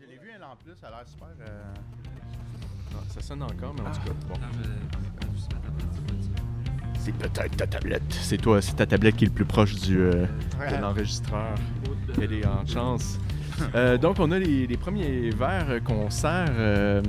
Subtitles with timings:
[0.00, 1.28] je l'ai vu elle en plus, ça a l'air super.
[1.40, 1.62] euh,
[2.92, 4.34] Non, ça sonne encore, mais en tout cas, bon.
[6.98, 8.02] C'est peut-être ta tablette.
[8.12, 10.26] C'est toi, c'est ta tablette qui est le plus proche du, euh,
[10.60, 10.76] Ouais.
[10.76, 11.54] de l'enregistreur.
[12.20, 13.18] Elle est en chance.
[13.74, 16.46] Euh, donc, on a les, premiers verres qu'on sert.
[16.50, 17.02] euh,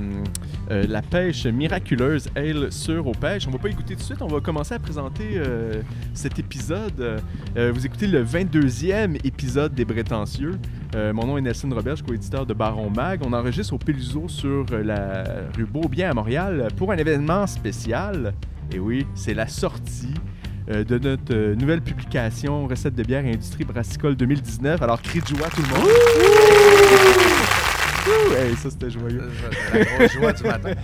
[0.70, 3.46] euh, la pêche miraculeuse ale sur aux pêches.
[3.46, 4.22] On va pas y goûter tout de suite.
[4.22, 5.40] On va commencer à présenter
[6.14, 7.22] cet épisode.
[7.56, 10.58] Vous écoutez le 22e épisode des Prétentieux.
[10.94, 13.20] Euh, mon nom est Nelson Robert, je suis co-éditeur de Baron Mag.
[13.24, 15.24] On enregistre au Peluso sur la
[15.56, 18.32] rue Beaubien à Montréal pour un événement spécial.
[18.72, 20.14] Et oui, c'est la sortie
[20.68, 24.80] de notre euh, nouvelle publication Recettes de bière et industrie brassicole 2019.
[24.82, 25.88] Alors, cri de joie tout le monde.
[28.06, 28.34] Ouh!
[28.36, 29.30] Hey, ça c'était joyeux.
[29.72, 30.70] La grosse joie du matin.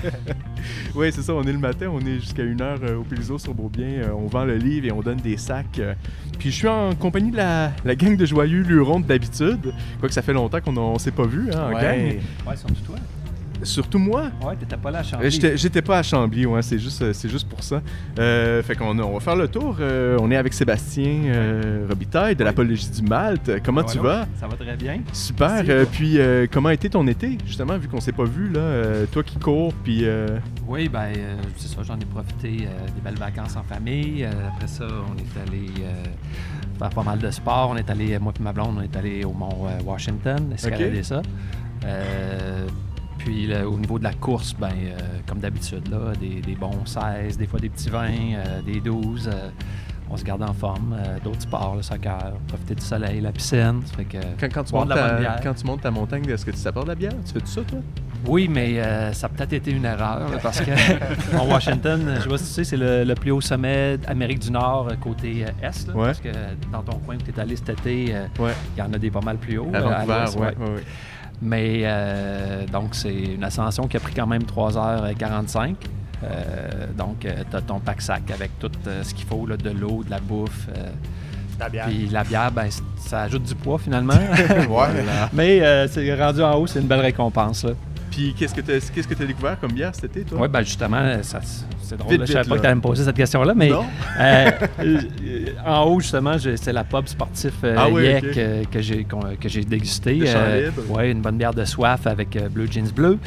[0.95, 3.38] Oui, c'est ça, on est le matin, on est jusqu'à une heure euh, au Péliso
[3.38, 3.87] sur Beaubien.
[4.02, 5.79] Euh, on vend le livre et on donne des sacs.
[5.79, 5.95] euh.
[6.38, 9.73] Puis je suis en compagnie de la, la gang de joyeux lurons d'habitude.
[10.01, 11.83] Quoique ça fait longtemps qu'on ne s'est pas vu hein, en gang.
[11.83, 12.21] Ouais.
[12.47, 12.97] Ouais, surtout toi.
[13.63, 14.31] Surtout moi.
[14.43, 15.30] Ouais, t'étais pas là à Chambly.
[15.30, 17.83] J'étais j'étais pas à Chambly, ouais, c'est juste, euh, c'est juste pour ça.
[18.19, 19.77] Euh, fait qu'on on va faire le tour.
[19.80, 23.51] Euh, on est avec Sébastien euh, Robitaille de l'Apologie du Malte.
[23.65, 24.27] Comment tu vas?
[24.39, 25.01] Ça va très bien.
[25.13, 25.63] Super.
[25.65, 25.87] Merci.
[25.93, 26.19] Puis
[26.51, 29.07] comment a été ton été, justement, vu qu'on s'est pas vu, là?
[29.13, 30.01] toi qui cours, puis...
[30.05, 31.13] euh, Oui, ben,
[31.57, 34.24] c'est ça, j'en ai profité des belles vacances en famille.
[34.24, 35.67] Après ça, on est allé
[36.79, 37.71] faire pas mal de sport.
[37.71, 41.23] On est allé, moi et ma blonde, on est allé au mont Washington, escalader ça.
[43.24, 46.85] Puis là, au niveau de la course, ben, euh, comme d'habitude, là, des, des bons
[46.87, 49.29] 16, des fois des petits 20, euh, des 12.
[49.32, 49.49] euh,
[50.12, 50.96] on se garde en forme.
[50.99, 53.80] Euh, D'autres sports, le soccer, profiter du soleil, la piscine.
[53.85, 55.40] Ça fait que, Quand, quand tu montes de la ta, bière.
[55.43, 57.12] quand tu montes ta montagne, est-ce que tu t'apportes de la bière?
[57.24, 57.79] Tu fais tout ça, toi?
[58.27, 60.71] Oui, mais euh, ça a peut-être été une erreur là, parce que
[61.38, 64.41] en Washington, je sais pas si tu sais, c'est le, le plus haut sommet d'Amérique
[64.41, 65.87] du Nord côté euh, est.
[65.87, 66.06] là, Ouais.
[66.06, 66.28] Parce que
[66.72, 68.53] dans ton coin où tu es allé cet été, euh, Ouais.
[68.77, 69.71] il y en a des pas mal plus hauts.
[69.72, 70.82] À euh, ouais.
[71.43, 75.75] Mais euh, donc, c'est une ascension qui a pris quand même 3h45.
[76.22, 80.03] Euh, donc, tu as ton pack-sac avec tout euh, ce qu'il faut, là, de l'eau,
[80.05, 80.69] de la bouffe.
[80.77, 80.91] euh,
[81.59, 81.87] Ta bière.
[81.87, 82.69] puis la bière, ben,
[82.99, 84.15] ça ajoute du poids finalement.
[84.69, 84.87] Ouais.
[85.33, 87.65] Mais euh, c'est rendu en haut, c'est une belle récompense.
[87.65, 87.72] Là.
[88.10, 90.38] Puis qu'est-ce que tu as que découvert comme bière cet été, toi?
[90.43, 92.12] Oui, ben justement, c'est drôle.
[92.12, 92.56] Vite, je savais vite, pas là.
[92.56, 94.50] que tu allais me poser cette question-là, mais euh,
[94.81, 95.00] euh,
[95.66, 99.37] en haut, justement, c'est la pub sportif euh, Ah oui, Yek euh, que j'ai qu'on-
[99.41, 100.15] que j'ai dégusté.
[100.15, 100.91] Libre.
[100.91, 103.19] ouais, une bonne bière de soif avec euh, Blue Jeans Bleu.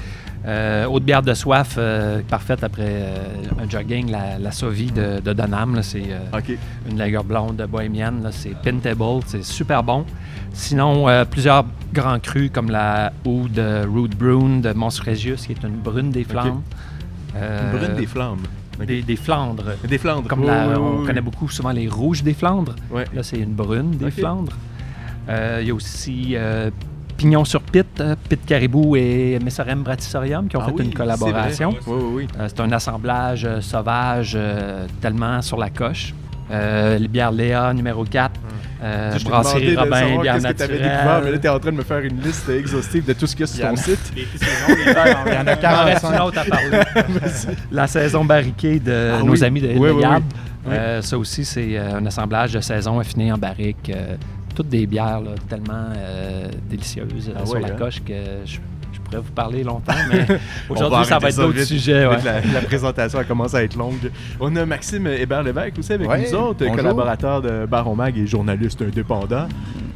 [0.45, 3.17] Euh, autre bière de soif euh, parfaite après euh,
[3.63, 5.81] un jogging, la, la Sauvie de, de Donham.
[5.81, 6.39] C'est euh,
[6.89, 8.27] une lager blonde bohémienne.
[8.31, 10.05] C'est Pintable, c'est super bon.
[10.51, 15.77] Sinon, plusieurs grands crus comme la Oud de Root Brune de Monsregius, qui est une
[15.77, 16.61] brune des Flandres.
[17.35, 18.43] Euh, Une brune des flammes.
[18.85, 19.71] Des, des Flandres.
[19.87, 20.27] Des Flandres.
[20.27, 21.07] Comme la- oui, on oui.
[21.07, 22.75] connaît beaucoup souvent les rouges des Flandres.
[22.91, 23.05] Ouais.
[23.13, 24.11] Là, c'est une brune des.
[24.11, 24.57] Flandres.
[25.27, 26.35] Il y a aussi
[27.23, 30.93] Pignon sur Pit, euh, Pit Caribou et Messorem Bratisorium qui ont Ah fait oui, une
[30.93, 31.73] collaboration.
[31.87, 32.27] Oui, oui.
[32.37, 36.13] Euh, c'est un assemblage euh, sauvage euh, tellement sur la coche.
[36.51, 38.31] Les bières Léa numéro 4,
[38.83, 41.39] euh, Je brasserie Robin, bière qu'est-ce que t'avais découvert, mais là, naturelle.
[41.39, 43.53] t'es en train de me faire une liste exhaustive de tout ce qu'il y a
[43.53, 44.13] sur ton a- site.
[44.17, 46.25] Il y en a Il m'en reste une 45.
[46.25, 47.07] autre à parler.
[47.71, 51.01] la saison barriquée de Ah nos amis de, de Gab.
[51.01, 53.89] ça aussi, c'est un assemblage de saison affiné en barrique.
[54.53, 57.75] Euh, toutes des bières là, tellement euh, délicieuses euh, Ah sur ouais, la hein?
[57.77, 58.13] coche que
[58.45, 58.59] je
[59.17, 60.25] pourrais vous parler longtemps, mais
[60.69, 62.05] On aujourd'hui, ça va être d'autres sujets.
[62.05, 62.17] ouais.
[62.23, 64.11] La, la présentation a commencé à être longue.
[64.39, 66.75] On a Maxime Hébert-Lévesque aussi avec Ouais, nous autres, bonjour.
[66.75, 69.47] collaborateur de Baron Mag et journaliste indépendant.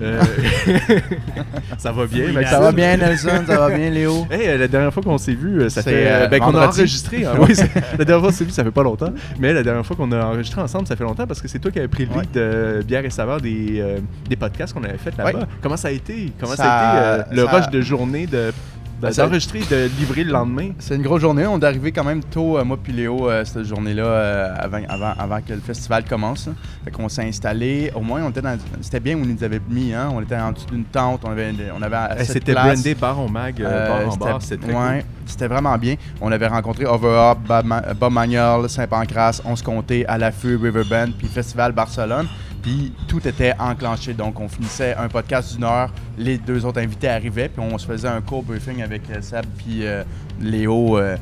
[0.01, 0.22] Euh,
[1.78, 2.45] ça va bien, Maxime?
[2.51, 3.44] Ça va bien, Nelson?
[3.47, 4.28] Ça va bien, Léo?
[4.29, 6.05] Hey, euh, la dernière fois qu'on s'est vu, euh, ça fait.
[6.07, 7.25] euh, ben, qu'on a enregistré.
[7.25, 7.31] hein.
[7.39, 7.53] Oui,
[7.97, 9.11] la dernière fois qu'on s'est vu, ça fait pas longtemps.
[9.39, 11.72] Mais la dernière fois qu'on a enregistré ensemble, ça fait longtemps parce que c'est toi
[11.72, 13.97] qui avais pris le lead de Bière et Saveur des, euh,
[14.29, 15.39] des podcasts qu'on avait fait là-bas.
[15.39, 15.45] Ouais.
[15.61, 16.31] Comment ça a été?
[16.39, 18.51] Comment ça, Ça- a été euh, le ça- rush de journée de.
[19.00, 20.72] Ben, ça- d'enregistrer, de livrer le lendemain.
[20.80, 21.46] C'est une grosse journée.
[21.46, 24.80] On est arrivé quand même tôt, euh, moi puis Léo, euh, cette journée-là, euh, avant,
[24.90, 26.47] avant, avant que le festival commence.
[26.47, 26.56] hein.
[26.84, 27.91] Fait qu'on s'est installé.
[27.94, 28.58] Au moins, on était dans.
[28.81, 30.09] C'était bien où ils nous avaient mis, hein.
[30.13, 31.22] On était en dessous d'une tente.
[31.25, 34.73] On avait, on avait de C'était brandé bar en mag, bar en c'était- bar, c'était
[34.73, 35.96] ouais, vraiment bien.
[36.20, 41.11] On avait rencontré Overup, Bob, Ma- Bob Magnol, Saint-Pancras, On se comptait, à l'affût, Riverbend,
[41.17, 42.26] puis Festival Barcelone.
[42.67, 44.14] Puis tout était enclenché.
[44.14, 47.85] Donc on finissait un podcast d'une heure, les deux autres invités arrivaient, puis on se
[47.87, 50.03] faisait un court briefing avec euh, Seb puis euh,
[50.41, 50.97] Léo.
[50.97, 51.16] euh,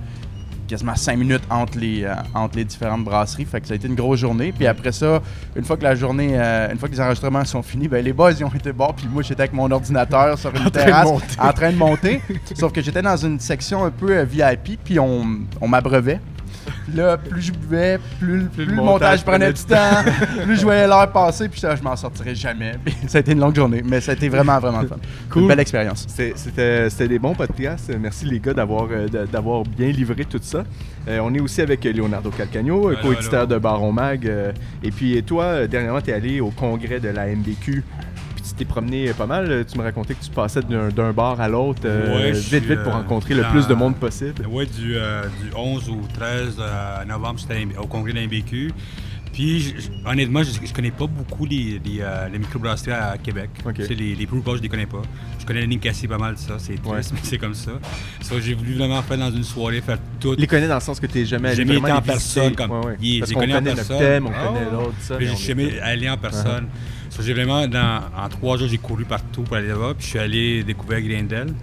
[0.68, 3.46] quasiment cinq minutes entre les, euh, entre les différentes brasseries.
[3.46, 4.52] Fait que ça a été une grosse journée.
[4.52, 5.22] Puis après ça,
[5.56, 8.32] une fois que la journée, une fois que les enregistrements sont finis, ben les boys
[8.32, 8.92] ils ont été bons.
[8.98, 11.08] Puis moi j'étais avec mon ordinateur sur une En terrasse
[11.38, 12.22] en train de monter.
[12.56, 15.24] Sauf que j'étais dans une section un peu VIP, puis on,
[15.62, 16.20] on m'abreuvait.
[16.94, 20.04] Là, plus je buvais, plus, plus le le montage montage prenait du temps,
[20.44, 22.76] plus je voyais l'heure passer, puis ça, je m'en sortirais jamais.
[22.84, 24.98] Puis ça a été une longue journée, mais ça a été vraiment, vraiment le fun.
[25.30, 25.44] Cool.
[25.44, 26.06] Une belle expérience.
[26.08, 27.92] C'était des bons podcasts.
[28.00, 30.64] Merci les gars d'avoir euh, d'avoir bien livré tout ça.
[31.08, 34.28] Euh, on est aussi avec Leonardo Calcagno, co-éditeur de Baron Mag.
[34.28, 34.52] euh,
[34.84, 37.84] et puis toi, dernièrement, tu es allé au congrès de la MBQ.
[38.48, 39.50] Tu t'es promené pas mal.
[39.50, 42.84] Euh, Tu me racontais que tu passais d'un bar à l'autre euh, Ouais, vite, vite
[42.84, 44.46] pour euh, rencontrer le dans- plus de monde possible.
[44.50, 48.72] Oui, du, euh, du 11 au 13 euh, novembre, j'étais au congrès de l'MBQ.
[49.34, 53.50] Puis, je- je- honnêtement, je, connais pas beaucoup les, les, euh, les microbrasseries à Québec.
[53.66, 53.74] Ok.
[53.74, 54.26] Tu sais, les, les
[54.56, 55.02] je les connais pas.
[55.40, 56.56] Je connais les Ninkasi pas mal, ça.
[56.58, 57.02] C'est triste, Ouais.
[57.14, 57.72] mais c'est comme ça.
[58.22, 60.36] Ça, j'ai voulu vraiment faire dans une soirée, faire tout.
[60.38, 62.02] Les connais dans le sens que tu n'es jamais allé J'ai jamais été en les
[62.14, 62.14] visiter.
[62.42, 62.96] personne, comme- Ouais, ouais.
[63.20, 63.96] Parce j'ai qu'on connu en connaît personne.
[63.98, 64.72] notre thème, on Ah, connaît ouais.
[64.72, 65.16] l'autre, ça.
[65.20, 66.68] Mais est- jamais allé en personne.
[66.72, 69.94] So, j'ai vraiment, dans, en trois jours, j'ai couru partout pour aller là-bas.
[69.98, 71.54] Puis je suis allé découvrir Grindel.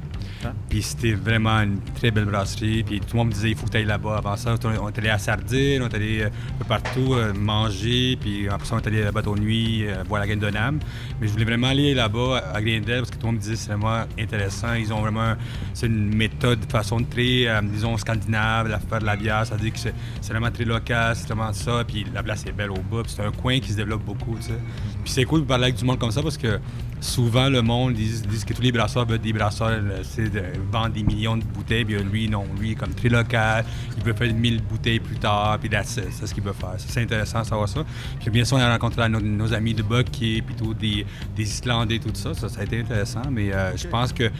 [0.44, 0.52] Ah.
[0.68, 2.82] Puis c'était vraiment une très belle brasserie.
[2.82, 4.16] Puis tout le monde me disait, il faut que tu ailles là-bas.
[4.18, 7.32] Avant ça, on est allé à Sardine, on est allé euh, un peu partout euh,
[7.32, 8.16] manger.
[8.20, 10.50] Puis après ça, on est allé à la bateau nuit, euh, voir la gaine de
[10.50, 10.78] Nam.
[11.20, 13.56] Mais je voulais vraiment aller là-bas à Grindel parce que tout le monde me disait,
[13.56, 14.74] c'est vraiment intéressant.
[14.74, 15.34] Ils ont vraiment,
[15.74, 19.46] c'est une méthode, de façon très, euh, disons, scandinave, à faire de la bière.
[19.46, 21.84] Ça veut dire que c'est vraiment très local, c'est vraiment ça.
[21.86, 23.02] Puis la place est belle au bas.
[23.02, 24.36] Puis c'est un coin qui se développe beaucoup.
[24.36, 26.58] Puis c'est cool de parler avec du monde comme ça parce que
[27.02, 30.90] souvent le monde disent que tous les brasseurs veulent des brasseurs, euh, c'est de vendre
[30.94, 31.84] des millions de bouteilles.
[31.84, 33.64] Puis lui, non, lui, il est comme très local.
[33.98, 35.58] Il veut faire 1000 bouteilles plus tard.
[35.58, 36.74] Puis c'est ce qu'il veut faire.
[36.78, 37.84] C'est intéressant de savoir ça.
[38.20, 41.04] Puis bien sûr, on a rencontré nos, nos amis de Bucky, puis tout, des,
[41.36, 42.32] des Islandais, tout ça.
[42.34, 42.48] ça.
[42.48, 43.22] Ça a été intéressant.
[43.30, 44.30] Mais euh, je pense que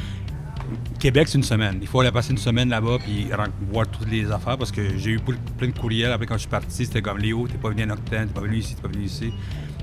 [0.99, 1.79] Québec, c'est une semaine.
[1.83, 3.27] Il faut aller passer une semaine là-bas puis
[3.71, 6.13] voir toutes les affaires parce que j'ai eu ple- plein de courriels.
[6.13, 8.41] Après, quand je suis parti, c'était comme Léo, t'es pas venu à Octane, t'es pas
[8.41, 9.33] venu ici, t'es pas venu ici.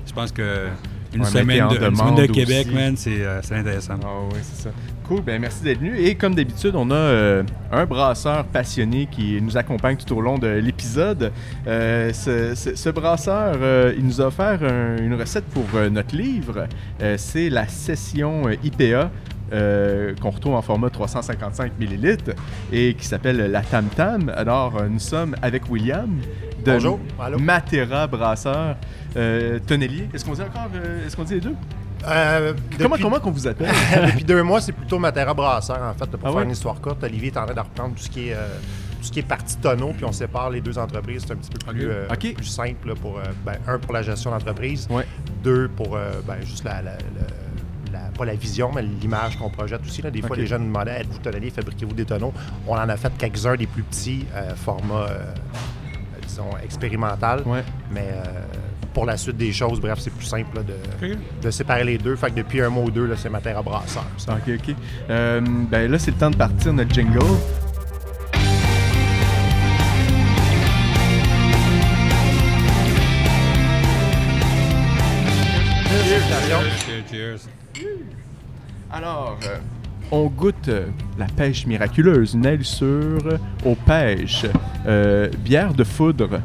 [0.06, 0.68] Je pense que
[1.14, 2.74] une Ouais, semaine, de, une semaine de Québec, aussi.
[2.74, 3.94] man, c'est euh, c'est intéressant.
[4.04, 4.70] Ah oui, c'est ça.
[5.08, 5.96] Cool, ben merci d'être venu.
[5.98, 7.42] Et comme d'habitude, on a euh,
[7.72, 11.32] un brasseur passionné qui nous accompagne tout au long de l'épisode.
[11.66, 15.90] Euh, ce, ce- ce brasseur, euh, il nous a offert un- une recette pour euh,
[15.90, 16.66] notre livre.
[17.02, 19.10] Euh, c'est la session euh, IPA.
[19.52, 22.18] euh, qu'on retrouve en format 355 ml
[22.72, 24.30] et qui s'appelle la Tam Tam.
[24.36, 26.08] Alors, euh, nous sommes avec William
[26.64, 27.00] de Bonjour.
[27.40, 28.76] Matera Brasseur
[29.16, 30.08] euh, Tonnelier.
[30.14, 31.54] Est-ce qu'on dit encore, euh, est-ce qu'on dit les deux?
[32.08, 33.68] Euh, Comment, depuis- comment qu'on vous appelle?
[34.06, 36.44] depuis deux mois, c'est plutôt Matera Brasseur, en fait, pour Ah faire ouais?
[36.44, 37.02] une histoire courte.
[37.04, 38.46] Olivier est en train de reprendre tout ce qui est, euh,
[39.00, 41.24] tout ce qui est partie tonneau, puis on sépare les deux entreprises.
[41.26, 42.06] C'est un petit peu plus, euh,
[42.42, 45.06] simple, là, pour, ben, un, pour la gestion d'entreprise, Ouais.
[45.44, 49.82] deux, pour ben, juste la, la- la- la- pas la vision, mais l'image qu'on projette
[49.84, 50.00] aussi.
[50.00, 50.10] Là.
[50.10, 52.32] Des fois, les gens nous demandaient êtes-vous tonnelier, fabriquez-vous des tonneaux?
[52.66, 54.24] On en a fait quelques-uns des plus petits,
[54.56, 55.24] format, euh,
[56.26, 57.42] disons, expérimental.
[57.44, 57.62] Ouais.
[57.90, 58.24] Mais euh,
[58.92, 62.16] pour la suite des choses, bref, c'est plus simple là, de, de séparer les deux.
[62.16, 64.04] Fait que depuis un mois ou deux, là, c'est Matera Brasseur.
[64.16, 64.34] ça.
[64.34, 64.74] Ok, ok.
[65.10, 65.40] Euh,
[65.70, 67.18] ben là, c'est le temps de partir notre jingle.
[77.08, 77.48] Cheers, cheers.
[78.92, 79.58] Alors, euh,
[80.10, 80.86] on goûte euh,
[81.18, 84.46] la pêche miraculeuse, une aile sûre aux pêches.
[84.86, 86.40] Euh, bière de foudre.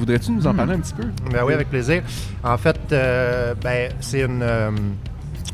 [0.00, 1.04] Voudrais-tu nous en parler un petit peu?
[1.30, 2.02] Ben oui, avec plaisir.
[2.42, 4.42] En fait, euh, ben, c'est une.
[4.42, 4.70] euh,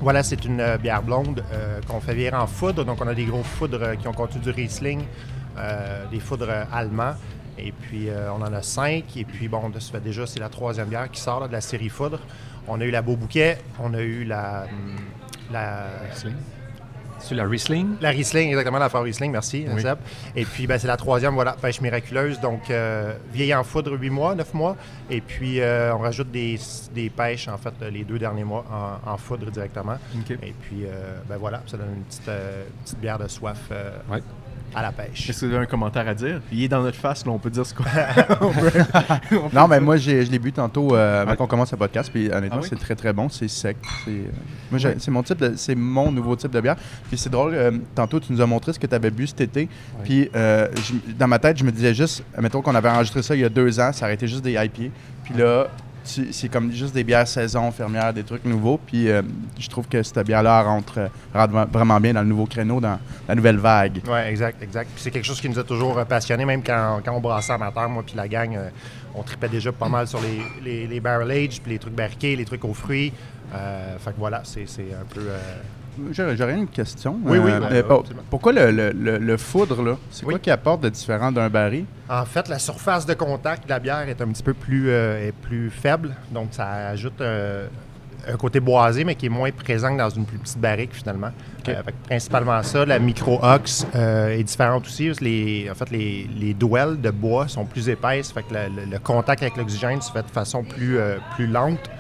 [0.01, 2.85] voilà, c'est une euh, bière blonde euh, qu'on fait virer en foudre.
[2.85, 5.03] Donc, on a des gros foudres qui ont contenu du Riesling,
[6.13, 7.15] des foudres allemands.
[7.59, 9.17] Et puis, on en a cinq.
[9.17, 11.89] Et puis, bon, fait déjà, c'est la troisième bière qui sort là, de la série
[11.89, 12.21] foudre.
[12.69, 14.67] On a eu la Beau Bouquet, on a eu la.
[14.71, 14.97] hum,
[15.53, 15.87] la
[17.27, 17.97] Sur la Riesling?
[18.01, 19.83] La Riesling, exactement, la Fort Riesling, merci, Oui.
[20.37, 22.39] Et puis, ben, c'est la troisième, voilà, pêche miraculeuse.
[22.39, 24.77] Donc, euh, vieille en foudre, 8 mois, 9 mois.
[25.11, 26.57] Et puis, euh, on rajoute des,
[26.95, 28.65] des pêches, en fait, les deux derniers mois
[29.05, 29.97] en, en foudre directement.
[30.41, 33.59] Et puis, euh, ben voilà, ça donne une petite, euh, petite bière de soif
[34.09, 34.23] Ouais.
[34.77, 35.29] À la pêche.
[35.31, 36.41] Est-ce que vous avez un commentaire à dire?
[36.53, 37.83] Il est dans notre face, là, on peut dire ce qu'on
[39.53, 42.27] Non, mais moi, j'ai- je l'ai bu tantôt euh, avant qu'on commence le podcast, puis
[42.31, 42.67] honnêtement, Ah oui?
[42.69, 43.77] c'est très très bon, c'est sec.
[44.05, 44.25] C'est euh,
[44.71, 46.77] moi, j'ai- c'est mon type, de- c'est mon nouveau type de bière.
[47.09, 49.41] Puis c'est drôle, euh, tantôt tu nous as montré ce que tu avais bu cet
[49.41, 49.69] été,
[50.05, 53.35] puis euh, je- dans ma tête, je me disais juste, mettons qu'on avait enregistré ça
[53.35, 54.91] il y a deux ans, ça aurait été juste des IPA,
[55.25, 55.69] puis là.
[56.07, 58.79] C'est comme juste des bières saison, fermières, des trucs nouveaux.
[58.79, 59.23] Puis euh,
[59.59, 62.99] je trouve que cette bière-là rentre, euh, vraiment bien dans le nouveau créneau, dans
[63.29, 64.01] la nouvelle vague.
[64.07, 64.91] Oui, exact, exact.
[64.95, 67.53] Puis c'est quelque chose qui nous a toujours euh, passionnés, même quand, quand on brassait
[67.53, 68.57] amateur, moi puis la gang,
[69.15, 72.45] on tripait déjà pas mal sur les, les, les barrel puis les trucs barriqués, les
[72.45, 73.13] trucs aux fruits.
[73.53, 75.23] Fait que voilà, c'est un peu...
[76.13, 77.19] J'aurais une question.
[77.25, 78.23] Oui, oui, ben, euh, absolument.
[78.31, 80.35] pourquoi le, le- le- le foudre, là, c'est Oui.
[80.35, 81.85] quoi qui apporte de différent d'un baril?
[82.09, 85.29] En fait, la surface de contact de la bière est un petit peu plus, euh,
[85.29, 87.67] est plus faible, donc ça ajoute euh,
[88.29, 91.31] un côté boisé, mais qui est moins présent que dans une plus petite barrique, finalement.
[91.65, 92.85] Fait principalement ça.
[92.85, 95.11] La micro-ox est différente aussi.
[95.21, 98.33] Les, en fait, les, les douelles de bois sont plus épaisses.
[98.33, 100.99] Fait que le, contact avec l'oxygène se fait de façon plus,
[101.37, 101.91] plus lente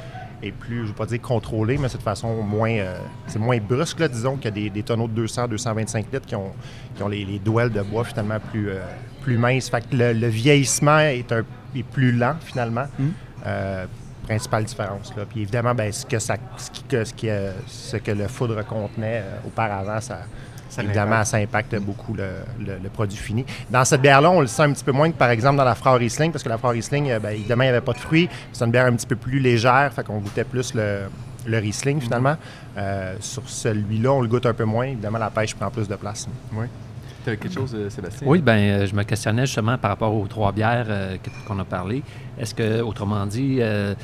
[0.43, 3.39] et plus, je ne veux pas dire contrôlée, mais c'est de façon moins, euh, c'est
[3.39, 6.35] moins brusque, là, disons, qu'il y a des, des tonneaux de 200, 225 litres qui
[6.37, 6.53] ont,
[6.95, 8.81] qui ont les, les douelles de bois finalement plus, euh,
[9.23, 9.71] plus minces.
[9.71, 12.87] Fait que le, le vieillissement est, un, est plus lent finalement.
[13.47, 13.87] Euh,
[14.25, 15.15] principale différence.
[15.17, 15.25] Là.
[15.25, 17.29] Puis évidemment, ben, ce, que ça, ce, qui- que, ce, qui,
[17.69, 20.19] ce que le foudre contenait auparavant, ça,
[20.85, 22.29] évidemment, ça impacte beaucoup le,
[22.59, 23.45] le- le produit fini.
[23.71, 25.75] Dans cette bière-là, on le sent un petit peu moins que par exemple dans la
[25.75, 27.99] Frau Riesling, parce que la Frau Riesling, euh, ben, évidemment, il n'y avait pas de
[27.99, 28.29] fruits.
[28.53, 31.03] C'est une bière un petit peu plus légère, fait qu'on goûtait plus le,
[31.47, 32.37] le Riesling finalement.
[32.77, 34.87] Euh, sur celui-là, on le goûte un peu moins.
[34.87, 36.29] Évidemment, la pêche prend plus de place.
[37.25, 38.27] Tu avais quelque chose, euh, Sébastien?
[38.29, 41.17] Oui, ben, euh, je me questionnais justement par rapport aux trois bières euh,
[41.49, 42.03] qu'on a parlé.
[42.39, 43.95] Est-ce que, autrement dit, euh,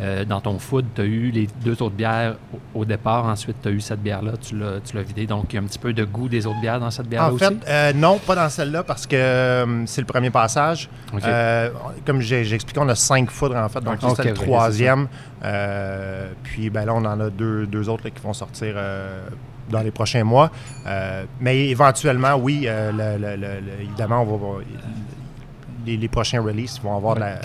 [0.00, 2.36] euh, dans ton food, tu as eu les deux autres bières
[2.74, 5.46] au, au départ, ensuite tu as eu cette bière-là, tu l'as tu l'as vidée, donc
[5.52, 7.34] il y a un petit peu de goût des autres bières dans cette bière-là En
[7.34, 7.44] aussi?
[7.44, 10.88] fait, euh, non, pas dans celle-là parce que euh, c'est le premier passage.
[11.24, 11.70] Euh,
[12.06, 15.08] comme j'ai j'ai expliqué, on a cinq foudres en fait, donc Ok, c'était le troisième.
[15.44, 19.20] Euh, puis ben, là, on en a deux, deux autres là, qui vont sortir euh,
[19.70, 20.50] dans les prochains mois.
[20.86, 24.60] Euh, mais éventuellement, oui, euh, le- le- le- le- évidemment, on va,
[25.86, 27.36] les, les prochains releases vont avoir de la.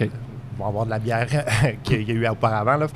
[0.57, 1.27] Vont avoir de la bière
[1.83, 2.77] qu'il y a eu auparavant.
[2.77, 2.87] Là.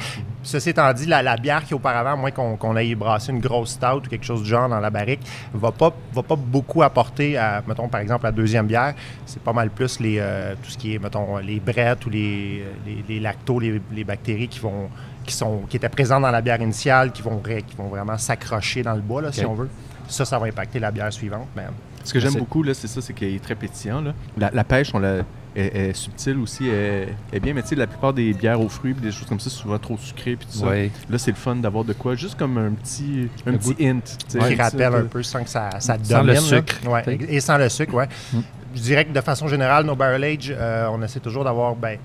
[0.43, 3.39] Ceci étant dit, la, la bière qui auparavant, à moins qu'on qu'on aille brasser une
[3.39, 5.21] grosse stout ou quelque chose du genre dans la barrique,
[5.53, 8.93] va pas, va pas beaucoup apporter à, mettons, par exemple, la deuxième bière.
[9.25, 12.63] C'est pas mal plus les, euh, tout ce qui est, mettons, les brettes ou les,
[12.85, 14.89] les, les lactos, les, les bactéries qui vont
[15.23, 18.17] qui sont qui étaient présentes dans la bière initiale, qui vont, ré- qui vont vraiment
[18.17, 19.69] s'accrocher dans le bois, là, si on veut.
[20.07, 21.47] Ça, ça va impacter la bière suivante.
[21.55, 21.65] Mais
[22.03, 24.01] Ce que j'aime beaucoup, là, c'est ça, c'est qu'il est très pétillant.
[24.01, 24.13] Là.
[24.35, 25.17] La, la pêche, on la,
[25.55, 27.53] est, est subtile aussi, est, est bien.
[27.53, 29.77] Mais tu sais, la plupart des bières aux fruits des choses comme ça, c'est souvent
[29.77, 30.65] trop sucré puis tout ça.
[30.65, 34.01] Là, c'est le fun d'avoir de quoi, juste comme un petit, un petit hint.
[34.27, 36.35] qui rappelle un peu sans que ça, ça Sans domine.
[36.35, 38.05] le sucre, Ouais, et sans le sucre, oui.
[38.33, 38.39] Mm.
[38.75, 41.97] Je dirais que de façon générale, nos barrel age, euh, on essaie toujours d'avoir ben,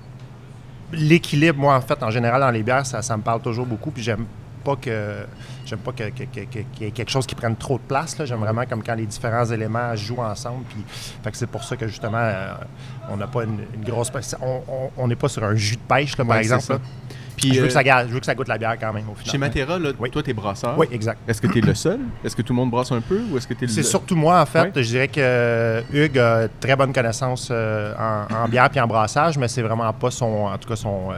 [0.91, 1.57] l'équilibre.
[1.57, 3.91] Moi, en fait, en général, dans les bières, ça, ça me parle toujours beaucoup.
[3.91, 4.25] Puis j'aime
[4.65, 5.25] pas que
[5.67, 8.15] j'aime pas que- que- qu'il y ait quelque chose qui prenne trop de place.
[8.25, 10.63] J'aime vraiment comme quand les différents éléments jouent ensemble.
[10.69, 10.83] Puis,
[11.23, 12.53] fait que c'est pour ça que justement, euh,
[13.09, 14.11] on n'a pas une, une grosse.
[14.97, 16.63] On n'est pas sur un jus de pêche, là, par Ouais, exemple.
[16.63, 16.79] ça.
[17.35, 18.91] Puis, je, veux euh, que ça, ga- je veux que ça goûte la bière quand
[18.91, 19.31] même, au final.
[19.31, 20.09] Chez Matera, là, Oui.
[20.09, 20.75] toi, t'es brasseur.
[20.75, 21.19] Oui, exact.
[21.29, 21.99] Est-ce que t'es le seul?
[22.23, 24.15] Est-ce que tout le monde brasse un peu ou est-ce que t'es le C'est surtout
[24.15, 24.71] moi, en fait.
[24.75, 28.87] Je dirais que euh, Hugues a très bonne connaissance euh, en, en bière puis en
[28.87, 31.15] brassage, mais c'est vraiment pas son, en tout cas, son, euh,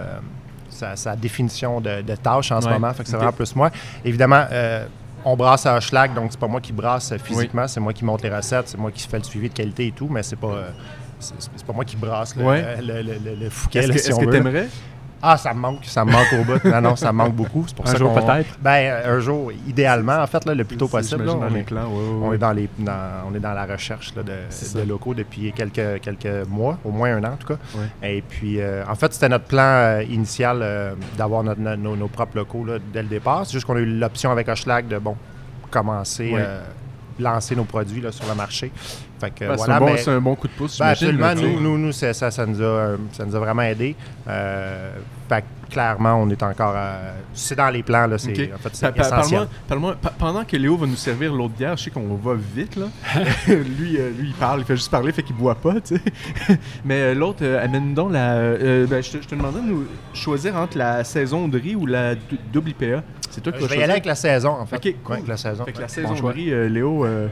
[0.79, 2.93] sa, sa définition de, de tâche en ce moment.
[2.93, 3.69] Fait que c'est vraiment plus moi.
[4.03, 4.85] Évidemment, euh,
[5.25, 8.21] on brasse à Hochelag, donc c'est pas moi qui brasse physiquement, c'est moi qui monte
[8.23, 10.47] les recettes, c'est moi qui fais le suivi de qualité et tout, mais c'est pas.
[10.47, 10.69] euh,
[11.19, 12.77] c'est c'est pas moi qui brasse le, Ouais.
[12.81, 14.29] le, le, le- le fouquet, Est-ce là, que si veut.
[14.31, 14.67] t'aimerais?
[15.21, 16.63] Ah, ça me manque, ça me manque au bout.
[16.69, 17.65] Non, non, ça me manque beaucoup.
[17.67, 18.57] C'est pour Un ça jour qu'on- peut-être?
[18.61, 21.25] Ben, un jour, idéalement, en fait, là, le plus tôt possible.
[21.25, 23.53] là, on les est- clans, ouais, ouais, on est dans les dans, on est dans
[23.53, 27.47] la recherche là, de, locaux depuis quelques, quelques mois, au moins un an en tout
[27.47, 27.59] cas.
[27.75, 28.09] Ouais.
[28.17, 31.95] Et puis euh, en fait, c'était notre plan euh, initial euh, d'avoir notre- notre- nos,
[31.95, 33.45] nos propres locaux là, dès le départ.
[33.45, 35.15] C'est juste qu'on a eu l'option avec Hochelag de bon
[35.69, 36.39] commencer Ouais.
[36.39, 36.61] euh,
[37.19, 38.71] lancer nos produits là, sur le marché.
[39.19, 40.87] Fait que Ben, c'est voilà, un, bon- mais- c'est un bon coup de pouce, ben,
[40.87, 43.95] absolument, nous, nous, nous, c'est- ça, ça, nous a, ça nous a vraiment aidé.
[44.27, 44.91] Euh,
[45.27, 46.73] fait que clairement, on est encore.
[46.75, 49.41] euh, c'est dans les plans, là, c'est en fait, c'est Pa- pa- essentiel.
[49.41, 52.33] Parle-moi, parle-moi- pa- pendant que Léo va nous servir l'autre bière, je sais qu'on va
[52.55, 52.85] vite, là.
[53.47, 55.75] lui, euh, lui, il parle, il fait juste parler, fait qu'il boit pas.
[56.85, 58.35] Mais euh, l'autre, amène donc la...
[58.39, 59.83] ben, je, te, je te demandais de nous
[60.13, 63.03] choisir entre la saison de riz ou la dou- double IPA.
[63.31, 64.75] C'est toi qui Euh, Je vas vais y aller avec la saison, en fait.
[64.77, 65.11] Ok, cool.
[65.11, 65.65] Ouais, avec la saison.
[65.65, 67.05] Fait que la saison euh, Léo...
[67.05, 67.27] euh,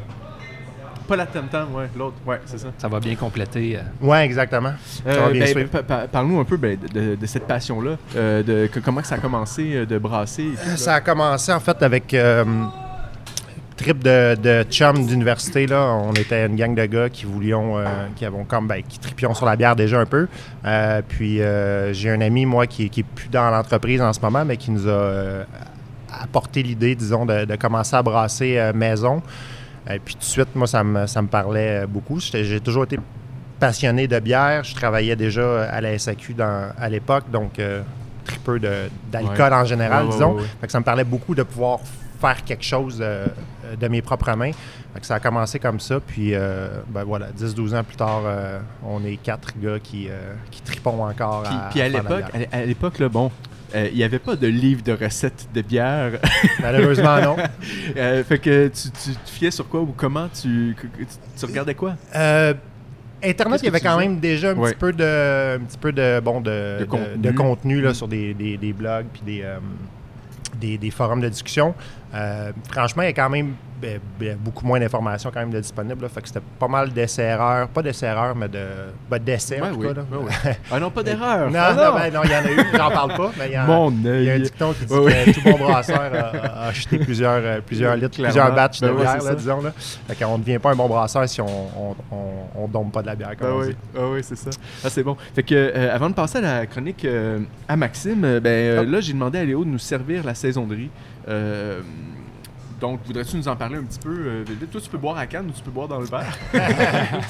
[1.07, 2.67] pas la tam, ouais, l'autre, ouais, c'est ça.
[2.77, 3.77] Ça va bien compléter.
[3.77, 4.73] euh, Ouais, exactement.
[5.07, 5.69] Euh, ben, suivre.
[5.69, 9.07] pa- pa- Parle-nous un peu ben, de, de- cette passion-là, euh, de que- comment que
[9.07, 10.43] ça a commencé de brasser.
[10.43, 10.75] et tout, là?
[10.75, 12.43] Ça a commencé en fait avec euh,
[13.77, 15.65] trip de, de chum d'université.
[15.65, 15.93] Là.
[15.93, 17.85] On était une gang de gars qui voulions, euh,
[18.17, 20.27] qui avons comme, ben, qui tripions sur la bière déjà un peu.
[20.65, 24.19] Euh, puis euh, j'ai un ami, moi, qui, qui est plus dans l'entreprise en ce
[24.19, 25.43] moment, mais qui nous a euh,
[26.21, 29.21] apporté l'idée, disons, de, de commencer à brasser euh, maison.
[29.89, 32.19] Et puis tout de suite, moi, ça me, ça me parlait euh, beaucoup.
[32.19, 32.99] J'ai toujours été
[33.59, 34.63] passionné de bière.
[34.63, 37.81] Je travaillais déjà à la SAQ dans- à l'époque, donc euh,
[38.25, 40.33] tripeux de- d'alcool en général, Ouais, disons.
[40.33, 40.47] ouais, ouais.
[40.61, 41.79] Fait que ça me parlait beaucoup de pouvoir
[42.19, 43.27] faire quelque chose euh,
[43.79, 44.51] de mes propres mains.
[44.93, 45.99] Fait que ça a commencé comme ça.
[46.05, 50.33] Puis, euh, ben voilà, 10-12 ans plus tard, euh, on est quatre gars qui, euh,
[50.51, 53.07] qui tripons encore Puis, à, puis à l'époque, à, l'époque, là,
[53.75, 56.13] euh, il n'y avait pas de livre de recettes de bière.
[56.61, 57.35] Malheureusement, non.
[57.97, 61.05] Euh, fait que tu, tu te fiais sur quoi ou comment tu, tu,
[61.37, 61.95] tu regardais quoi?
[62.15, 62.53] Euh,
[63.23, 64.69] Internet, il y avait quand même déjà un Ouais.
[64.71, 67.17] petit peu de, un petit peu de, bon, de, De de- contenu.
[67.17, 69.43] de contenu, là, sur des, des- des blogs puis des,
[70.59, 71.73] des, des forums de discussion.
[72.69, 76.01] Franchement, il y a quand même ben, ben, beaucoup moins d'informations quand même de disponibles.
[76.01, 76.09] là.
[76.09, 77.67] Fait que c'était pas mal d'essais-erreurs.
[77.67, 78.59] Pas d'essais-erreurs, mais de
[79.09, 79.93] ben, d'essais Ouais, en tout oui, cas.
[79.93, 80.01] là.
[80.11, 80.57] ouais, ouais.
[80.71, 81.49] Ah non, pas d'erreur.
[81.51, 83.51] Non, Ah non, ben, non, il y en a eu, j'en parle pas, mais il
[83.51, 86.63] y, a- Mon il y a un dicton qui dit que tout bon brasseur a,
[86.65, 88.31] a acheté plusieurs, euh, plusieurs litres, Clairement.
[88.33, 89.61] plusieurs batchs de Ben bière, là, disons.
[89.61, 89.71] Là.
[89.77, 91.95] Fait qu'on ne devient pas un bon brasseur si on on,
[92.73, 93.75] on, pas de la bière, comme Ah on oui, dit.
[93.97, 94.49] ah oui c'est ça.
[94.83, 95.15] Ah, c'est bon.
[95.35, 99.01] Fait que, euh, avant de passer à la chronique euh, à Maxime, ben, euh, là,
[99.01, 100.89] j'ai demandé à Léo de nous servir la saison de riz.
[102.79, 104.09] Donc, voudrais-tu nous en parler un petit peu?
[104.11, 104.43] euh?
[104.71, 106.37] Toi, tu peux boire à canne ou tu peux boire dans le verre?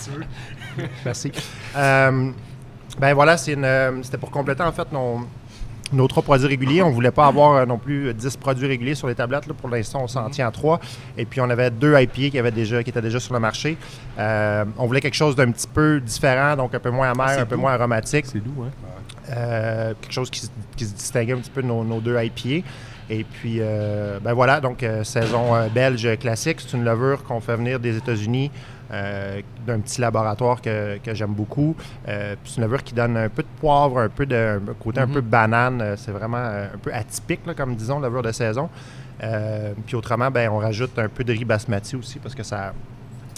[0.03, 0.85] Tu veux?
[1.05, 1.31] Merci.
[1.75, 2.31] Euh,
[2.99, 5.21] ben voilà, c'est une, euh, c'était pour compléter en fait nos,
[5.93, 6.81] nos trois produits réguliers.
[6.83, 9.47] On voulait pas avoir euh, non plus 10 produits réguliers sur les tablettes.
[9.47, 9.53] là.
[9.53, 10.81] Pour l'instant, on s'en tient à trois.
[11.17, 13.77] Et puis, on avait deux IPA qui, avaient déjà, qui étaient déjà sur le marché.
[14.19, 17.29] Euh, on voulait quelque chose d'un petit peu différent, donc un peu moins Ah, amer,
[17.29, 17.61] c'est un peu doux.
[17.61, 18.25] moins aromatique.
[18.27, 18.71] C'est doux, hein?
[19.29, 22.17] Euh, quelque chose qui, se- qui se distinguait un petit peu de nos, nos deux
[22.21, 22.67] IPA.
[23.09, 26.59] Et puis, euh, ben voilà, donc euh, saison euh, belge classique.
[26.61, 28.51] C'est une levure qu'on fait venir des États-Unis
[28.89, 31.75] d'un petit laboratoire que, que j'aime beaucoup.
[32.05, 35.07] C'est une levure qui donne un peu de poivre, un peu de un côté un
[35.07, 35.13] Mhm.
[35.13, 35.81] peu banane.
[35.81, 38.69] Euh, C'est vraiment un peu atypique, là, comme disons, levure de saison.
[39.85, 42.71] Puis autrement, ben, on rajoute un peu de riz basmati aussi parce que ça,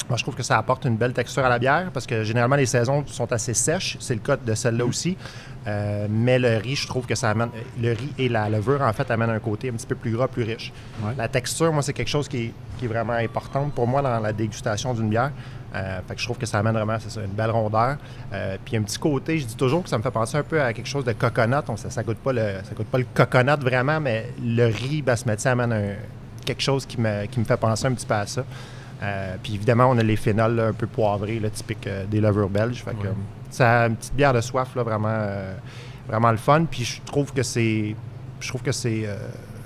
[0.08, 2.56] moi, je trouve que ça apporte une belle texture à la bière parce que généralement,
[2.58, 3.98] les saisons sont assez sèches.
[4.00, 5.18] C'est le cas de celle-là aussi.
[5.68, 7.50] Euh, mais le riz, je trouve que ça amène.
[7.82, 10.28] Le riz et la levure, en fait, amènent un côté un petit peu plus gras,
[10.28, 10.72] plus riche.
[11.04, 11.14] Ouais.
[11.18, 14.20] La texture, moi, c'est quelque chose qui est, qui est vraiment importante pour moi dans
[14.20, 15.32] la dégustation d'une bière.
[15.76, 17.98] Euh, fait que je trouve que ça amène vraiment, c'est ça, une belle rondeur.
[18.34, 20.60] Euh, puis un petit côté, je dis toujours que ça me fait penser un peu
[20.62, 21.56] à quelque chose de coconut.
[21.68, 25.02] On- ça, ça goûte pas le, ça goûte pas le coconut vraiment, mais le riz
[25.04, 25.96] basmati amène un-
[26.46, 28.44] quelque chose qui me, qui me fait penser un petit peu à ça.
[29.04, 32.20] Euh, puis évidemment, on a les phénols là, un peu poivrés, là, typiques euh, des
[32.20, 32.82] levures belges.
[32.84, 33.14] Fait que, Ouais.
[33.50, 35.54] Ça a une petite bière de soif, là, vraiment, euh,
[36.08, 36.66] vraiment le fun.
[36.70, 37.96] Puis je trouve que c'est,
[38.40, 39.16] je trouve que c'est, euh,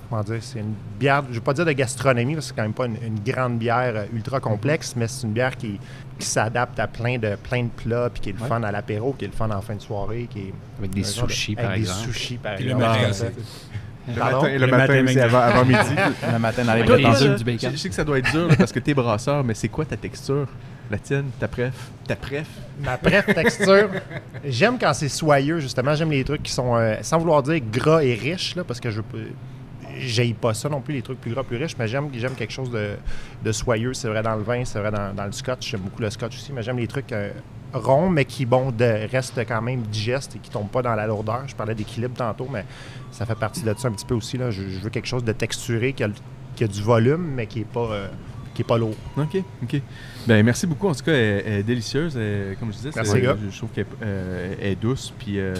[0.09, 2.55] comment dire, c'est une bière, je ne veux pas dire de gastronomie, parce que c'est
[2.55, 5.79] quand même pas une, une grande bière euh, ultra complexe, mais c'est une bière qui,
[6.19, 8.47] qui s'adapte à plein de, plein de plats, puis qui est le Ouais.
[8.47, 11.01] fun à l'apéro, qui est le fun en fin de soirée, qui est Avec des
[11.01, 11.99] un genre de- sushis, avec par des exemple.
[12.13, 12.93] sushis, par Puis le exemple.
[12.93, 13.25] matin
[14.05, 14.41] Le Pardon?
[14.41, 15.17] matin, le Le matin, matin, aussi, mec.
[15.23, 15.95] avant, avant midi.
[16.33, 16.83] Le matin dans les
[17.37, 17.71] du bacon.
[17.71, 19.85] je sais que ça doit être dur là, parce que t'es brasseur, mais c'est quoi
[19.85, 20.45] ta texture?
[20.93, 21.73] La tienne, ta préf?
[22.07, 22.45] Ta préf?
[22.79, 23.89] Ma préf texture,
[24.45, 25.95] j'aime quand c'est soyeux, justement.
[25.95, 28.91] J'aime les trucs qui sont, euh, sans vouloir dire gras et riches, là, parce que
[28.91, 29.01] je
[29.97, 32.53] j'aille pas ça non plus, les trucs plus gras, plus riches, mais j'aime j'aime quelque
[32.53, 32.91] chose de,
[33.43, 33.95] de soyeux.
[33.95, 35.71] C'est vrai dans le vin, c'est vrai dans, dans le scotch.
[35.71, 37.31] J'aime beaucoup le scotch aussi, mais j'aime les trucs euh,
[37.73, 41.07] ronds, mais qui bon, de, restent quand même digestes et qui tombent pas dans la
[41.07, 41.41] lourdeur.
[41.47, 42.65] Je parlais d'équilibre tantôt, mais
[43.09, 44.37] ça fait partie de ça un petit peu aussi.
[44.37, 44.51] Là.
[44.51, 46.13] Je, veux quelque chose de texturé, qui a, le-
[46.55, 48.07] qui a du volume, mais qui est pas, euh,
[48.53, 48.95] qui est pas lourd.
[49.17, 49.81] OK, OK.
[50.27, 50.87] Ben, merci beaucoup.
[50.87, 52.15] En tout cas, elle, elle est délicieuse.
[52.17, 53.35] Elle- comme je disais, Merci, c'est- gars.
[53.43, 55.13] je, je trouve qu'elle euh, est douce.
[55.17, 55.53] Puis, euh,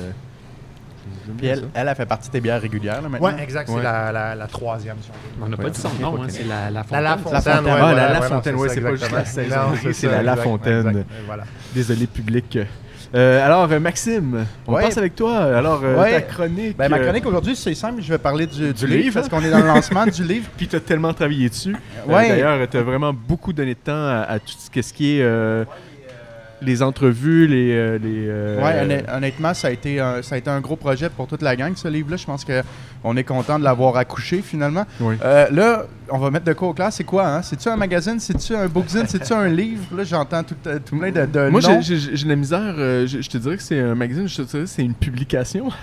[1.38, 3.28] Puis elle, elle a fait partie de tes bières régulières là, maintenant.
[3.36, 3.68] Oui, exact.
[3.68, 3.84] C'est Ouais.
[3.84, 5.10] la, la, la troisième, si
[5.42, 7.04] on n'a pas dit son nom, hein, c'est la, la La Fontaine.
[7.04, 7.66] La Fontaine.
[7.66, 9.56] Ouais, Ah, ouais, la Fontaine, ouais, ça, c'est pas juste la saison,
[9.92, 11.06] c'est la La Fontaine.
[11.74, 12.58] Désolé, public.
[13.16, 14.84] Euh, alors, euh, Maxime, on Ouais.
[14.84, 15.38] passe avec toi.
[15.38, 16.14] Alors, euh, Ouais.
[16.14, 16.76] ta chronique.
[16.76, 18.02] Ben, ma euh, chronique aujourd'hui, c'est simple.
[18.02, 20.24] Je vais parler du, du Du livre livre, parce qu'on est dans le lancement du
[20.24, 20.48] livre.
[20.58, 21.76] Puis tu as tellement travaillé dessus.
[22.10, 22.12] Euh.
[22.12, 25.66] D'ailleurs, tu as vraiment beaucoup donné de temps à, à tout ce qui est
[26.62, 28.00] les entrevues, les.
[28.00, 31.42] les Ouais, honnêtement, ça a, été un, ça a été un gros projet pour toute
[31.42, 32.18] la gang, ce livre-là.
[32.18, 32.46] Je pense
[33.04, 34.86] qu'on est content de l'avoir accouché finalement.
[35.00, 35.16] Oui.
[35.24, 36.92] Euh, là, on va mettre de quoi au clair.
[36.92, 37.42] C'est quoi, hein?
[37.42, 38.20] C'est-tu un magazine?
[38.20, 39.06] C'est-tu un bookzine?
[39.08, 39.84] C'est-tu un livre?
[39.96, 42.76] Là, j'entends tout, euh, tout plein de, de Moi, j'ai- de la misère.
[42.78, 44.94] euh, je, je te dirais que c'est un magazine, je te dirais que c'est une
[44.96, 45.70] publication.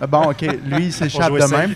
[0.00, 0.40] Ah, Bon, OK.
[0.66, 1.74] Lui, il s'échappe de même.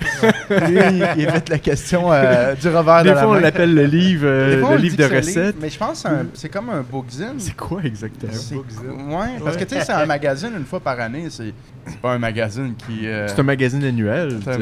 [0.70, 3.40] Lui, il, évite la question euh, du revers Des de la fois, on main.
[3.40, 5.36] l'appelle le livre, euh, Des fois, on le livre de recettes.
[5.46, 7.34] livre, mais je pense que c'est comme un bookzine.
[7.38, 8.32] C'est quoi exactement?
[8.32, 11.26] C'est- Ouais, parce que tu sais, c'est un magazine une fois par année.
[11.28, 11.52] C'est
[12.00, 13.06] pas un magazine qui.
[13.06, 14.38] euh, C'est un magazine annuel.
[14.44, 14.58] c'est un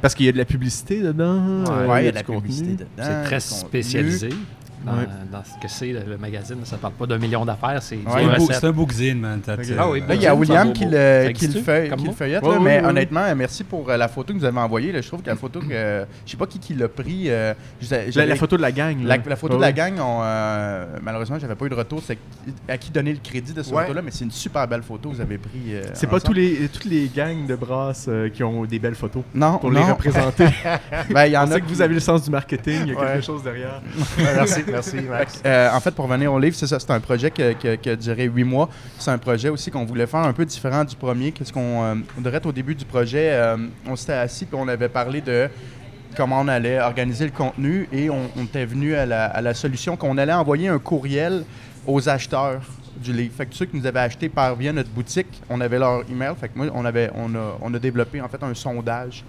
[0.00, 1.64] Parce qu'il y a de la publicité dedans.
[1.98, 2.42] il y a de la contenu.
[2.42, 2.86] publicité dedans.
[2.98, 4.30] C'est très spécialisé.
[4.84, 5.06] Dans, Ouais.
[5.32, 7.98] dans ce que c'est le, le magazine, ça parle pas d'un million d'affaires, c'est
[8.50, 9.40] C'est un bookzine, man.
[9.78, 11.62] Ah oui, Là, il y a William qui le, qui le, existe-tu?
[11.64, 14.08] fait, comme qui le feuillette, Ouais, là, ouais, mais honnêtement, euh, merci pour euh, la
[14.08, 14.92] photo que vous avez envoyée.
[14.92, 15.00] là.
[15.00, 16.04] Je trouve que la photo que.
[16.26, 17.24] Je sais pas qui, qui l'a pris.
[17.30, 17.54] euh,
[18.14, 19.02] La, photo de la gang.
[19.04, 22.02] la, la photo Ouais, de la gang, on, euh, malheureusement, j'avais pas eu de retour.
[22.04, 22.18] C'est
[22.68, 23.82] à qui donner le crédit de cette Ouais.
[23.82, 25.74] photo-là, mais c'est une super belle photo que vous avez pris.
[25.74, 28.94] euh, C'est pas tous les, toutes les gangs de brasses euh, qui ont des belles
[28.94, 29.80] photos Non, pour non.
[29.80, 30.46] les représenter.
[31.10, 32.92] Ben, il y On en a sait que vous avez le sens du marketing, il
[32.92, 33.80] y a quelque chose derrière.
[34.18, 35.42] Merci, merci, Max.
[35.44, 36.78] Euh, en fait, pour revenir au livre, c'est ça.
[36.78, 38.68] C'est un projet qui a duré huit mois.
[38.98, 41.32] C'est un projet aussi qu'on voulait faire un peu différent du premier.
[41.32, 43.56] Qu'est-ce qu'on euh, on dirait au début du projet, euh,
[43.86, 45.48] on s'était assis et on avait parlé de
[46.16, 49.54] comment on allait organiser le contenu et on, on était venu à la, à la
[49.54, 51.44] solution qu'on allait envoyer un courriel
[51.86, 52.60] aux acheteurs
[52.96, 53.34] du livre.
[53.36, 56.34] Fait que ceux qui nous avaient acheté par via notre boutique, on avait leur email.
[56.40, 59.24] Fait que moi, on avait, on a, on a développé en fait un sondage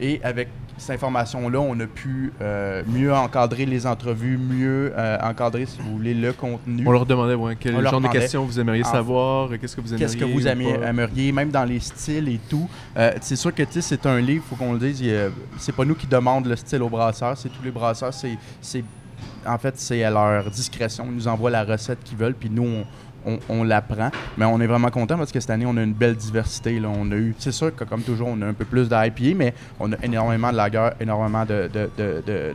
[0.00, 0.48] et avec
[0.80, 5.92] cette information-là, on a pu euh, mieux encadrer les entrevues, mieux euh, encadrer, si vous
[5.92, 6.84] voulez, le contenu.
[6.86, 9.88] On leur demandait ouais, quel On genre de questions vous aimeriez savoir, qu'est-ce que vous
[9.88, 12.68] aimeriez Qu'est-ce que vous ou aimeriez, même dans les styles et tout.
[12.96, 15.00] Euh, c'est sûr que c'est un livre, faut qu'on le dise.
[15.00, 18.14] il C'est pas nous qui demandent le style aux brasseurs, c'est tous les brasseurs.
[18.14, 18.84] C'est, c'est-
[19.46, 21.06] en fait, c'est à leur discrétion.
[21.08, 22.84] Ils nous envoient la recette qu'ils veulent, puis nous, on,
[23.26, 24.10] on, on la prend.
[24.38, 26.78] Mais on est vraiment content parce que cette année, on a une belle diversité.
[26.80, 26.88] Là.
[26.88, 29.54] On a eu, c'est sûr que comme toujours, on a un peu plus d'IPA, mais
[29.78, 32.52] on a énormément de lager, énormément de, de, de, de,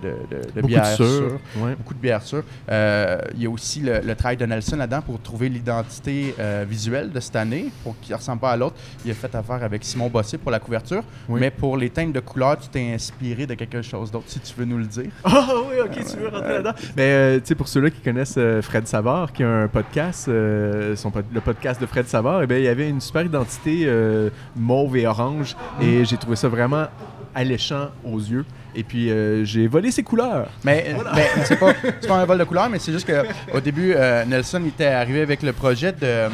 [0.55, 1.75] de, bières sûres Ouais.
[1.75, 2.43] beaucoup de bières sûres.
[2.69, 6.65] Euh, Il y a aussi le, le travail de Nelson là-dedans pour trouver l'identité euh,
[6.67, 8.75] visuelle de cette année, pour qu'il ne ressemble pas à l'autre.
[9.05, 11.39] Il a fait affaire avec Simon Bossé pour la couverture, Oui.
[11.39, 14.53] mais pour les teintes de couleurs, tu t'es inspiré de quelque chose d'autre, si tu
[14.57, 15.09] veux nous le dire.
[15.25, 16.73] Ah oui, ok, tu veux rentrer là-dedans.
[16.95, 20.25] Mais euh, tu sais, pour ceux-là qui connaissent Fred Savard, qui a un podcast,
[20.55, 23.83] euh, son le podcast de Fred Savard, eh bien, il y avait une super identité
[23.85, 26.87] euh, mauve et orange, et j'ai trouvé ça vraiment
[27.35, 28.45] alléchant aux yeux.
[28.75, 30.49] Et puis euh, j'ai volé ses couleurs.
[30.63, 31.73] Mais, mais c'est pas,
[32.09, 35.53] un vol de couleurs, mais c'est juste qu'au début, euh, Nelson était arrivé avec le
[35.53, 36.29] projet de,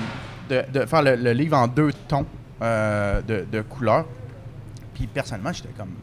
[0.50, 2.26] de, de faire le, le livre en deux tons
[2.62, 4.06] euh, de, de couleurs.
[4.94, 5.96] Puis personnellement, j'étais comme.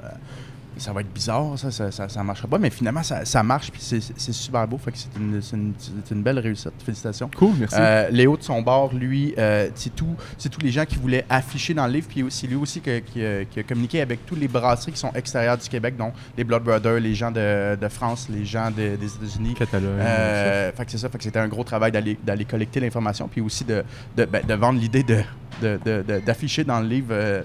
[0.79, 3.43] Euh, ça va être bizarre, ça, ça, ça, ça marchera pas, mais finalement, ça, ça
[3.43, 4.01] marche, puis c'est,
[4.33, 5.09] super beau, fait que c'est
[5.55, 5.73] une,
[6.11, 6.73] une, belle réussite.
[6.85, 7.31] Félicitations.
[7.37, 7.77] Cool, merci.
[7.79, 11.25] Euh, Léo de son bord, lui, euh, c'est tout, c'est tous les gens qui voulaient
[11.29, 14.25] afficher dans le livre, puis c'est lui aussi que- qui, a- qui a communiqué avec
[14.27, 17.77] tous les brasseries qui sont extérieures du Québec, donc les Blood Brothers, les gens de,
[17.77, 19.55] de France, les gens de- des États-Unis.
[19.55, 19.99] Catalogne.
[20.01, 23.29] Euh, fait que c'est ça, fait que c'était un gros travail d'aller, d'aller collecter l'information,
[23.29, 23.83] puis aussi de,
[24.17, 25.23] de, ben, de vendre l'idée de,
[25.61, 27.43] d'afficher dans le livre, euh,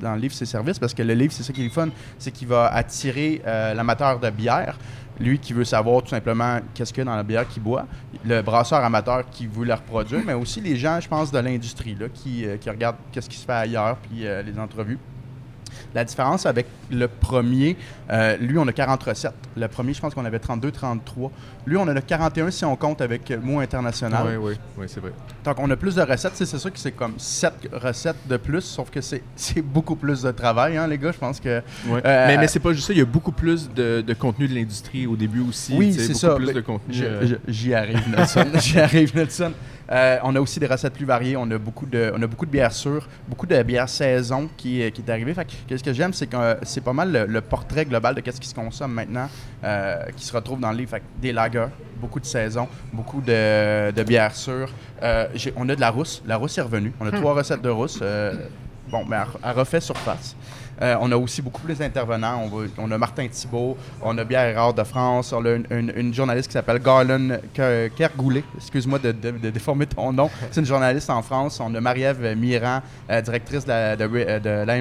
[0.00, 1.88] dans le livre ses services, parce que le livre, c'est ça qui est le fun,
[2.18, 4.76] c'est qu'il va attirer euh, l'amateur de bière,
[5.20, 7.86] lui qui veut savoir tout simplement qu'est-ce qu'il y a dans la bière qu'il boit,
[8.24, 11.96] le brasseur amateur qui veut la reproduire, mais aussi les gens, je pense, de l'industrie,
[12.14, 14.98] qui, euh, qui regardent qu'est-ce qui se fait ailleurs, puis euh, les entrevues.
[15.94, 17.76] La différence avec le premier,
[18.10, 19.34] euh, lui, on a 40 recettes.
[19.56, 21.30] Le premier, je pense qu'on avait 32, 33.
[21.66, 24.24] Lui, on en a 41 si on compte avec euh, mot international.
[24.26, 25.12] Oui, oui, oui, c'est vrai.
[25.44, 26.32] Donc, on a plus de recettes.
[26.34, 29.00] C'est sûr que c'est comme 7 recettes de plus, sauf que
[29.36, 31.12] c'est beaucoup plus de travail, hein, les gars.
[31.12, 31.62] Je pense que.
[31.88, 32.00] Ouais.
[32.04, 34.48] Euh, mais mais c'est pas juste ça, il y a beaucoup plus de, de contenu
[34.48, 35.74] de l'industrie au début aussi.
[35.76, 36.34] Oui, c'est ça.
[36.34, 36.94] plus de contenu.
[36.94, 38.46] Je- euh, je- J'y arrive, Nelson.
[38.58, 39.52] J'y arrive, Nelson.
[39.92, 41.36] Euh, on a aussi des recettes plus variées.
[41.36, 44.82] On a beaucoup de, on a beaucoup de bières sûres, beaucoup de bières saison qui,
[44.82, 45.34] euh, qui est arrivé.
[45.34, 48.14] Fait que, qu'est-ce que j'aime, c'est que euh, c'est pas mal le, le portrait global
[48.14, 49.28] de qu'est-ce qui se consomme maintenant,
[49.64, 50.90] euh, qui se retrouve dans le livre.
[50.90, 51.66] Fait que des lagers,
[52.00, 54.72] beaucoup de saison, beaucoup de, de bières sûres.
[55.02, 55.26] Euh,
[55.56, 56.22] on a de la rousse.
[56.26, 56.92] La rousse est revenue.
[56.98, 58.00] On a trois recettes de rousse.
[58.88, 60.34] bon, mais elle, elle refait surface.
[60.80, 62.48] Euh, on a aussi beaucoup plus d'intervenants.
[62.78, 66.54] On, a Martin Thibault, on a Bière Rare de France, on a une, journaliste qui
[66.54, 68.44] s'appelle Garland Ke- Kergoulet.
[68.56, 69.12] Excuse-moi de,
[69.50, 70.30] déformer ton nom.
[70.50, 71.60] C'est une journaliste en France.
[71.60, 72.80] On a Marie-Ève Miran,
[73.10, 74.72] euh, directrice de la.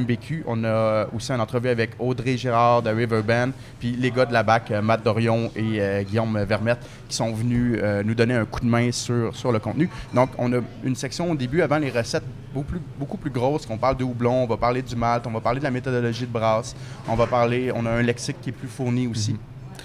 [0.47, 3.51] On a aussi une entrevue avec Audrey Girard de Riverbend.
[3.80, 6.80] Puis les gars de la BAC, euh, Matt Dorion et Guillaume Vermette,
[7.12, 9.89] qui sont venus euh, nous donner un coup de main sur, sur le contenu.
[10.15, 13.65] Donc, on a une section au début, avant les recettes, beaucoup plus, beaucoup plus grosse,
[13.65, 16.26] qu'on parle de houblon, on va parler du malt, on va parler de la méthodologie
[16.26, 16.76] de brasse,
[17.08, 19.36] on va parler, on a un lexique qui est plus fourni aussi.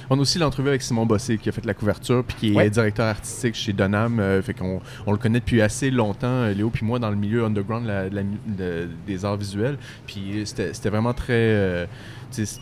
[0.08, 2.56] On a aussi l'entrevue avec Simon Bossé qui a fait la couverture puis qui est
[2.56, 2.70] Ouais.
[2.70, 4.20] directeur artistique chez Donham.
[4.20, 7.16] euh, fait qu'on on le connaît depuis assez longtemps, euh, Léo puis moi, dans le
[7.16, 9.76] milieu underground de la- de la mu- de- des arts visuels.
[10.06, 11.32] Puis c'était c'était vraiment très...
[11.34, 11.86] euh,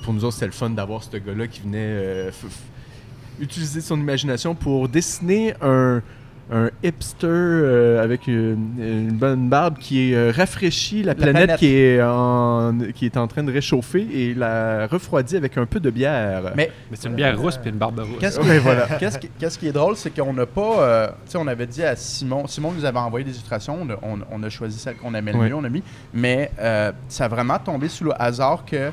[0.05, 2.31] pour nous autres, c'était le fun d'avoir ce gars-là qui venait euh,
[3.40, 6.03] utiliser son imagination pour dessiner un
[6.53, 11.59] un hipster euh, avec une, une bonne barbe qui est, euh, rafraîchit la, planète, planète.
[11.59, 15.81] Qui, est en, qui est en train de réchauffer et la refroidit avec un peu
[15.81, 16.53] de bière.
[16.55, 18.18] Mais Mais c'est une bière rousse puis une barbe rousse.
[18.20, 18.87] Qu'est-ce Ouais, qui, voilà.
[19.01, 20.81] qu'est-ce qui- qu'est-ce qui est drôle, c'est qu'on n'a pas.
[20.83, 22.47] euh, tu sais, on avait dit à Simon.
[22.47, 23.79] Simon nous avait envoyé des illustrations.
[23.81, 25.49] On a, on- on a choisi celle qu'on aimait le Ouais.
[25.49, 25.83] mieux, on a mis.
[26.12, 28.90] Mais euh, ça a vraiment tombé sous le hasard que.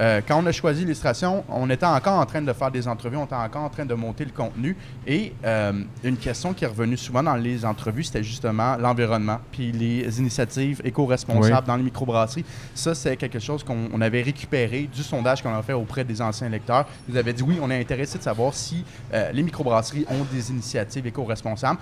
[0.00, 3.16] Euh, quand on a choisi l'illustration, on était encore en train de faire des entrevues,
[3.16, 4.76] on était encore en train de monter le contenu.
[5.06, 9.72] Et euh, une question qui est revenue souvent dans les entrevues, c'était justement l'environnement, puis
[9.72, 11.66] les initiatives éco-responsables Oui.
[11.66, 12.44] dans les microbrasseries.
[12.74, 16.20] Ça, c'est quelque chose qu'on on avait récupéré du sondage qu'on a fait auprès des
[16.22, 16.86] anciens lecteurs.
[17.08, 20.24] Ils nous avaient dit oui, on est intéressé de savoir si euh, les microbrasseries ont
[20.32, 21.78] des initiatives éco-responsables.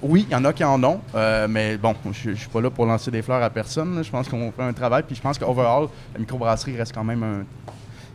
[0.00, 2.60] Oui, il y en a qui en ont, euh, mais bon, je ne suis pas
[2.60, 4.00] là pour lancer des fleurs à personne.
[4.02, 7.22] Je pense qu'on fait un travail, puis je pense qu'overall, la microbrasserie reste quand même
[7.22, 7.44] un.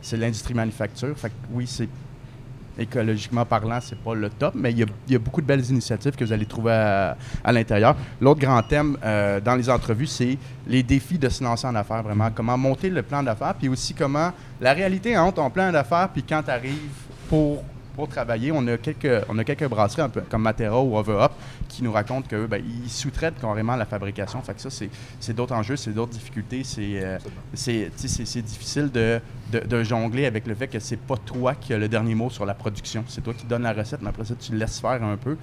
[0.00, 1.16] C'est l'industrie manufacture.
[1.16, 1.88] Fait que oui, c'est.
[2.76, 6.24] Écologiquement parlant, c'est pas le top, mais il y, a, beaucoup de belles initiatives que
[6.24, 7.94] vous allez trouver à, à l'intérieur.
[8.20, 12.02] L'autre grand thème euh, dans les entrevues, c'est les défis de se lancer en affaires,
[12.02, 12.30] vraiment.
[12.34, 16.24] Comment monter le plan d'affaires, puis aussi comment la réalité entre ton plan d'affaires, puis
[16.24, 16.90] quand tu arrives
[17.28, 17.62] pour
[17.94, 21.22] pour travailler, on a quelques, on a quelques brasseries un peu comme Matera ou Over
[21.22, 21.32] Up
[21.68, 24.42] qui nous racontent qu'eux, ben, ils sous-traitent carrément la fabrication.
[24.42, 26.64] Fait que ça, c'est, c'est d'autres enjeux, c'est d'autres difficultés.
[26.64, 27.18] C'est, euh,
[27.54, 29.20] c'est, c'est, c'est difficile de,
[29.52, 32.30] de, de jongler avec le fait que c'est pas toi qui as le dernier mot
[32.30, 33.04] sur la production.
[33.08, 35.36] C'est toi qui donnes la recette, mais après ça, tu le laisses faire un peu.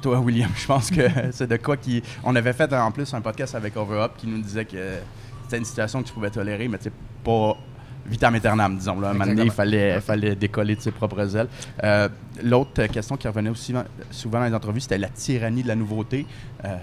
[0.00, 2.02] Toi, William, je pense que c'est de quoi qui.
[2.24, 4.98] On avait fait en plus un podcast avec Over Up qui nous disait que
[5.44, 7.56] c'était une situation que tu pouvais tolérer, mais tu sais, pas
[8.08, 9.00] vitam aeternam, disons.
[9.00, 9.08] Là.
[9.08, 11.48] À un moment donné, il fallait, fallait décoller de ses propres ailes.
[11.84, 12.08] Euh,
[12.42, 13.72] L'autre question qui revenait aussi
[14.10, 16.26] souvent dans les entrevues, c'était la tyrannie de la nouveauté.
[16.64, 16.76] Euh,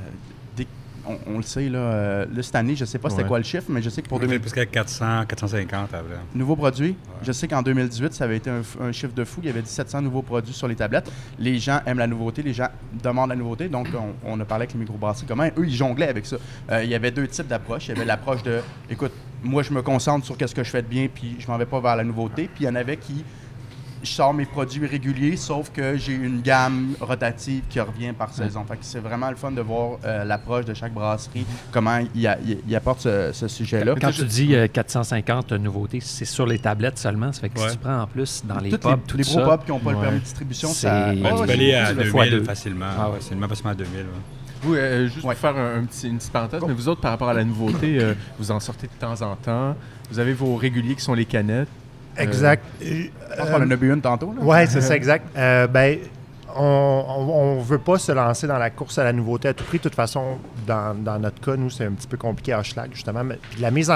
[0.57, 0.65] dès-
[1.05, 3.27] on, on le sait, là, euh, là, cette année, je ne sais pas c'était Ouais.
[3.27, 6.07] quoi le chiffre, mais je sais que pour Pour 2000 plus qu'à 400, 450 avant.
[6.33, 9.41] nouveaux produits, je sais qu'en 2018, ça avait été un, chiffre de fou.
[9.43, 11.11] Il y avait 1700 nouveaux produits sur les tablettes.
[11.37, 12.69] Les gens aiment la nouveauté, les gens
[13.03, 13.67] demandent la nouveauté.
[13.69, 15.27] Donc, on, on a parlé avec les microbrasseries.
[15.27, 16.37] Comment eux, ils jonglaient avec ça.
[16.71, 17.87] Euh, il y avait deux types d'approches.
[17.89, 18.59] Il y avait l'approche de,
[18.89, 19.11] écoute,
[19.43, 21.65] moi, je me concentre sur qu'est-ce que je fais de bien, puis je m'en vais
[21.65, 22.49] pas vers la nouveauté.
[22.53, 23.23] Puis il y en avait qui,
[24.01, 28.65] je sors mes produits réguliers, sauf que j'ai une gamme rotative qui revient par saison.
[28.67, 32.27] Fait que c'est vraiment le fun de voir euh, l'approche de chaque brasserie, comment il,
[32.75, 33.95] apporte ce, ce sujet-là.
[34.01, 37.31] Quand tu dis euh, 450 nouveautés, c'est sur les tablettes seulement.
[37.31, 37.69] Ça fait que Ouais.
[37.69, 39.65] si tu prends en plus dans les Toutes pubs, les, tout les ça, gros pubs
[39.65, 41.07] qui n'ont pas le permis de distribution, C'est- ça.
[41.07, 42.43] Ouais, tu peux aller à c'est le 2000 fois deux.
[42.43, 42.85] facilement.
[42.99, 43.15] Ah ouais.
[43.19, 44.05] Facilement, facilement à 2000.
[44.63, 45.33] Vous, euh, juste Ouais.
[45.33, 47.43] pour faire un, un petit- une petite parenthèse, mais vous autres, par rapport à la
[47.43, 49.75] nouveauté, euh, vous en sortez de temps en temps.
[50.11, 51.67] Vous avez vos réguliers qui sont les canettes.
[52.17, 52.63] Exact.
[52.81, 54.33] Je pense qu'on en a bu une tantôt.
[54.39, 55.25] Oui, c'est ça, exact.
[55.37, 55.97] Euh, ben,
[56.55, 59.77] on ne veut pas se lancer dans la course à la nouveauté à tout prix.
[59.79, 62.91] De toute façon, dans, dans notre cas, nous, c'est un petit peu compliqué à Hochelag,
[62.93, 63.23] justement.
[63.23, 63.95] Mais, puis la mise en,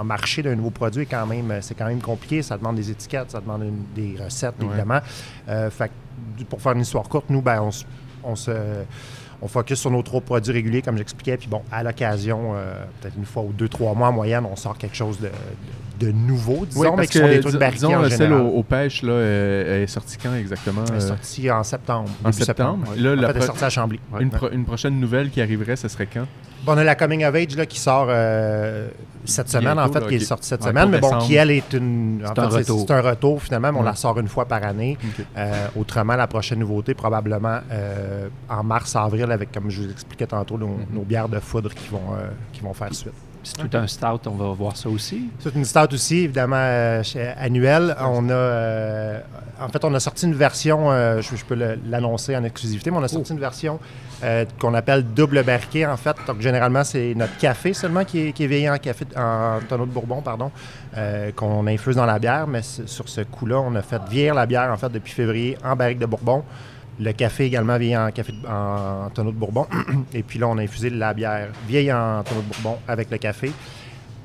[0.00, 2.42] en marché d'un nouveau produit, est quand même, c'est quand même compliqué.
[2.42, 4.66] Ça demande des étiquettes, ça demande une- des recettes, Ouais.
[4.66, 5.00] évidemment.
[5.48, 5.90] Euh, fait
[6.48, 7.84] pour faire une histoire courte, nous, ben, on, se-
[8.22, 8.50] on se...
[9.42, 11.36] On focus sur nos trois produits réguliers, comme j'expliquais.
[11.36, 14.56] Puis bon, à l'occasion, euh, peut-être une fois ou deux, trois mois en moyenne, on
[14.56, 15.32] sort quelque chose de, de,
[16.00, 18.40] de nouveau, disons, Oui, mais qui sont des trucs barriqués disons, en celle général.
[18.42, 20.82] aux, aux pêches, là, elle est sortie quand exactement?
[20.88, 22.10] Elle est euh, sortie en septembre.
[22.24, 22.88] en septembre.
[22.90, 23.00] ouais.
[23.00, 24.00] Là, en la fait, elle est sortie à Chambly.
[24.20, 26.26] une, pro- une prochaine nouvelle qui arriverait, ce serait quand?
[26.64, 28.88] Bon, on a la Coming of Age là, qui sort euh,
[29.26, 31.26] cette semaine, en fait, là, qui est sortie cette Ouais, semaine, mais bon, décembre.
[31.26, 32.22] qui elle est une.
[32.24, 33.86] en C'est fait, un un retour finalement, mais on Ouais.
[33.88, 34.96] la sort une fois par année.
[35.36, 40.56] Euh, autrement, la prochaine nouveauté, probablement euh, en mars-avril, avec, comme je vous expliquais tantôt,
[40.58, 40.86] nos, Mhm.
[40.92, 43.12] nos bières de foudre qui vont, euh, qui vont faire suite.
[43.44, 45.28] C'est tout un stout, on va voir ça aussi.
[45.38, 47.02] C'est une stout aussi, évidemment, euh,
[47.38, 47.94] annuelle.
[48.00, 49.20] On a, euh,
[49.60, 51.54] en fait, on a sorti une version, euh, je, je peux
[51.86, 53.34] l'annoncer en exclusivité, mais on a sorti Oh.
[53.34, 53.78] une version
[54.22, 56.16] euh, qu'on appelle double barriquet, en fait.
[56.26, 59.86] Donc, généralement, c'est notre café seulement qui est, qui est vieilli en, café, en tonneau
[59.86, 60.50] de bourbon, pardon,
[61.36, 62.46] qu'on infuse dans la bière.
[62.46, 65.76] Mais sur ce coup-là, on a fait vieillir la bière, en fait, depuis février en
[65.76, 66.42] barrique de bourbon.
[67.00, 69.66] Le café également vieilli en, café de- en tonneau de bourbon.
[70.14, 73.18] Et puis là, on a infusé la bière vieille en tonneau de bourbon avec le
[73.18, 73.50] café.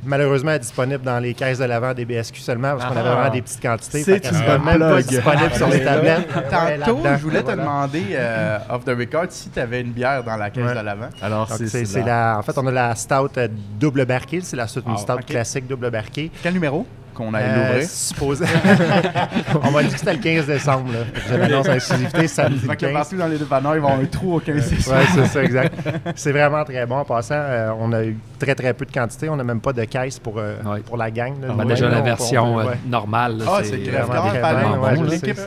[0.05, 3.09] Malheureusement, elle est disponible dans les caisses de l'avant des BSQ seulement parce qu'on avait
[3.09, 3.15] Ah.
[3.15, 4.01] vraiment des petites quantités.
[4.03, 6.27] C'est une bonne même pas disponible sur les tablettes.
[6.85, 7.61] Tantôt, je voulais te Voilà.
[7.63, 10.75] demander, euh, off the record, si tu avais une bière dans la caisse Ouais.
[10.79, 11.09] de l'avant.
[11.21, 14.39] Alors, c'est la- la, en fait, on a la stout euh, double barquée.
[14.41, 16.31] C'est la c'est une Ah, stout classique double barquée.
[16.41, 16.85] Quel numéro?
[17.19, 17.87] Qu'on aille Euh, l'ouvrir?
[17.89, 18.45] supposé-
[19.63, 20.91] on m'a dit que c'était le 15 décembre.
[20.93, 20.99] Là.
[21.29, 22.93] Je l'annonce en exclusivité samedi le Fait que 15.
[22.93, 24.93] partout dans les dépanneurs, ils vont avoir un trou au 15 c'est sûr.
[24.93, 25.75] Oui, c'est ça, exact.
[26.15, 26.97] C'est vraiment très bon.
[26.97, 29.29] En passant, euh, on a eu très, très peu de quantité.
[29.29, 30.79] On n'a même pas de caisse pour, euh, Ouais.
[30.81, 31.33] pour la gang.
[31.41, 31.49] là.
[31.49, 32.77] Ben, ouais, déjà, la on- version on- euh, ouais.
[32.87, 35.37] normale, là, Ah, c'est vraiment très bien, bon, ouais, L'équipe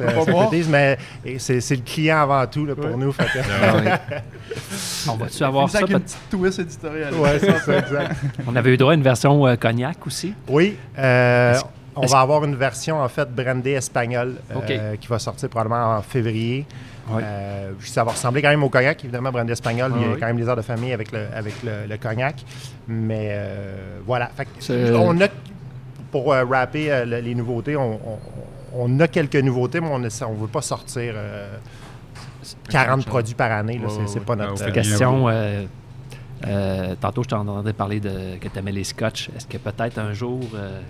[0.69, 0.99] mais
[1.39, 3.15] c'est c'est le client avant tout là, pour nous.
[3.19, 3.23] Ah.
[5.09, 5.81] On va-tu avoir ça?
[5.81, 7.15] une petite twist éditoriale.
[7.15, 8.13] Ouais, c'est ça, exact.
[8.47, 10.35] On avait eu droit à une version euh, cognac aussi?
[10.49, 11.55] Oui, euh,
[11.97, 16.03] on va avoir une version en fait brandée espagnole euh, qui va sortir probablement en
[16.03, 16.67] février.
[17.13, 19.91] Euh, ça va ressembler quand même au cognac, évidemment, brandé espagnol.
[19.95, 20.21] Ah il y a oui.
[20.21, 22.37] quand même des heures de famille avec le, avec le, le cognac.
[22.89, 24.31] Mais euh, voilà.
[24.37, 25.27] Fait que on a,
[26.13, 28.19] pour euh, rapper euh, le- les nouveautés, on, on-
[28.75, 31.57] on a quelques nouveautés, mais on ne veut pas sortir euh,
[32.71, 33.81] 40 produits par année.
[34.07, 34.63] c'est pas notre.
[34.63, 35.65] euh, Question, euh,
[36.47, 39.29] euh, tantôt je t'entendais parler de que tu aimais les scotch.
[39.37, 40.81] Est-ce que peut-être un jour euh,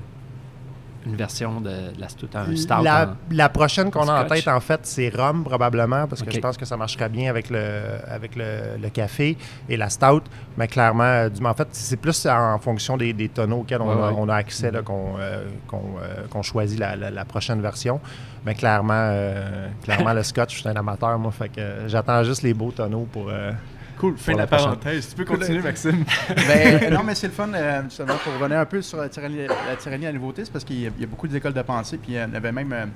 [1.05, 4.27] une version de, de la stout, un stout La, en- la prochaine qu'on a en
[4.27, 7.51] tête, en fait, c'est rhum, probablement, parce que je pense que ça marcherait bien avec
[7.51, 9.37] le, avec le, le café
[9.69, 10.23] et la stout.
[10.57, 13.89] Mais clairement, euh, du, en fait, c'est plus en fonction des, des tonneaux auxquels on,
[13.89, 14.15] Ouais, a, ouais.
[14.19, 18.01] on a accès qu'on euh, euh, qu'on choisit la, la- la prochaine version.
[18.47, 22.43] Mais clairement, euh, clairement le scotch, je suis un amateur, moi, fait que j'attends juste
[22.43, 23.29] les beaux tonneaux pour.
[24.05, 25.09] Euh, Cool, fin de la la parenthèse.
[25.11, 26.05] Tu peux continuer, Maxime.
[26.49, 29.47] Ben, non, mais c'est le fun, euh, justement, pour revenir un peu sur la tyrannie,
[29.47, 31.53] la tyrannie à la nouveauté, c'est parce qu'il y, a- il y a beaucoup d'écoles
[31.55, 32.87] de pensée, puis il y en avait même euh,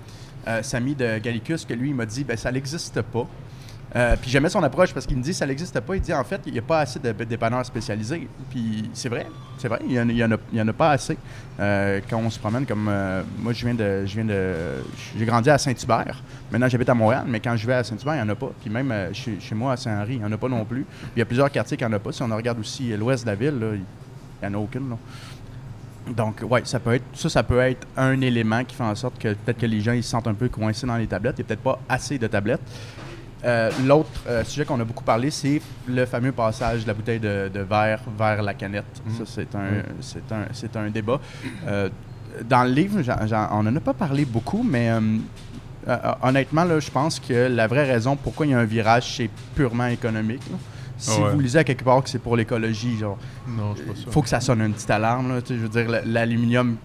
[0.49, 3.27] euh, Samy de Gallicus, que lui, il m'a dit, ben ça n'existe pas.
[3.97, 5.97] Euh, puis j'aimais son approche parce qu'il me dit ça n'existe pas.
[5.97, 8.29] Il dit en fait, il n'y a pas assez de dépanneurs spécialisés.
[8.51, 11.17] Puis c'est vrai, c'est vrai, il n'y en, en, a- en pas assez.
[11.59, 12.89] Euh, quand on se promène comme.
[12.91, 14.05] euh, moi, je viens de.
[14.05, 14.53] je viens de
[15.19, 16.23] J'ai grandi à Saint-Hubert.
[16.53, 18.51] Maintenant, j'habite à Montréal, mais quand je vais à Saint-Hubert, il n'y en a pas.
[18.61, 20.85] Puis même chez, moi, à Saint-Henri, il n'y en a pas non plus.
[21.17, 22.13] Il y a plusieurs quartiers qui n'en a pas.
[22.13, 24.95] Si on regarde aussi l'ouest de la ville, il n'y en a aucune.
[26.15, 29.19] Donc, ouais, ça peut être ça, ça peut être un élément qui fait en sorte
[29.19, 31.37] que peut-être que les gens ils se sentent un peu coincés dans les tablettes.
[31.39, 32.61] Il n'y a peut-être pas assez de tablettes.
[33.47, 37.21] Euh, L'autre euh, sujet qu'on a beaucoup parlé, c'est le fameux passage de la bouteille
[37.21, 38.85] de, de verre vers la canette.
[39.17, 41.21] Ça, c'est un, c'est un, c'est un débat.
[41.67, 41.89] Euh,
[42.45, 44.91] dans le livre, j'en- j'en- on n'en a pas parlé beaucoup, mais
[46.23, 49.31] honnêtement, là, je pense que la vraie raison pourquoi il y a un virage, c'est
[49.55, 50.43] purement économique.
[50.51, 50.57] là.
[50.99, 51.33] Si Ah ouais.
[51.35, 54.11] vous lisez à quelque part que c'est pour l'écologie, genre, Non, pas sûr.
[54.11, 55.29] faut que ça sonne une petite alarme.
[55.29, 55.41] là.
[55.49, 56.77] Je veux dire, l'aluminium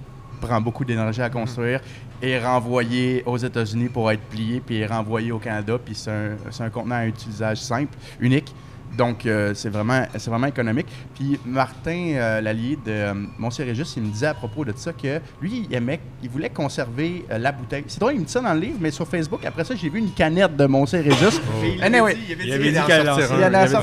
[0.41, 1.79] prend beaucoup d'énergie à construire
[2.21, 6.69] est renvoyé aux États-Unis pour être plié, puis renvoyé au Canada, puis c'est un, un
[6.69, 8.53] contenant à utilisage simple, unique.
[8.97, 10.87] Donc, euh, c'est vraiment, c'est vraiment économique.
[11.15, 15.19] Puis Martin euh, Lallier de euh, Montsérégus, il me disait à propos de ça que
[15.41, 17.85] lui, il aimait, il voulait conserver euh, la bouteille.
[17.87, 19.87] C'est drôle, il me dit ça dans le livre, mais sur Facebook, après ça, j'ai
[19.89, 21.39] vu une canette de Montsérégus.
[21.81, 23.67] Anyway, il avait dit il avait un.
[23.67, 23.81] ça,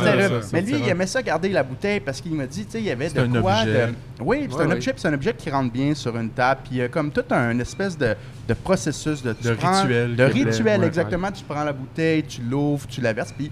[0.53, 2.85] Mais lui, il aimait ça garder la bouteille parce qu'il m'a dit, tu sais, il
[2.87, 3.87] y avait de un quoi objet.
[3.89, 3.93] de.
[4.21, 6.61] Oui, c'est Ouais, un objet, c'est un objet qui rentre bien sur une table.
[6.65, 8.15] Puis il y a comme tout un une espèce de,
[8.49, 11.31] de processus de, De prends- rituel De rituel, ouais, exactement.
[11.33, 13.33] Tu prends la bouteille, tu l'ouvres, tu la verses.
[13.33, 13.51] Puis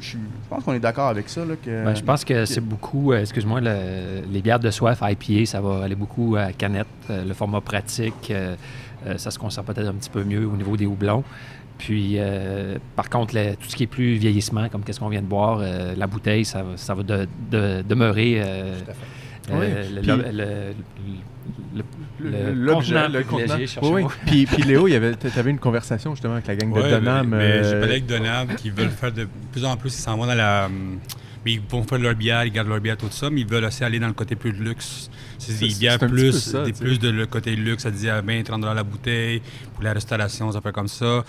[0.00, 1.44] je, suis- je pense qu'on est d'accord avec ça.
[1.44, 5.00] Là, que, Ben, je pense que c'est beaucoup, euh, excuse-moi, le- les bières de soif
[5.02, 6.86] IPA, ça va aller beaucoup à canette.
[7.10, 8.54] Euh, le format pratique, euh,
[9.06, 11.24] euh, ça se conserve peut-être un petit peu mieux au niveau des houblons.
[11.78, 15.22] Puis, euh, par contre, le- tout ce qui est plus vieillissement, comme qu'est-ce qu'on vient
[15.22, 18.74] de boire, euh, la bouteille, ça, va- ça va de- de- demeurer euh,
[19.50, 20.74] euh, Oui, le- puis- le-
[22.20, 23.46] le- le- contenant le contenant.
[23.48, 24.02] privilégié, Oui.
[24.26, 26.90] Puis, puis Léo, il y avait, t'avais une conversation justement avec la gang de Ouais,
[26.90, 27.28] Donham.
[27.28, 30.00] mais, mais j'ai euh, parlé avec Donham qui veulent faire de plus en plus, ils
[30.00, 30.68] s'en vont dans la.
[31.52, 33.84] Ils vont faire leur bière, ils gardent leur bière, tout ça, mais ils veulent aussi
[33.84, 35.10] aller dans le côté plus de luxe.
[35.38, 38.42] C'est des bières plus, ça, des plus de le côté luxe, ça disait à 20,
[38.44, 39.42] 30 dollars la bouteille,
[39.74, 41.24] pour la restauration, ça fait comme ça.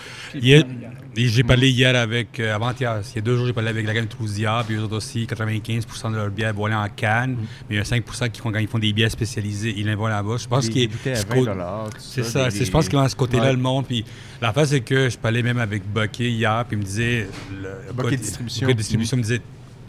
[1.16, 3.94] J'ai parlé hier avec, euh, avant-hier, il y a deux jours, j'ai parlé avec la
[3.94, 7.38] gang Trousia, puis eux autres aussi, 95% de leur bière vont aller en canne, Mm.
[7.70, 9.96] mais il y a 5% qui, font- quand ils font des bières spécialisées, ils les
[9.96, 10.38] vont là-bas.
[10.38, 12.46] Je pense des qu'il bouteilles à ce 20 côté- dollars, tout c'est ça, ça.
[12.50, 13.52] des- c'est- Je pense qu'il y a ce côté-là, Ouais.
[13.54, 13.86] le monde.
[13.86, 14.06] Puis
[14.42, 17.28] l'affaire, c'est que je parlais même avec Bucky hier, puis il me disait.
[17.62, 18.68] Le, Bucky Distribution.
[18.68, 19.42] Bucky Distribution me disait.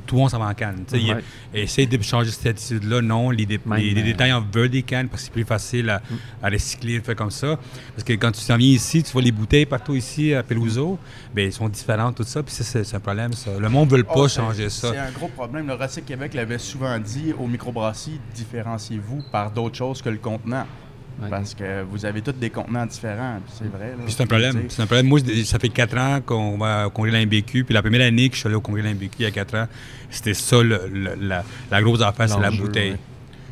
[0.07, 0.85] Tout le monde s'en va en canne.
[0.89, 1.23] Tu sais, il- Ouais.
[1.55, 3.01] Essaye de changer cette attitude-là.
[3.03, 5.89] Non, les, dé- Même, les, les détaillants veulent des cannes parce que c'est plus facile
[5.91, 6.03] à,
[6.43, 7.59] à recycler, fait comme ça.
[7.95, 10.99] Parce que quand tu t'en viens ici, tu vois les bouteilles partout ici à Peluso,
[11.35, 12.43] ben, elles sont différentes, tout ça.
[12.43, 13.51] Puis ça, c'est un problème, ça.
[13.59, 14.91] Le monde ne veut pas Oh, changer ça.
[14.93, 15.67] C'est un gros problème.
[15.67, 20.67] Le Recyc Québec l'avait souvent dit au microbrasserie différenciez-vous par d'autres choses que le contenant.
[21.23, 21.31] Ouais.
[21.31, 23.39] Parce que vous avez tous des contenants différents.
[23.45, 23.89] puis C'est vrai.
[23.89, 24.05] là.
[24.05, 24.65] Puis c'est un problème.
[24.69, 25.07] C'est un problème.
[25.07, 27.65] Moi, ça fait 4 ans qu'on va au congrès de l'MBQ.
[27.65, 29.31] Puis la première année que je suis allé au congrès de l'MBQ, il y a
[29.31, 29.67] 4 ans,
[30.11, 32.91] c'était ça, le- le- la, la grosse affaire, c'est la bouteille.
[32.93, 32.99] ouais.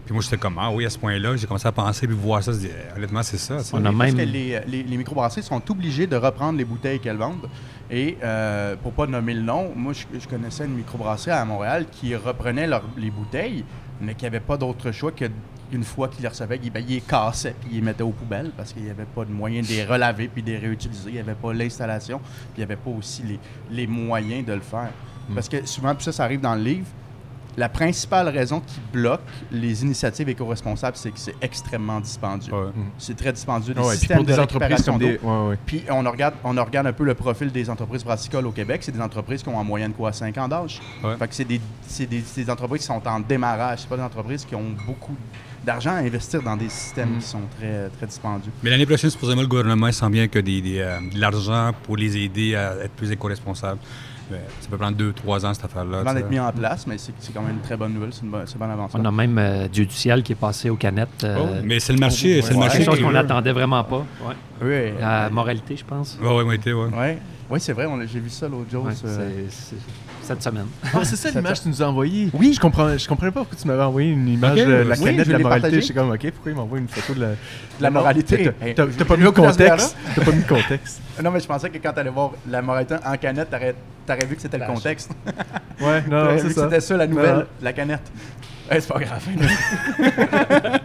[0.04, 2.42] Puis moi, j'étais comme, ah oui, à ce point-là, j'ai commencé à penser, puis voir
[2.44, 3.56] ça, je dis, eh, honnêtement, c'est ça.
[3.72, 7.00] On a parce même- que les, les, les microbrasseries sont obligées de reprendre les bouteilles
[7.00, 7.48] qu'elles vendent.
[7.90, 11.86] Et euh, pour pas nommer le nom, moi, je, je connaissais une microbrasserie à Montréal
[11.90, 13.64] qui reprenait leurs- les bouteilles,
[14.02, 15.24] mais qui n'avait pas d'autre choix que
[15.74, 18.10] une fois qu'ils les recevaient, ils, ben, ils les cassaient puis ils les mettaient aux
[18.10, 21.10] poubelles parce qu'il n'y avait pas de moyen de les relaver puis de les réutiliser.
[21.10, 24.52] Il n'y avait pas l'installation puis il n'y avait pas aussi les, les moyens de
[24.52, 24.90] le faire.
[25.34, 26.86] Parce que souvent, puis ça, ça arrive dans le livre,
[27.56, 29.20] la principale raison qui bloque
[29.52, 32.52] les initiatives éco-responsables, c'est que c'est extrêmement dispendieux.
[32.52, 32.70] Ouais.
[32.98, 33.74] C'est très dispendieux.
[33.76, 35.18] Ah ouais, systèmes pour des de entreprises récupération comme des.
[35.18, 35.44] d'eau.
[35.44, 35.58] Ouais, ouais.
[35.64, 38.82] Puis on regarde, on regarde un peu le profil des entreprises brassicoles au Québec.
[38.82, 40.80] C'est des entreprises qui ont en moyenne quoi, 5 ans d'âge.
[41.02, 41.16] Ouais.
[41.16, 43.80] Fait que c'est des, c'est des, c'est des entreprises qui sont en démarrage.
[43.80, 45.16] C'est pas des entreprises qui ont beaucoup
[45.64, 48.52] d'argent à investir dans des systèmes qui sont très, très dispendieux.
[48.62, 52.16] Mais l'année prochaine, supposément, le gouvernement sent bien que des, euh, de l'argent pour les
[52.16, 53.80] aider à être plus éco-responsables.
[54.30, 56.00] Ça peut prendre 2-3 ans, cette affaire-là.
[56.00, 58.10] Avant tu d'être mis en place, mais c'est quand même une très bonne nouvelle.
[58.12, 58.96] C'est une, bonne- bonne avancée.
[58.98, 61.24] On a même euh, Dieu du ciel qui est passé aux canettes.
[61.24, 62.60] euh, Oh, mais c'est le marché, c'est le Ouais.
[62.64, 62.78] marché.
[62.78, 64.04] quelque chose qu'on n'attendait vraiment pas.
[64.26, 64.34] Ouais.
[64.62, 66.18] Oui, La moralité, je pense.
[66.22, 66.88] Ouais, été, ouais.
[66.96, 67.18] ouais.
[67.50, 67.86] Oui, c'est vrai.
[68.10, 68.84] J'ai vu ça l'autre jour.
[68.86, 69.06] Ouais, ça.
[70.22, 70.66] cette semaine.
[70.94, 72.30] Ah, c'est ça l'image que tu nous as envoyée?
[72.32, 72.54] Oui.
[72.54, 75.04] Je comprends, je comprenais pas pourquoi tu m'avais envoyé une image Ok, de la oui,
[75.04, 75.48] canette je de la moralité.
[75.62, 75.76] partagée.
[75.80, 77.36] Je suis comme, OK, pourquoi il m'envoie une photo de la, de
[77.80, 78.52] la moralité.
[78.58, 79.96] T'as- Hey, T'as pas tu mis ce contexte.
[80.14, 81.00] T'as pas mis le contexte.
[81.22, 83.48] Non, mais je pensais que quand tu allais voir la moralité en canette,
[84.06, 84.76] t'aurais aurais vu que c'était le Flash.
[84.76, 85.10] contexte.
[85.80, 86.64] Ouais, non, c'est ça.
[86.64, 87.44] c'était ça la nouvelle, Non.
[87.62, 88.00] la canette.
[88.70, 89.22] Ouais, c'est pas grave.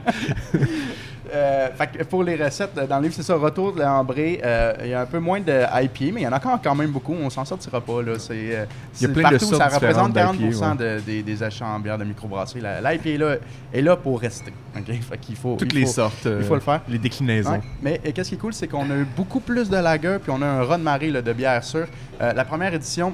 [1.31, 4.41] Euh, fait que pour les recettes, euh, dans le livre, c'est ça, retour de l'ambré.
[4.43, 5.51] euh, Il y a un peu moins de
[5.83, 7.13] IPA, mais il y en a encore quand même beaucoup.
[7.13, 8.01] On s'en sortira pas.
[8.01, 8.13] Là.
[8.17, 8.65] C'est, euh,
[8.99, 11.43] Il y a plein de partout, sortes Ça représente différentes 40 d'IPA, de- des, des
[11.43, 12.61] achats en bière de microbrasserie.
[12.61, 13.35] L'IPA là,
[13.73, 14.53] est là pour rester.
[14.85, 16.25] Fait qu'il faut, Toutes il les faut- sortes.
[16.25, 16.81] il faut le faire.
[16.87, 17.51] Les déclinaisons.
[17.51, 17.61] Ouais.
[17.81, 20.41] Mais qu'est-ce qui est cool, c'est qu'on a eu beaucoup plus de lager, puis on
[20.41, 21.87] a un run marée là, de bière sûre.
[22.19, 23.13] La première édition,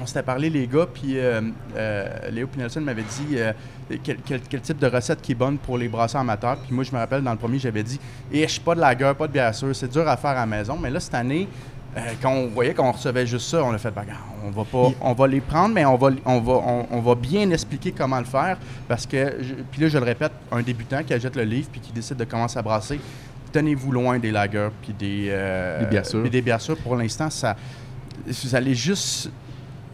[0.00, 1.40] on s'était parlé, les gars, puis euh,
[1.76, 3.52] euh, Léo Pinelson m'avait dit euh,
[4.02, 6.56] quel, quel- quel type de recette qui est bonne pour les brasseurs amateurs.
[6.58, 8.00] Puis moi, je me rappelle, dans le premier, j'avais dit
[8.32, 10.30] Et je suis pas de la gueule, pas de bière sûre, c'est dur à faire
[10.30, 10.78] à la maison.
[10.80, 11.46] Mais là, cette année,
[12.22, 14.08] quand on voyait qu'on recevait juste ça, on a fait, regarde,
[14.46, 17.14] on va pas, on va les prendre, mais on va, on va, on, on va
[17.14, 18.56] bien expliquer comment le faire.
[18.88, 19.36] Parce que,
[19.70, 22.24] puis là, je le répète, un débutant qui achète le livre puis qui décide de
[22.24, 22.98] commencer à brasser,
[23.52, 25.26] tenez-vous loin des lagers puis des,
[25.80, 26.22] Des bières sûres.
[26.22, 26.78] puis des bières sûres.
[26.78, 27.56] Pour l'instant, ça,
[28.26, 29.30] vous allez juste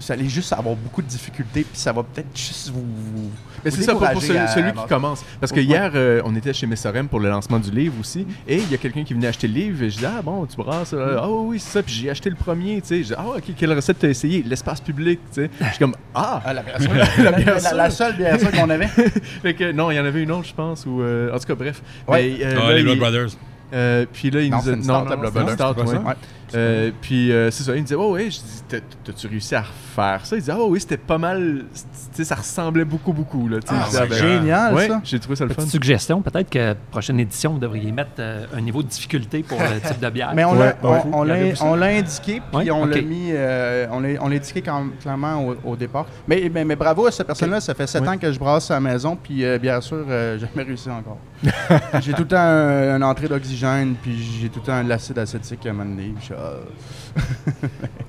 [0.01, 2.81] vous allez juste avoir beaucoup de difficultés, puis ça va peut-être juste vous.
[2.83, 3.31] vous-
[3.65, 5.25] Mais c'est ça pour, celui, à- celui à- qui commence.
[5.41, 5.65] Parce que Ouais.
[5.65, 8.25] hier, euh, on était chez Messorem pour le lancement du livre aussi.
[8.47, 9.83] Et il y a quelqu'un qui venait acheter le livre.
[9.83, 10.93] Et je dis Ah bon, tu brasses.
[10.95, 11.83] euh, Ah oui, c'est ça.
[11.83, 12.81] Puis j'ai acheté le premier.
[12.81, 12.99] Tu sais.
[13.03, 15.19] Je dis Ah, ok, quelle recette t'as essayé L'espace public.
[15.35, 15.51] Tu sais.
[15.61, 16.91] Je suis comme Ah Ah, la bière sûre.
[16.95, 17.75] la, bière la- sûre.
[17.77, 18.87] la seule bière sûre qu'on avait.
[19.43, 20.87] Fait que non, il y en avait une autre, je pense.
[20.87, 21.83] Ou, euh, en tout cas, bref.
[22.07, 22.37] Ouais.
[22.39, 23.29] Mais, euh, Ah, là, les Blood Brothers.
[23.73, 26.05] euh, puis là, il Non, nous a non, stout, la non,
[26.53, 26.59] Ouais.
[26.59, 26.65] Ouais.
[26.65, 29.55] Euh, puis euh, c'est ça, il me disait, oh oui, je dis, T'as- t'as-tu réussi
[29.55, 30.37] à refaire ça?
[30.37, 31.81] Il disait, oh oui, c'était pas mal, tu
[32.13, 33.49] sais, ça ressemblait beaucoup, beaucoup.
[33.49, 33.59] Là.
[33.69, 35.01] Ah, c'est ben, génial, ouais, ça.
[35.05, 35.57] j'ai trouvé ça le fun.
[35.57, 39.59] Petite suggestion, peut-être que prochaine édition, vous devriez mettre euh, un niveau de difficulté pour
[39.59, 40.33] le type de bière.
[40.35, 41.01] Mais on Ouais, l'a on- ouais.
[41.13, 41.65] on l'a- Regardez-vous ça.
[41.65, 44.87] on l'a indiqué, puis Ouais, on l'a mis, euh, on l'a on l'a indiqué quand-
[45.01, 46.07] clairement au, au départ.
[46.27, 48.09] Mais, mais, mais bravo à cette personne-là, ça fait sept Ouais.
[48.09, 50.91] ans que je brasse à la maison, puis euh, bien sûr, euh, j'ai jamais réussi
[50.91, 51.19] encore.
[52.03, 55.19] j'ai tout le temps un- une entrée d'oxygène, puis j'ai tout le temps de l'acide
[55.19, 55.95] acétique à un moment
[56.39, 57.21] ah.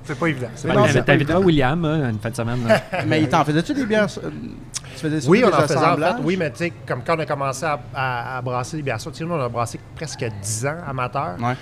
[0.04, 0.48] C'est pas évident.
[0.54, 1.40] C'est pas évident.
[1.40, 2.58] William hein, une fin de semaine.
[3.06, 4.06] Mais t'en faisais-tu des bières?
[4.24, 4.30] euh,
[4.96, 6.14] Tu faisais Oui, des on en faisait en fait.
[6.22, 8.98] Oui, mais tu sais, comme quand on a commencé à, à- à brasser des bières
[8.98, 11.36] tu sais, nous, on a brassé presque 10 ans amateur.
[11.40, 11.54] Ouais.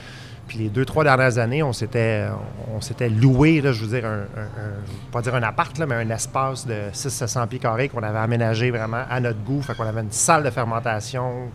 [0.46, 2.24] Puis les deux, trois dernières années, on s'était,
[2.74, 4.20] on s'était loué, là, je veux dire, un,
[5.12, 8.70] pas dire un appart, là, mais un espace de 600-700 pieds carrés qu'on avait aménagé
[8.70, 9.60] vraiment à notre goût.
[9.60, 11.50] Fait qu'on avait une salle de fermentation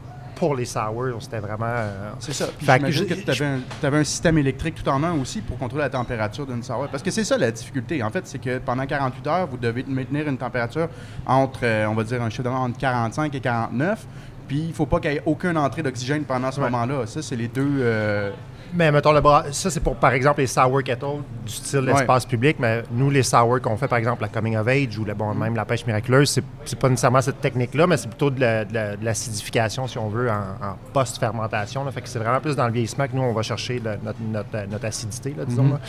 [0.48, 1.22] pour les sours.
[1.22, 1.66] C'était vraiment...
[1.68, 2.48] euh, C'est ça.
[2.58, 3.44] Puis Fait que j'imagine que je-
[3.80, 6.88] tu avais, un, système électrique tout en un aussi pour contrôler la température d'une sour.
[6.92, 8.04] Parce que c'est ça la difficulté.
[8.04, 10.90] En fait, c'est que pendant 48 heures, vous devez maintenir une température
[11.26, 14.06] entre, euh, on va dire, un chiffre d'avant entre 45 et 49.
[14.48, 16.70] Puis il ne faut pas qu'il y ait aucune entrée d'oxygène pendant ce Ouais.
[16.70, 17.06] moment-là.
[17.08, 17.78] Ça, c'est les deux.
[17.80, 18.32] euh,
[18.76, 21.92] Mais mettons, le bras, ça c'est pour par exemple les sour kettle du style Ouais.
[21.94, 25.06] espace public, mais nous les sour qu'on fait par exemple la coming of age ou
[25.06, 28.40] le, bon, même la pêche miraculeuse, c'est, pas nécessairement cette technique-là, mais c'est plutôt de,
[28.40, 30.34] la- de la- de l'acidification si on veut en,
[30.66, 31.86] en post-fermentation.
[31.92, 34.20] Fait que c'est vraiment plus dans le vieillissement que nous on va chercher le- notre,
[34.22, 35.70] notre- notre acidité, là, disons.
[35.70, 35.80] là.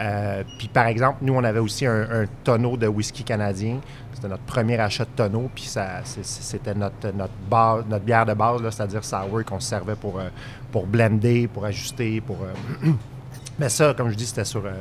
[0.00, 3.78] Euh, puis par exemple, nous on avait aussi un, un tonneau de whisky canadien.
[4.18, 8.60] C'était notre premier achat de tonneau, puis c'était notre, notre, base, notre bière de base,
[8.68, 10.28] c'est-à-dire sour qu'on se servait pour, euh,
[10.72, 12.38] pour blender, pour ajuster, pour...
[12.42, 12.90] euh,
[13.60, 14.72] Mais ça, comme je dis, c'était sur euh,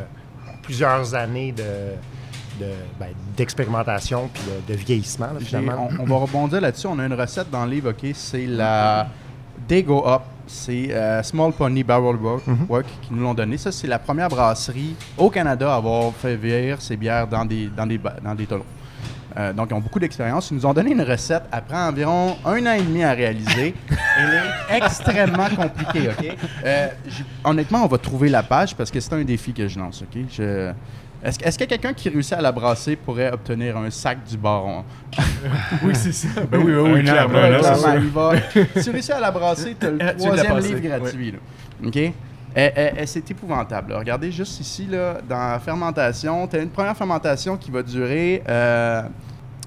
[0.64, 1.62] plusieurs années de,
[2.60, 5.88] de, ben, d'expérimentation puis de, de vieillissement, là, finalement.
[6.00, 6.88] on, on va rebondir là-dessus.
[6.88, 8.10] On a une recette dans le livre, OK?
[8.16, 9.08] C'est la
[9.68, 10.24] They Go Up.
[10.48, 12.66] C'est euh, Small Pony Barrel Work, Mhm.
[12.70, 13.58] Work qui nous l'ont donné.
[13.58, 17.68] Ça, c'est la première brasserie au Canada à avoir fait vieillir ses bières dans des,
[17.68, 18.66] dans des, dans des tonneaux.
[19.38, 20.50] Euh, donc, ils ont beaucoup d'expérience.
[20.50, 21.44] Ils nous ont donné une recette.
[21.54, 23.76] Elle prend environ un an et demi à réaliser.
[24.18, 24.34] Elle
[24.74, 26.36] est extrêmement compliquée, OK?
[26.66, 26.88] Euh,
[27.44, 30.22] honnêtement, on va trouver la page parce que c'est un défi que je lance, OK?
[30.32, 30.72] Je-
[31.24, 34.84] Est-ce, est-ce que quelqu'un qui réussit à la brasser pourrait obtenir un sac du baron?
[35.84, 36.28] Oui, c'est ça.
[36.50, 37.34] Ben oui, oui, oui, clairement.
[37.40, 37.96] là, ça.
[37.96, 38.32] il va?
[38.76, 41.32] si tu réussis à la brasser, tu as le Euh, troisième livre gratuit.
[41.32, 41.38] là.
[41.86, 41.96] OK?
[41.96, 42.14] Elle-
[42.56, 43.92] elle- elle- c'est épouvantable.
[43.94, 44.00] là.
[44.00, 48.42] Regardez juste ici, là, dans la fermentation, tu as une première fermentation qui va durer
[48.50, 49.04] euh,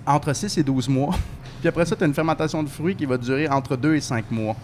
[0.07, 1.15] entre 6 et 12 mois.
[1.61, 4.01] Puis après ça, tu as une fermentation de fruits qui va durer entre 2 et
[4.01, 4.57] 5 mois.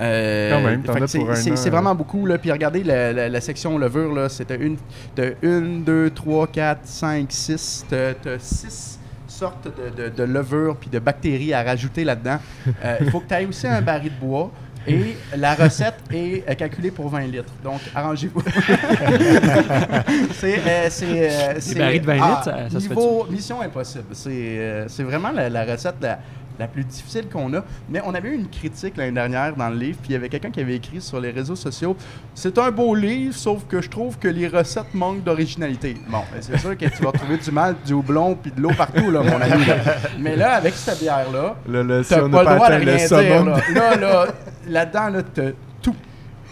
[0.00, 1.70] Euh, as c'est, euh.
[1.70, 2.24] vraiment beaucoup.
[2.26, 2.38] Là.
[2.38, 4.76] Puis regardez la, la- la section levure, là, c'était une,
[5.14, 7.84] t'as une, deux, trois, quatre, cinq, six.
[7.88, 12.38] T'as, t'as six sortes de, de, de levures puis de bactéries à rajouter là-dedans.
[12.84, 14.50] Euh, il faut que tu aies aussi un baril de bois.
[14.86, 17.52] Et la recette est euh, calculée pour 20 litres.
[17.62, 18.42] Donc, arrangez-vous.
[20.32, 23.60] c'est, euh, c'est, euh, c'est- barils de 20 ah, litres, ça- ça se niveau mission
[23.60, 24.06] impossible.
[24.12, 26.18] C'est, euh, c'est vraiment la, la recette la,
[26.62, 27.62] la plus difficile qu'on a.
[27.88, 30.28] Mais on avait eu une critique l'année dernière dans le livre, puis il y avait
[30.28, 31.96] quelqu'un qui avait écrit sur les réseaux sociaux
[32.34, 35.94] C'est un beau livre, sauf que je trouve que les recettes manquent d'originalité.
[36.08, 38.70] Bon, ben, c'est sûr que tu vas trouver du mal, du houblon, puis de l'eau
[38.76, 39.64] partout, là, mon ami.
[39.66, 39.76] là.
[40.18, 43.08] Mais là, avec cette bière-là, Là, là, si pas n'a le droit de rien le
[43.08, 43.44] dire.
[43.44, 44.26] Là, là, là,
[44.68, 45.22] là-dedans, là,
[45.82, 45.94] tout.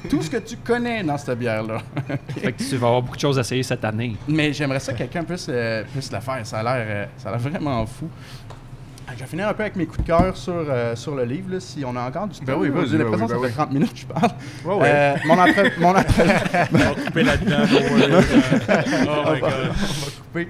[0.08, 1.76] Tout ce que tu connais dans cette bière-là.
[2.38, 4.16] Fait que tu vas avoir beaucoup de choses à essayer cette année.
[4.26, 6.40] Mais j'aimerais ça que quelqu'un puisse, euh, puisse la faire.
[6.46, 8.08] Ça a l'air euh, ça a l'air vraiment fou.
[9.16, 11.52] Je vais finir un peu avec mes coups de cœur sur, euh, sur le livre,
[11.52, 12.44] là, si on a encore du temps.
[12.46, 14.30] Ben oui, vas-y, ben oui, ben ça fait 30 minutes je parle.
[14.64, 14.88] Ouais, ouais.
[14.92, 15.88] Euh, mon entre- mon
[16.72, 17.56] On va couper là-dedans.
[19.26, 19.52] Oh my god.
[20.36, 20.44] Euh,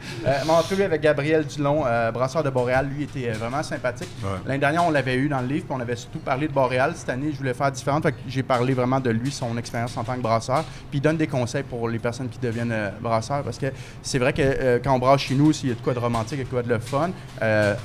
[0.47, 4.11] mon entrevue avec Gabriel Dulon, brasseur de Boréal, lui était vraiment sympathique.
[4.23, 4.29] Ouais.
[4.47, 6.93] L'année dernière, on l'avait eu dans le livre, puis on avait surtout parlé de Boréal.
[6.97, 8.01] Cette année, je voulais faire différent.
[8.03, 10.65] Fait que j'ai parlé vraiment de lui, son expérience en tant que brasseur.
[10.91, 13.43] Puis il donne des conseils pour les personnes qui deviennent brasseurs.
[13.43, 13.67] Parce que
[14.03, 16.33] c'est vrai que quand on brasse chez nous, s'il y a de quoi de romantique,
[16.35, 17.11] il y a de quoi de le fun,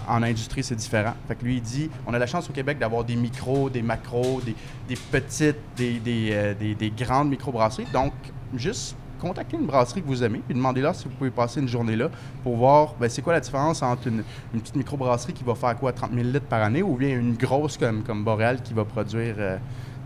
[0.09, 1.13] en industrie, c'est différent.
[1.28, 3.82] Fait que lui, il dit on a la chance au Québec d'avoir des micros, des
[3.82, 4.55] macros, des,
[4.95, 7.88] petites, des, des, euh, des- des grandes microbrasseries.
[7.93, 8.13] Donc,
[8.55, 11.95] juste contactez une brasserie que vous aimez puis demandez-leur si vous pouvez passer une journée
[11.95, 12.09] là
[12.43, 15.76] pour voir ben, c'est quoi la différence entre une, une petite microbrasserie qui va faire
[15.78, 18.26] quoi 30 000 litres par année ou bien une grosse comme, comme
[18.63, 19.57] qui va produire euh,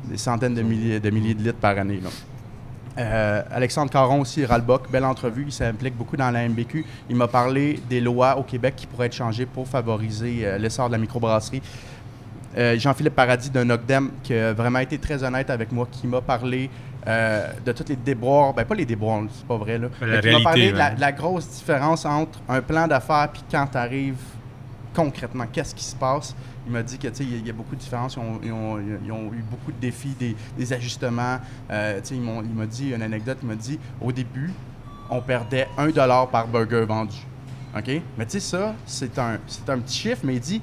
[0.08, 2.00] des centaines de milliers, de milliers de litres par année.
[2.02, 2.10] là.
[2.98, 5.46] Euh, Alexandre Caron aussi, Ralbock, belle entrevue.
[5.48, 6.86] Il s'implique beaucoup dans la MBQ.
[7.10, 10.88] Il m'a parlé des lois au Québec qui pourraient être changées pour favoriser euh, l'essor
[10.88, 11.62] de la microbrasserie.
[12.58, 16.22] Euh, Jean-Philippe Paradis d'un Nocdem qui a vraiment été très honnête avec moi, qui m'a
[16.22, 16.70] parlé
[17.08, 20.32] euh, de tous les déboires, ben pas les déboires, c'est pas vrai là, mais qui
[20.32, 24.18] m'a parlé de la, de grosse différence entre un plan d'affaires puis quand tu arrives
[25.04, 26.36] concrètement, qu'est-ce qui se passe?
[26.66, 28.18] Il m'a dit que il y a- beaucoup de différences.
[28.44, 30.16] Ils ont, eu beaucoup de défis,
[30.58, 31.40] des, ajustements.
[31.72, 33.38] Euh, il m'a dit une anecdote.
[33.42, 34.52] Il m'a dit au début,
[35.10, 37.18] on perdait un dollar par burger vendu.
[37.76, 38.02] OK?
[38.18, 39.38] Mais tu sais, ça, c'est un,
[39.78, 40.62] petit chiffre, mais il dit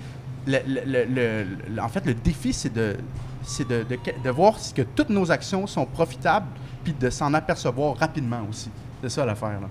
[1.81, 2.97] en fait, le défi, c'est de,
[4.31, 6.47] voir si toutes nos actions sont profitables
[6.85, 8.71] puis de s'en apercevoir rapidement aussi.
[9.03, 9.61] C'est ça l'affaire.
[9.61, 9.69] Là.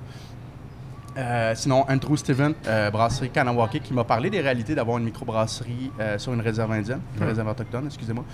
[1.18, 5.92] Euh, sinon, Andrew Steven, euh, brasserie Kanawake, qui m'a parlé des réalités d'avoir une microbrasserie
[6.00, 8.26] euh, sur une réserve indienne, une réserve autochtone, excusez-moi,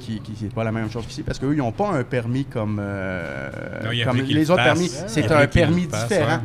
[0.00, 2.76] qui n'est pas la même chose qu'ici, parce qu'eux, ils n'ont pas un permis comme,
[2.76, 4.88] Non, les le autres permis.
[4.88, 6.36] C'est un permis différent.
[6.36, 6.40] ouais.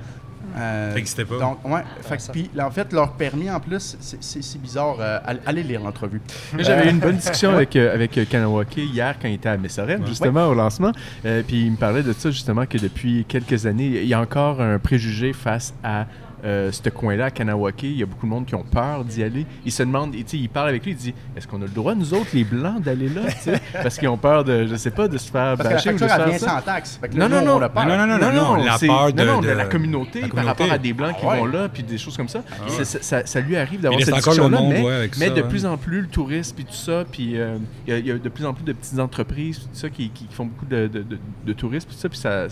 [0.58, 1.38] Euh, Ça existait pas.
[1.40, 1.82] Donc, ouais.
[2.02, 4.98] Fait que, ça- puis, là, en fait, leur permis, en plus, c'est- bizarre.
[5.00, 6.22] euh, allez- lire l'entrevue.
[6.60, 9.50] J'avais Euh, eu une bonne discussion avec, euh, avec euh, Kanawake hier quand il était
[9.50, 10.92] à Messorel, justement, au lancement.
[11.26, 14.20] Euh, puis il me parlait de ça, justement, que depuis quelques années, il y a
[14.20, 16.06] encore un préjugé face à
[16.44, 17.84] euh, ce coin-là, à Kanawake.
[17.84, 19.46] Il y a beaucoup de monde qui ont peur d'y aller.
[19.66, 21.66] Ils se demandent, et tu sais, il parle avec lui, il dit Est-ce qu'on a
[21.66, 23.22] le droit, nous autres, les Blancs, d'aller là?
[23.84, 25.90] Parce qu'ils ont peur de, je sais pas, de se faire Parce que la bâcher
[25.90, 26.50] ou de se elle faire vient ça.
[26.58, 26.98] sans taxe.
[27.02, 27.56] Fait que là, Non, non, non.
[27.56, 27.86] on l'a peur.
[27.86, 30.46] Non, non, non, non, non, la peur de- non, non, de- la communauté, la par
[30.46, 31.40] rapport à des blancs qui Ah ouais.
[31.40, 32.44] vont là, puis des choses comme ça.
[32.68, 35.34] C'est- ça, ça- ça lui arrive d'avoir cette discussion-là, monde, mais, ouais, avec mais ça,
[35.34, 35.48] de ouais.
[35.48, 38.12] plus en plus, le tourisme puis tout ça, puis euh, il y, a- il y
[38.12, 40.88] a de plus en plus de petites entreprises, tout ça, qui, qui font beaucoup de,
[40.88, 42.48] de, de, de tourisme, tout ça, puis ça,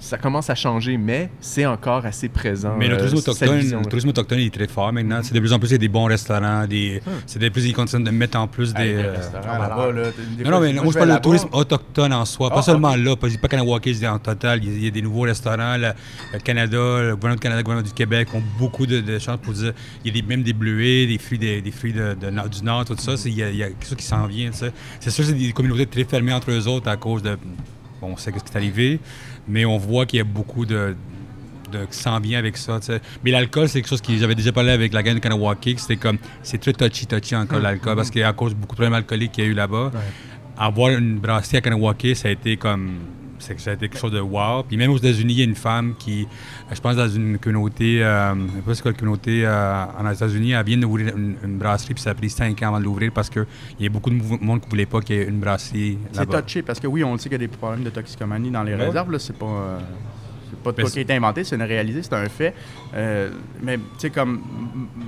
[0.00, 2.76] ça commence à changer, mais c'est encore assez présent.
[2.78, 5.20] Mais le euh, tourisme autochtone, le tourisme autochtone il est très fort maintenant.
[5.22, 7.64] C'est de plus en plus il y a des bons restaurants, des, c'est de plus
[7.66, 8.94] ils continuent de mettre en plus des.
[8.94, 10.02] Euh, là-bas, là,
[10.36, 11.20] des non, non, mais moi, moi, je je parle de là-bas.
[11.20, 12.96] tourisme autochtone en soi, Ah, pas seulement ok.
[12.98, 14.62] là, pas, pas Kanawake, je dis en total.
[14.62, 15.88] Il y a- des nouveaux restaurants, le,
[16.32, 19.38] le Canada, le gouvernement du Canada, le gouvernement du Québec ont beaucoup de, de chances
[19.42, 19.72] pour dire.
[20.04, 22.48] Il y a des, même des bleuets, des fruits, des, des fruits de, de nord-
[22.48, 23.16] du Nord, tout ça.
[23.16, 24.50] c'est- Il y, a, il y a quelque chose qui s'en vient.
[24.52, 27.36] C'est sûr, c'est des communautés très fermées entre eux autres à cause de.
[28.00, 29.00] Bon, on sait ce qui est arrivé,
[29.48, 30.94] mais on voit qu'il y a beaucoup de,
[31.72, 32.80] de, qui s'en vient avec ça.
[33.24, 35.80] Mais l'alcool, c'est quelque chose que j'avais déjà parlé avec la gang de Kanawake, que
[35.80, 39.32] c'était comme, c'est très touchy-touchy encore l'alcool, parce qu'à cause de beaucoup de problèmes alcooliques
[39.32, 39.90] qu'il y a eu là-bas,
[40.56, 42.98] avoir une brasserie à Kanawake, ça a été comme,
[43.38, 44.62] c'est que ça a été quelque chose de wow.
[44.66, 47.38] Puis même aux États-Unis, il y a une femme qui, euh, je pense dans une
[47.38, 51.16] communauté, euh, je sais pas c'est quoi la communauté euh, en États-Unis, elle vient d'ouvrir
[51.16, 53.46] une, une brasserie, puis ça a pris 5 ans avant de l'ouvrir parce qu'il
[53.80, 56.62] y a beaucoup de monde qui voulait pas qu'il y ait une brasserie C'est touché
[56.62, 58.74] parce que oui, on le sait qu'il y a des problèmes de toxicomanie dans les
[58.74, 58.86] Ouais.
[58.86, 59.10] réserves.
[59.12, 59.46] Là, c'est pas.
[59.46, 59.78] euh,
[60.62, 62.54] pas de quoi qui a été inventé, c'est une réalité, c'est un fait.
[62.94, 63.30] Euh,
[63.62, 64.40] mais tu sais, comme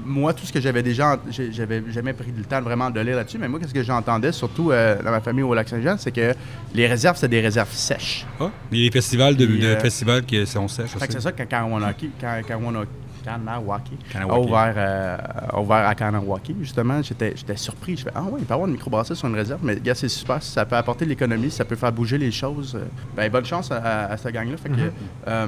[0.05, 1.19] moi, tout ce que j'avais déjà,
[1.51, 4.71] j'avais jamais pris le temps vraiment de lire là-dessus, mais moi, qu'est-ce que j'entendais, surtout
[4.71, 6.35] euh, dans ma famille au Lac-Saint-Jean, c'est que
[6.75, 8.27] les réserves, c'est des réserves sèches.
[8.39, 11.13] Ah, il y a des festivals de, euh, festivals qui sont sèches Fait que aussi.
[11.13, 12.85] c'est ça quand Kanawake, Kanawake a
[13.25, 14.49] Kanawake.
[14.49, 15.17] ouvert, euh,
[15.51, 17.97] a ouvert à Kanawake, justement, j'étais j'étais surpris.
[17.97, 19.95] Je fais Ah oui, il peut y avoir une microbrasserie sur une réserve, mais gars,
[19.95, 20.43] c'est super.
[20.43, 22.85] Si ça peut apporter de l'économie, si ça peut faire bouger les choses, euh,
[23.17, 24.57] ben, bonne chance à, à, à cette gang-là.
[24.57, 24.91] Fait que, Mm-hmm.
[25.29, 25.47] euh,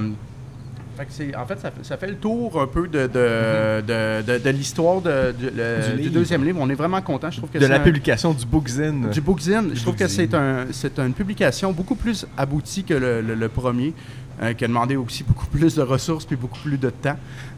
[0.97, 3.09] fait que c'est- en fait, ça, fait- ça fait le tour un peu de, de,
[3.09, 3.87] Mm-hmm.
[3.87, 6.59] de, de- de l'histoire le- Du du, deuxième livre.
[6.61, 7.31] On est vraiment content.
[7.31, 9.09] Je trouve que de c'est la un- publication du Bookzine.
[9.11, 9.71] du Bookzine.
[9.75, 13.49] Je trouve que c'est un, c'est une publication beaucoup plus aboutie que le, le- le
[13.49, 13.95] premier,
[14.41, 17.17] euh, qui a demandé aussi beaucoup plus de ressources puis beaucoup plus de temps.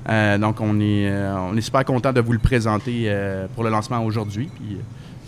[0.08, 3.64] Euh, donc, on est, euh, on est super content de vous le présenter euh, pour
[3.64, 4.48] le lancement aujourd'hui.
[4.54, 4.80] Puis, euh,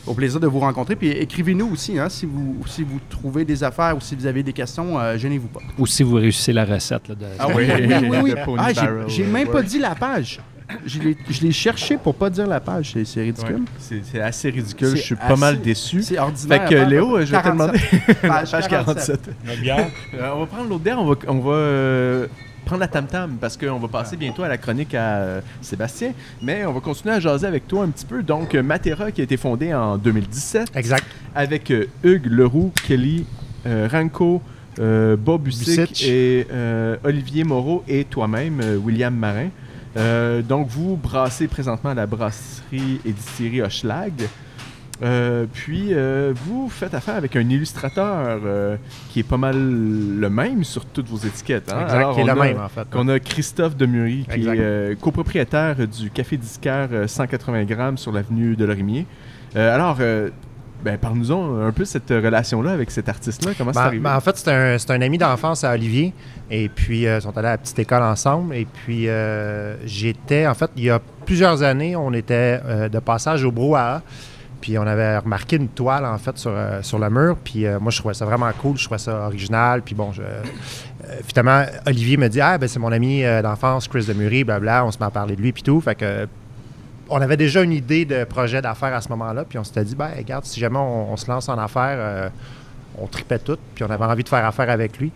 [0.06, 0.94] au plaisir de vous rencontrer.
[0.94, 4.42] Puis écrivez-nous aussi, hein, si, vous, si vous trouvez des affaires ou si vous avez
[4.44, 5.60] des questions, euh, gênez-vous pas.
[5.78, 7.08] Ou si vous réussissez la recette.
[7.08, 7.26] Là, de...
[7.38, 8.68] Ah oui, oui, oui, Ah,
[9.08, 10.40] j'ai- même pas dit la page.
[10.84, 12.94] Je l'ai- cherché pour pas dire la page.
[13.04, 13.24] C'est Ouais.
[13.26, 13.62] ridicule.
[13.78, 14.96] C'est assez ridicule.
[14.96, 16.02] Je suis pas mal déçu.
[16.02, 16.68] C'est Fait ordinaire.
[16.68, 17.56] que Page Léo, je vais te 47.
[17.56, 18.14] demander.
[18.28, 19.20] Page Page 47.
[19.46, 19.86] Notre bière?
[20.14, 22.26] Euh, on va prendre l'autre bière, on va, on va euh,
[22.64, 26.12] prendre la tam-tam parce qu'on va passer bientôt à la chronique à euh, Sébastien.
[26.42, 28.22] Mais on va continuer à jaser avec toi un petit peu.
[28.24, 31.04] Donc, Matera qui a été fondé en 2017 Exact.
[31.34, 33.24] avec euh, Hugues Leroux, Kelly,
[33.66, 34.42] euh, Ranko,
[34.80, 36.04] euh, Bob Bussic Busic.
[36.08, 39.48] et euh, Olivier Moreau et toi-même, euh, William Marin.
[39.96, 44.12] Euh, donc, vous brassez présentement à la brasserie et distillerie Hochelag.
[45.02, 48.38] Euh, puis, euh, vous faites affaire avec un illustrateur
[49.10, 51.70] qui est pas mal le même sur toutes vos étiquettes.
[51.72, 51.82] hein.
[51.82, 52.88] Exact, Alors, qui est on le a- même, en fait.
[52.90, 54.58] qu'on a Christophe Demury, qui Exact.
[54.58, 59.06] est copropriétaire du Café Disquaire euh, 180 grammes sur l'avenue de Lorimier.
[59.54, 59.96] Alors,
[60.84, 63.52] ben, parle-nous-en un peu cette relation-là avec cet artiste-là.
[63.58, 64.02] Comment c'est Ben, arrivé?
[64.02, 66.12] ben, en fait, c'est un, c'est un ami d'enfance à Olivier.
[66.50, 68.54] Et puis, euh, ils sont allés à la petite école ensemble.
[68.54, 72.98] Et puis, euh, j'étais, en fait, il y a plusieurs années, on était euh, de
[73.00, 74.02] passage au Brouhaha.
[74.60, 76.52] Puis, on avait remarqué une toile, en fait, sur,
[76.82, 77.36] sur le mur.
[77.42, 78.76] Puis, moi, je trouvais ça vraiment cool.
[78.76, 79.82] Je trouvais ça original.
[79.82, 80.22] Puis, bon, je,
[81.26, 84.84] finalement, Olivier me dit Ah, ben, c'est mon ami d'enfance, Chris Demury, blabla.
[84.84, 85.80] On se met à parler de lui, puis tout.
[85.80, 86.26] Fait que
[87.08, 89.94] on avait déjà une idée de projet d'affaires à ce moment-là, puis on s'était dit,
[89.94, 92.28] ben regarde, si jamais on, on se lance en affaires, euh,
[92.98, 95.12] on tripait tout, puis on avait envie de faire affaire avec lui.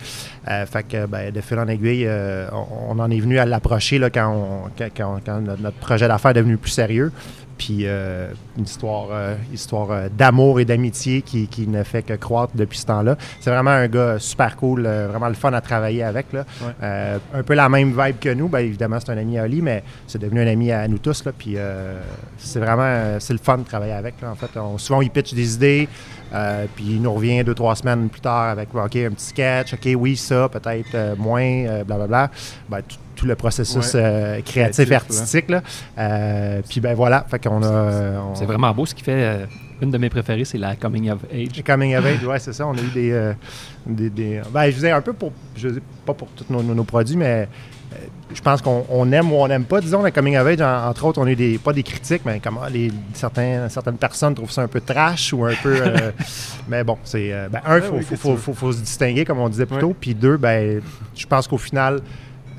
[0.49, 3.47] Euh, fait que, ben, de fil en aiguille, euh, on, on en est venu à
[3.47, 7.12] l'approcher là, quand, on- quand, quand- quand notre, projet d'affaires est devenu plus sérieux.
[7.59, 9.09] Puis euh, une histoire,
[9.53, 13.16] histoire d'amour et d'amitié qui, qui ne fait que croître depuis ce temps-là.
[13.39, 16.33] C'est vraiment un gars super cool, vraiment le fun à travailler avec.
[16.33, 16.47] Là.
[16.62, 17.18] Ouais.
[17.35, 18.49] Un peu la même vibe que nous.
[18.49, 21.22] Ben, évidemment, c'est un ami à Oli, mais c'est devenu un ami à nous tous.
[21.26, 21.57] Là, puis
[22.39, 24.14] c'est vraiment c'est le fun de travailler avec.
[24.22, 25.87] Là, en fait, on, souvent, il pitch des idées,
[26.33, 29.74] euh, puis il nous revient deux, trois semaines plus tard avec OK, un petit sketch,
[29.74, 32.31] OK, oui, ça, peut-être euh, moins, euh, blablabla.
[32.68, 32.81] Ben,
[33.16, 34.01] tout, le processus Ouais.
[34.03, 35.51] euh, Créatif, créatif artistique.
[35.51, 36.62] Là.
[36.68, 38.35] Puis ben voilà, fait qu'on a.
[38.35, 38.87] C'est vraiment beau.
[38.87, 39.47] Ce qui fait.
[39.83, 41.62] Une de mes préférées, c'est la Coming of Age.
[41.64, 42.66] Coming of Age, ouais, c'est ça.
[42.66, 43.11] On a eu des.
[43.12, 43.33] euh,
[43.87, 45.33] des, des- ben, je disais un peu pour.
[45.57, 47.49] Je sais pas pour tous nos, nos- nos produits, mais
[47.93, 47.97] euh,
[48.35, 49.81] je pense qu'on on aime ou on n'aime pas.
[49.81, 51.59] Disons, la Coming of Age, en- entre autres, on a eu des.
[51.59, 55.45] Pas des critiques, mais comment les, certains, certaines personnes trouvent ça un peu trash ou
[55.45, 55.74] un peu.
[55.81, 56.11] euh,
[56.68, 57.33] mais bon, c'est.
[57.33, 59.49] euh, ben, un, il Ouais, faut, oui, faut, faut, faut- faut se distinguer, comme on
[59.49, 59.81] disait plus Ouais.
[59.81, 59.97] tôt.
[59.99, 60.81] Puis deux, ben,
[61.16, 62.01] je pense qu'au final.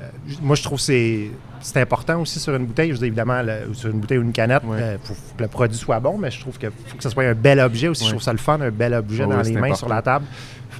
[0.00, 0.04] euh,
[0.42, 1.30] moi, je trouve que c'est.
[1.62, 4.32] C'est important aussi sur une bouteille, je dis évidemment, le- sur une bouteille ou une
[4.32, 4.62] canette,
[5.04, 7.24] faut, faut que le produit soit bon, mais je trouve qu'il faut que ce soit
[7.24, 8.04] un bel objet aussi.
[8.04, 9.76] Je trouve ça le fun, un bel objet Ouais, dans les mains important.
[9.76, 10.24] sur la table.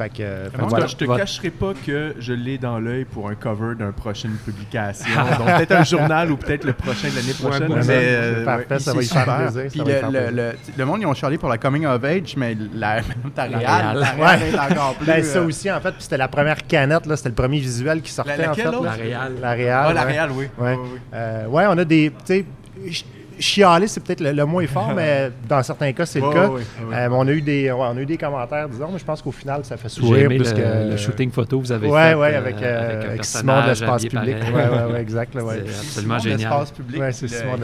[0.03, 0.23] Fait que, fait
[0.53, 0.85] que En tout voilà.
[0.87, 3.93] cas, je te Votre- cacherai pas que je l'ai dans l'œil pour un cover d'une
[3.93, 5.07] prochaine publication.
[5.39, 7.73] Donc peut-être un journal ou peut-être le prochain de l'année prochaine.
[7.73, 9.37] Ouais, mais, euh, parfait, ouais, ça va y faire super.
[9.53, 9.71] plaisir.
[9.71, 12.57] Puis le, le, le, le monde, ils ont charlé pour la coming of age, mais
[12.75, 13.01] la,
[13.35, 15.07] ta La réal, la est encore plus...
[15.07, 17.59] Ben, ça euh, aussi, en fait, puis c'était la première canette, là, c'était le premier
[17.61, 18.65] visuel qui sortait, La- en fait.
[18.65, 19.33] La Réal.
[19.41, 19.85] La Réal.
[19.89, 20.13] Ah, la ouais.
[20.13, 20.47] réal, oui.
[20.59, 20.65] Ouais.
[20.65, 20.99] Ouais, ouais, ouais.
[21.15, 22.11] Euh, ouais, on a des.
[22.11, 22.45] Tu sais,
[22.85, 23.05] ch-
[23.39, 26.51] chialer, c'est peut-être le, le moins fort, mais dans certains cas, c'est le cas.
[26.93, 29.21] Euh, on, a eu des, ouais, on a eu des commentaires, disons, mais je pense
[29.23, 30.91] qu'au final, ça fait J'ai sourire aimé plus le, que.
[30.91, 32.15] le shooting photo que vous avez Ouais, fait.
[32.15, 34.37] ouais, euh, avec, euh, un avec Simon de l'espace public.
[34.55, 35.33] ouais, ouais, exact.
[35.33, 36.39] C'est absolument Simon de génial.
[36.39, 37.57] l'espace public Ouais, c'est qui Simon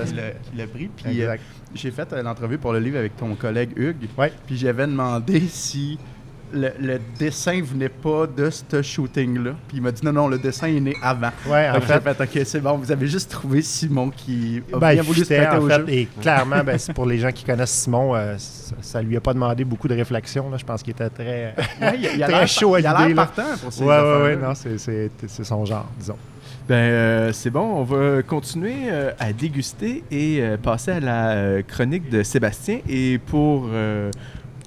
[0.57, 0.89] l'a pris.
[0.97, 1.37] Puis euh,
[1.75, 4.09] j'ai fait euh, l'entrevue pour le livre avec ton collègue Hugues.
[4.17, 4.33] Ouais.
[4.47, 5.99] Puis j'avais demandé si
[6.53, 9.53] le, le dessin venait pas de ce shooting-là.
[9.69, 11.31] Puis il m'a dit non, non, le dessin est né avant.
[11.49, 15.03] Ouais, en Fait ok, c'est bon, vous avez juste trouvé Simon qui a Ben, bien
[15.03, 15.85] voulu se fitait, prêter en au fait, jeu.
[15.89, 19.21] et clairement, ben, c'est pour les gens qui connaissent Simon, euh, ça, ça lui a
[19.21, 20.51] pas demandé beaucoup de réflexion.
[20.51, 20.57] Là.
[20.57, 23.15] Je pense qu'il était très, Ouais, il, il a très chaud à il a l'idée,
[23.15, 23.27] l'air là.
[23.27, 25.11] partant pour ces Ouais, ouais, ouais, non, c'est,
[25.45, 26.17] son genre, disons.
[26.69, 31.31] Ben, euh, c'est bon, on va continuer euh, à déguster et euh, passer à la
[31.31, 32.81] euh, chronique de Sébastien.
[32.87, 34.11] Et pour, euh,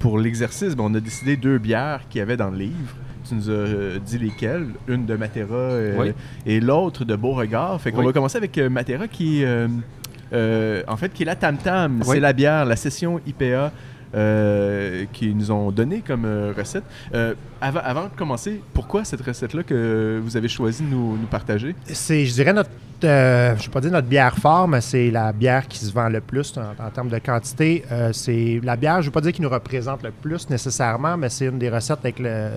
[0.02, 2.96] pour l'exercice, ben, on a décidé deux bières qu'il y avait dans le livre.
[3.26, 6.12] Tu nous as euh, dit lesquelles, une de Matera euh, Oui.
[6.44, 7.80] et l'autre de Beauregard.
[7.80, 8.06] Fait qu'on Oui.
[8.06, 12.02] va commencer avec euh, Matera qui, euh, en fait, qui est la Tam Tam.
[12.04, 13.70] C'est la bière, la session IPA
[14.14, 16.84] euh, qu'ils nous ont donné comme euh, recette.
[17.14, 21.74] Euh, avant, de commencer, pourquoi cette recette-là que vous avez choisi de nous, partager?
[21.86, 22.68] C'est, je dirais, notre,
[23.00, 26.20] je ne pas dire notre bière fort, mais c'est la bière qui se vend le
[26.20, 27.84] plus en, termes de quantité.
[28.12, 31.30] C'est la bière, je ne veux pas dire qui nous représente le plus nécessairement, mais
[31.30, 32.50] c'est une des recettes avec le,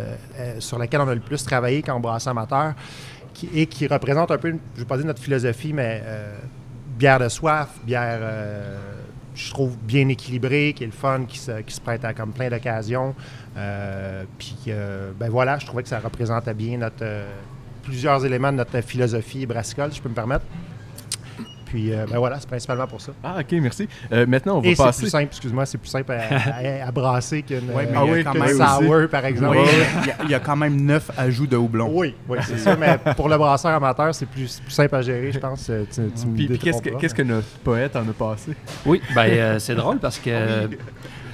[0.59, 2.73] sur laquelle on a le plus travaillé quand on brasse amateur
[3.33, 6.03] qui, et qui représente un peu, je ne veux pas dire notre philosophie, mais
[6.97, 8.19] bière de soif, bière,
[9.35, 12.31] je trouve, bien équilibrée, qui est le fun, qui se, qui se prête à comme
[12.31, 13.13] plein d'occasions.
[13.57, 17.29] Euh, puis, euh, ben voilà, je trouvais que ça représentait bien euh,
[17.83, 20.45] plusieurs éléments de notre philosophie brassicole, si je peux me permettre.
[21.65, 23.11] Puis, euh, ben voilà, c'est principalement pour ça.
[23.23, 23.87] Ah, ok, merci.
[24.11, 25.01] Euh, maintenant, on va Et c'est passer.
[25.01, 29.09] plus simple, excuse-moi, c'est plus simple à, à- à brasser qu'une Ouais, mais euh, sour,
[29.09, 29.57] par exemple.
[29.57, 29.63] Oui,
[30.03, 31.89] il y a- il y, a quand même neuf ajouts de houblon.
[31.91, 35.01] Oui, oui, c'est ça, mais pour le brasseur amateur, c'est plus, c'est plus simple à
[35.01, 35.65] gérer, je pense.
[35.65, 38.51] Tu, tu me Puis, puis qu'est-ce que, que notre poète en a passé?
[38.85, 40.69] Oui, ben euh, c'est drôle parce que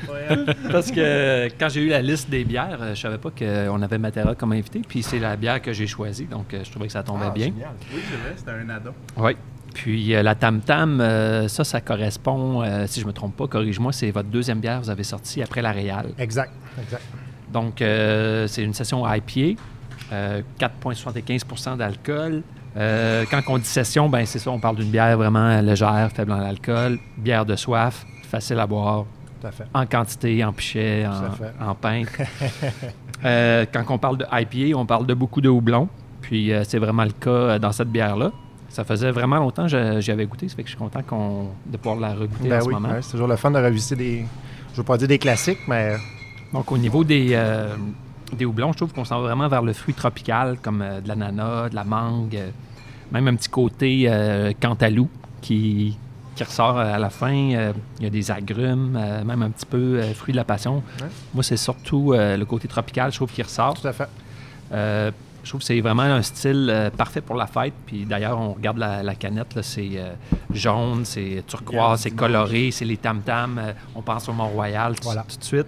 [0.72, 4.36] parce que quand j'ai eu la liste des bières, je savais pas qu'on avait Matera
[4.36, 7.26] comme invité, puis c'est la bière que j'ai choisie, donc je trouvais que ça tombait
[7.28, 7.46] Ah, bien.
[7.48, 7.70] génial.
[7.94, 8.94] Oui, c'est vrai, c'était un addon.
[9.18, 9.36] Oui.
[9.74, 13.48] Puis euh, la Tam Tam, euh, ça, ça correspond, euh, si je me trompe pas,
[13.48, 16.12] corrige-moi, c'est votre deuxième bière que vous avez sortie après la Réal.
[16.18, 16.52] Exact,
[16.82, 17.04] exact.
[17.52, 19.60] Donc, c'est une session IPA.
[20.14, 22.44] euh, 4,75% d'alcool.
[22.76, 26.40] Quand on dit session, ben c'est ça, on parle d'une bière vraiment légère, faible en
[26.42, 29.06] alcool, bière de soif, facile à boire,
[29.42, 29.66] Tout à fait.
[29.74, 31.76] en quantité, en pichet, en, en.
[33.24, 35.88] Euh, quand on parle de IPA, on parle de beaucoup de houblon.
[36.22, 38.32] Puis c'est vraiment le cas dans cette bière-là.
[38.72, 41.48] Ça faisait vraiment longtemps que j'y avais goûté, ça fait que je suis content qu'on,
[41.66, 42.90] de pouvoir la regoûter Ben en ce moment.
[42.90, 44.26] ouais, c'est toujours le fun de revisiter des.
[44.72, 45.98] Je veux pas dire des classiques, mais
[46.54, 47.76] Donc, au niveau des, euh,
[48.32, 51.08] des houblons, je trouve qu'on s'en va vraiment vers le fruit tropical, comme euh, de
[51.10, 52.50] l'ananas, de la mangue, euh,
[53.12, 54.10] même un petit côté
[54.62, 55.10] cantalou
[55.42, 55.98] qui,
[56.36, 57.34] qui ressort à la fin.
[57.34, 60.76] Il y a des agrumes, même un petit peu fruit de la passion.
[61.02, 61.08] Ouais.
[61.34, 63.74] Moi, c'est surtout le côté tropical, je trouve, qui ressort.
[63.74, 64.08] tout à fait.
[65.44, 67.74] Je trouve que c'est vraiment un style euh, parfait pour la fête.
[67.88, 70.14] Puis d'ailleurs, on regarde la, la canette, c'est euh,
[70.54, 73.58] jaune, c'est turquoise, c'est coloré, c'est les tam-tams.
[73.58, 75.26] euh, on pense au Mont-Royal tout, Voilà.
[75.28, 75.68] tout de suite.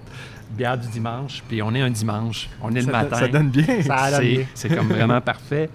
[0.51, 3.17] Bière du dimanche, puis on est un dimanche, on est le matin.
[3.17, 3.65] ça donne bien.
[4.53, 5.69] C'est- comme vraiment parfait.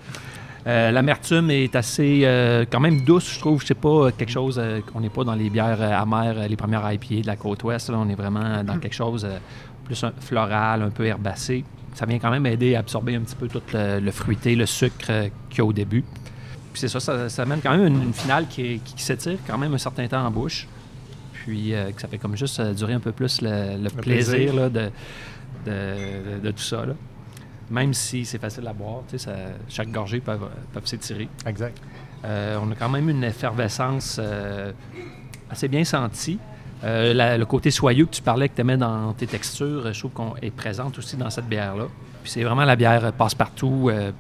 [0.65, 3.63] L'amertume est assez, quand même douce, je trouve.
[3.63, 4.63] Je sais pas, quelque chose,
[4.95, 7.89] on n'est pas dans les bières amères, les premières IPA de la côte ouest.
[7.91, 7.97] là.
[7.99, 9.27] on est vraiment dans quelque chose
[9.85, 11.65] plus un- floral, un peu herbacé.
[11.99, 14.67] Ça vient quand même aider à absorber un petit peu tout le, le fruité, le
[14.67, 16.05] sucre euh, qu'il y a au début.
[16.73, 19.03] Puis c'est ça, ça, ça amène quand même une, une finale qui, est- qui- qui
[19.03, 20.69] s'étire quand même un certain temps en bouche.
[21.33, 24.33] Puis euh, que ça fait comme juste euh, durer un peu plus le, le plaisir,
[24.35, 24.55] plaisir.
[24.55, 24.91] là, de,
[25.67, 25.71] de,
[26.37, 26.87] de- de tout ça.
[26.87, 26.95] là.
[27.71, 29.33] Même si c'est facile à boire, ça-
[29.69, 30.37] chaque gorgée peut,
[30.73, 31.29] peut s'étirer.
[31.47, 31.77] Exact.
[32.25, 34.71] Euh, on a quand même une effervescence euh,
[35.51, 36.39] assez bien sentie.
[36.85, 39.99] Euh, la- le côté soyeux que tu parlais, que tu aimais dans tes textures, je
[39.99, 41.85] trouve qu'on est présente aussi dans cette bière-là.
[42.23, 43.89] Puis c'est vraiment la bière euh, passe-partout.
[43.91, 44.13] euh,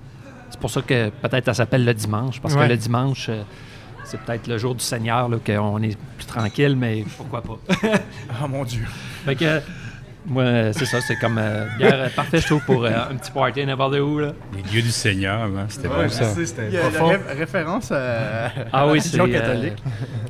[0.51, 2.65] c'est pour ça que peut-être elle s'appelle le dimanche, parce Ouais.
[2.65, 3.43] que le dimanche, euh,
[4.05, 7.59] c'est peut-être le jour du Seigneur, qu'on est plus tranquille, mais pourquoi pas.
[8.43, 8.85] Oh mon Dieu.
[9.25, 9.61] fait que,
[10.27, 13.65] moi, c'est ça, c'est comme euh, bière parfaite, je trouve, pour euh, un petit party
[13.67, 14.19] n'importe où.
[14.19, 14.33] Là.
[14.57, 16.25] Les dieux du Seigneur, hein, c'était Ouais, bon ça.
[16.35, 17.09] c'était Il y a la profond.
[17.09, 19.83] ré- référence à, Ah à la oui, religion euh, catholique.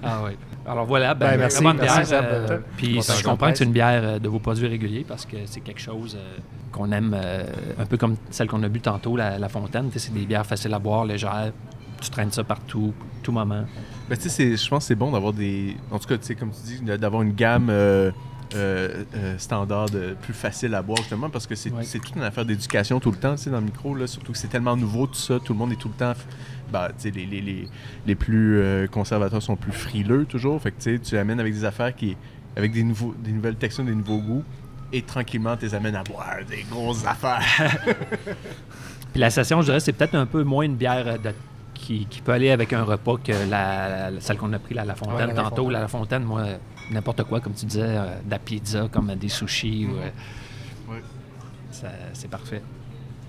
[0.05, 0.33] ah oui.
[0.69, 2.21] Alors voilà, ben, Ben, merci, une merci, bière.
[2.25, 5.25] Euh, puis je ça comprends que c'est une bière euh, de vos produits réguliers parce
[5.25, 6.37] que c'est quelque chose euh,
[6.73, 7.45] qu'on aime, euh,
[7.79, 9.91] un peu comme celle qu'on a bu tantôt, la, la Fontaine.
[9.97, 11.53] C'est des bières faciles à boire, légères.
[12.01, 12.93] Tu traînes ça partout,
[13.23, 13.65] tout moment.
[14.09, 15.77] Ben, tu sais, c'est- je pense que c'est bon d'avoir des.
[15.91, 18.11] En tout cas, tu sais, comme tu dis, d'avoir une gamme euh,
[18.55, 21.83] euh, euh, standard de- plus facile à boire, justement, parce que c'est Ouais.
[21.83, 24.33] c'est toute une affaire d'éducation tout le temps, tu sais, dans le micro, là, surtout
[24.33, 25.39] que c'est tellement nouveau, tout ça.
[25.45, 26.13] Tout le monde est tout le temps.
[26.73, 27.69] Tu sais, les, les, les,
[28.07, 30.61] les plus euh, conservateurs sont plus frileux, toujours.
[30.61, 32.17] Fait que, tu sais, tu amènes avec des affaires qui.
[32.57, 34.45] avec des, nouveaux, des nouvelles textures, des nouveaux goûts.
[34.93, 37.43] Et tranquillement, tu les amènes à boire des grosses affaires.
[39.13, 41.35] Puis la session, je dirais, c'est peut-être un peu moins une bière euh, de-
[41.75, 44.85] qui, qui peut aller avec un repas que la, la- celle qu'on a pris, la
[44.85, 45.57] La Fontaine, Ouais, la La tantôt.
[45.57, 45.73] Fontaine.
[45.73, 46.45] La La Fontaine, moi,
[46.91, 49.87] n'importe quoi, comme tu disais, euh, de la pizza, comme des sushis.
[49.87, 50.09] ou, euh,
[50.91, 51.03] Ouais.
[52.15, 52.63] C'est parfait.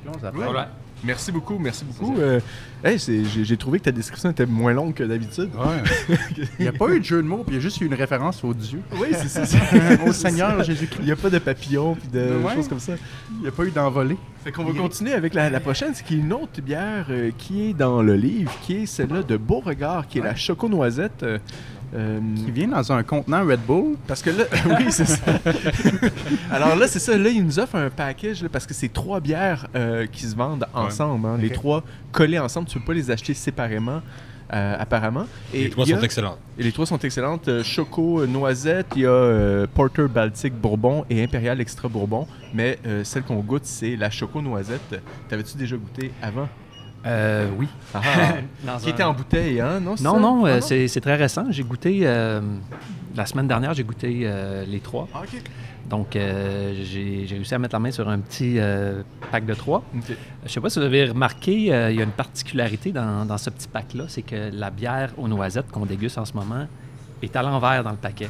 [0.06, 0.66] Ouais.
[1.04, 2.18] Merci beaucoup, merci beaucoup.
[2.20, 2.39] Euh,
[2.84, 5.50] hey, j'ai trouvé que ta description était moins longue que d'habitude.
[5.56, 6.18] Ouais.
[6.60, 7.86] Il n'y a pas eu de jeu de mots, puis il y a juste eu
[7.86, 8.82] une référence au Dieu.
[9.00, 9.58] Oui, c'est ça.
[10.06, 11.00] Au Seigneur Jésus-Christ.
[11.02, 12.56] Il n'y a pas de papillons puis de Ouais.
[12.56, 12.93] choses comme ça.
[13.38, 14.18] Il n'y a pas eu d'envolée.
[14.43, 17.32] Fait qu'on va continuer avec la, la prochaine, c'est qui est une autre bière euh,
[17.38, 21.24] qui est dans le livre, qui est celle-là de Beauregard, qui est la Choco Noisette.
[21.24, 21.38] euh,
[21.96, 23.96] euh, Qui vient dans un contenant Red Bull.
[24.08, 24.44] parce que là,
[24.80, 25.18] oui, c'est ça.
[26.52, 27.18] Alors là, c'est ça.
[27.18, 30.36] Là, il nous offre un package là, parce que c'est trois bières euh, qui se
[30.36, 31.28] vendent ensemble.
[31.28, 31.38] hein.
[31.40, 32.68] Les trois collées ensemble.
[32.68, 34.02] Tu peux pas les acheter séparément,
[34.54, 35.26] euh, apparemment.
[35.54, 36.40] Et Les trois a- sont excellentes.
[36.58, 37.48] Et les trois sont excellentes.
[37.48, 42.28] Euh, Choco, Noisette, il y a euh, Porter Baltic Bourbon et Impérial Extra Bourbon.
[42.54, 45.02] Mais euh, celle qu'on goûte, c'est la Choco Noisette.
[45.28, 46.50] T'avais-tu déjà goûté avant?
[47.06, 47.68] Euh, oui.
[47.93, 48.02] Ah,
[48.80, 49.80] qui un- était en bouteille, hein?
[49.80, 51.45] Non, Non, non, euh, Ah, c'est c'est très récent.
[51.50, 52.41] J'ai goûté, euh,
[53.16, 55.08] la semaine dernière, j'ai goûté euh, les trois.
[55.14, 55.22] Ah.
[55.89, 59.84] Donc, euh, j'ai réussi à mettre la main sur un petit euh, pack de trois.
[60.45, 63.38] Je sais pas si vous avez remarqué, euh, il y a une particularité dans, dans
[63.39, 66.68] ce petit pack-là, c'est que la bière aux noisettes qu'on déguste en ce moment
[67.24, 68.30] est à l'envers dans le paquet.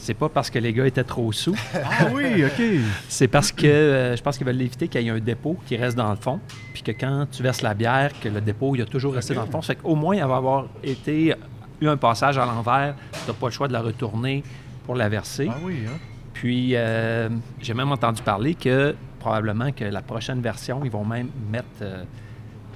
[0.00, 2.62] C'est pas parce que les gars étaient trop sous, Ah oui, ok.
[3.08, 5.76] c'est parce que euh, je pense qu'ils veulent éviter qu'il y ait un dépôt qui
[5.76, 6.40] reste dans le fond,
[6.72, 9.44] puis que quand tu verses la bière, que le dépôt il a toujours resté dans
[9.44, 9.60] le fond.
[9.60, 11.34] Ça fait qu'au moins, elle va avoir été
[11.82, 14.42] eu un passage à l'envers, tu n'as pas le choix de la retourner
[14.86, 15.48] pour la verser.
[15.50, 15.98] Ah oui, hein?
[16.32, 17.28] Puis, euh,
[17.60, 22.04] j'ai même entendu parler que probablement que la prochaine version, ils vont même mettre euh,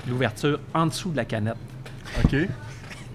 [0.07, 1.57] l'ouverture en dessous de la canette.
[2.23, 2.37] Ok.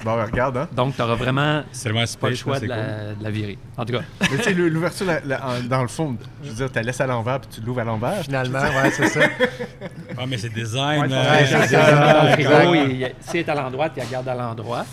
[0.04, 0.68] Bon, ben, regarde, hein.
[0.72, 2.70] Donc, tu n'auras vraiment C'est vraiment pas le choix de cool.
[2.70, 3.58] la, de la virer.
[3.78, 5.06] En tout cas, Mais tu sais, l'ouverture
[5.70, 7.84] dans le fond, je veux dire, tu la laisses à l'envers puis tu l'ouvres à
[7.84, 8.24] l'envers.
[8.24, 9.20] Finalement, ouais, c'est ça.
[10.18, 11.02] Ah, mais c'est design.
[11.02, 11.62] Ouais, c'est il ça.
[11.86, 12.56] regarde dans le Exact.
[12.56, 14.86] frigo, il- il- s'il est à l'endroit, tu la gardes à l'endroit.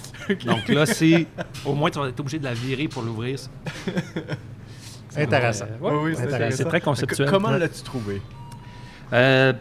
[0.44, 1.26] Donc là, c'est
[1.64, 3.38] au moins, tu vas être obligé de la virer pour l'ouvrir.
[5.16, 5.64] Intéressant.
[5.64, 5.90] Euh, ouais.
[5.92, 6.56] Oui, oui, c'est C'est- intéressant.
[6.58, 7.30] c'est très conceptuel.
[7.30, 8.20] Comment l'as-tu trouvé?
[9.12, 9.52] Euh,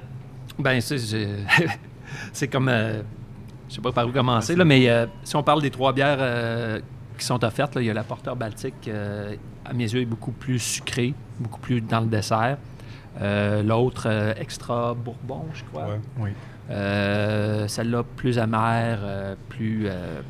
[0.57, 1.27] Ben, c'est, c'est-
[2.33, 2.69] c'est comme.
[3.75, 6.15] Je sais pas par où commencer, là, mais euh, si on parle des trois bières
[6.21, 6.79] euh,
[7.17, 10.05] qui sont offertes, là, il y a la Porteur Baltique, euh, à mes yeux, est
[10.05, 12.57] beaucoup plus sucrée, beaucoup plus dans le dessert.
[13.21, 15.87] Euh, L'autre, euh, Extra Bourbon, je crois.
[15.87, 15.99] Ouais.
[16.19, 16.29] Oui.
[16.71, 20.21] Euh, celle-là, plus amère, euh, plus, euh,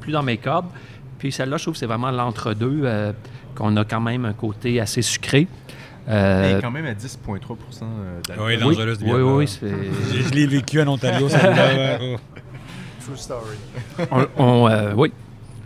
[0.00, 0.66] plus dans mes cordes.
[1.18, 3.12] Puis celle-là, je trouve que c'est vraiment l'entre-deux, euh,
[3.54, 5.48] qu'on a quand même un côté assez sucré.
[6.08, 8.46] Euh, Elle est quand même à 10,3 euh, d'alcool.
[8.46, 9.68] Oui, oui, oui, oui, oui, c'est-
[10.14, 11.98] Je, je l'ai vécu en Ontario, celle-là.
[13.10, 13.16] Ouais.
[13.16, 14.08] True story.
[14.38, 15.12] on- on, euh, oui.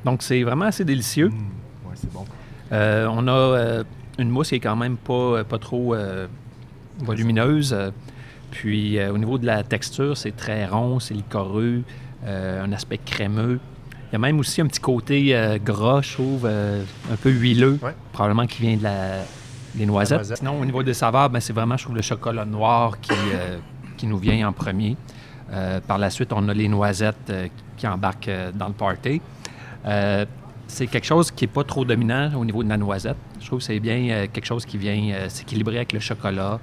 [0.05, 1.29] Donc, c'est vraiment assez délicieux.
[1.29, 1.33] Mm.
[1.89, 2.25] Ouais, c'est bon.
[2.73, 3.85] Euh, on a euh,
[4.19, 5.95] une mousse qui est quand même pas, pas trop
[7.01, 7.77] volumineuse.
[8.51, 11.83] Puis, au niveau de la texture, c'est très rond, c'est licoreux,
[12.27, 13.59] un aspect crémeux.
[14.11, 17.95] Il y a même aussi un petit côté gras, je trouve, un peu huileux, Ouais.
[18.13, 19.23] probablement qui vient de la,
[19.75, 20.19] des noisettes.
[20.19, 20.39] noisette.
[20.39, 23.13] Sinon, au niveau des saveurs, ben, c'est vraiment, je trouve, le chocolat noir qui,
[23.97, 24.97] qui nous vient en premier.
[25.53, 29.21] Euh, par la suite, on a les noisettes euh, qui embarquent euh, dans le party.
[30.67, 33.19] C'est quelque chose qui n'est pas trop dominant au niveau de la noisette.
[33.41, 36.59] Je trouve que c'est bien quelque chose qui vient s'équilibrer avec le chocolat.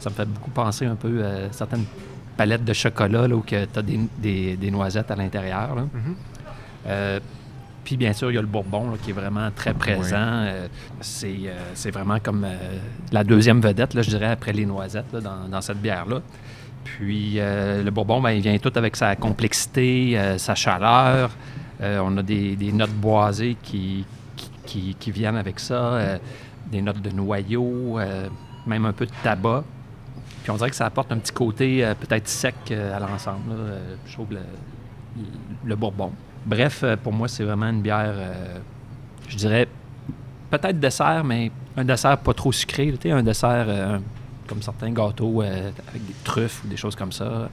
[0.00, 1.84] Ça me fait beaucoup penser un peu à certaines
[2.36, 5.76] palettes de chocolat là, où tu as des, des- des noisettes à l'intérieur.
[6.88, 7.20] Euh,
[7.84, 10.46] puis bien sûr, il y a le bourbon là, qui est vraiment très présent.
[11.00, 12.44] C'est, vraiment comme
[13.12, 15.14] la deuxième vedette, là, je dirais, après les noisettes
[15.48, 16.20] dans cette bière-là.
[16.96, 21.30] Puis euh, le bourbon, ben, il vient tout avec sa complexité, euh, sa chaleur.
[21.80, 24.04] Euh, on a des, notes boisées qui,
[24.66, 26.18] qui, viennent avec ça,
[26.70, 27.98] des notes de noyau,
[28.66, 29.64] même un peu de tabac.
[30.42, 33.54] Puis on dirait que ça apporte un petit côté peut-être sec à l'ensemble.
[34.06, 34.40] je trouve le,
[35.64, 36.12] le bourbon.
[36.44, 38.14] Bref, pour moi, c'est vraiment une bière,
[39.26, 39.66] je dirais,
[40.50, 42.94] peut-être dessert, mais un dessert pas trop sucré.
[43.06, 44.00] un dessert
[44.50, 47.48] comme certains gâteaux euh, avec des truffes ou des choses comme ça.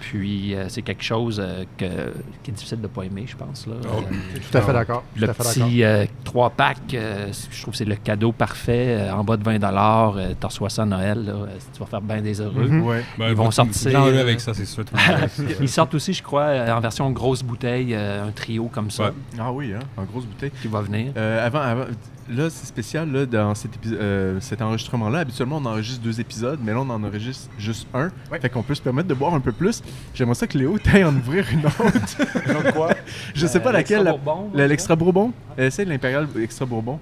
[0.00, 2.12] Puis euh, c'est quelque chose euh, que-
[2.42, 3.66] qui est difficile de ne pas aimer, je pense.
[3.66, 3.72] Là.
[3.84, 4.00] Oh.
[4.02, 5.02] Euh, Tout à fait d'accord.
[5.16, 8.98] Le petit euh, 3 pack, euh, je trouve que c'est le cadeau parfait.
[9.00, 11.24] euh, en bas de 20 euh, tu reçois ça à Noël.
[11.24, 12.66] là, euh, tu vas faire bien des heureux.
[12.68, 12.82] Mhm.
[12.82, 13.02] Ouais.
[13.18, 14.84] Ben, Ils vont sortir, euh, avec ça, c'est sûr.
[15.60, 19.04] Ils sortent aussi, je crois, euh, en version grosse bouteille, euh, un trio comme ça
[19.04, 19.12] Ouais.
[19.38, 20.52] Ah oui, hein, en grosse bouteille.
[20.60, 21.12] qui va venir.
[21.16, 21.86] Euh, avant, avant-
[22.28, 25.20] là, c'est spécial là, dans cet, euh, cet enregistrement-là.
[25.20, 28.10] Habituellement, on enregistre deux épisodes, mais là, on en enregistre juste un.
[28.30, 28.40] Ouais.
[28.40, 29.82] Fait qu'on peut se permettre de boire un peu plus.
[30.14, 31.82] J'aimerais ça que Léo t'aille en ouvrir une autre.
[32.52, 32.90] Donc quoi?
[33.34, 34.14] Je sais pas Euh, laquelle.
[34.54, 35.32] l'extra la- bourbon.
[35.58, 36.98] Essaye l'impérial extra bourbon.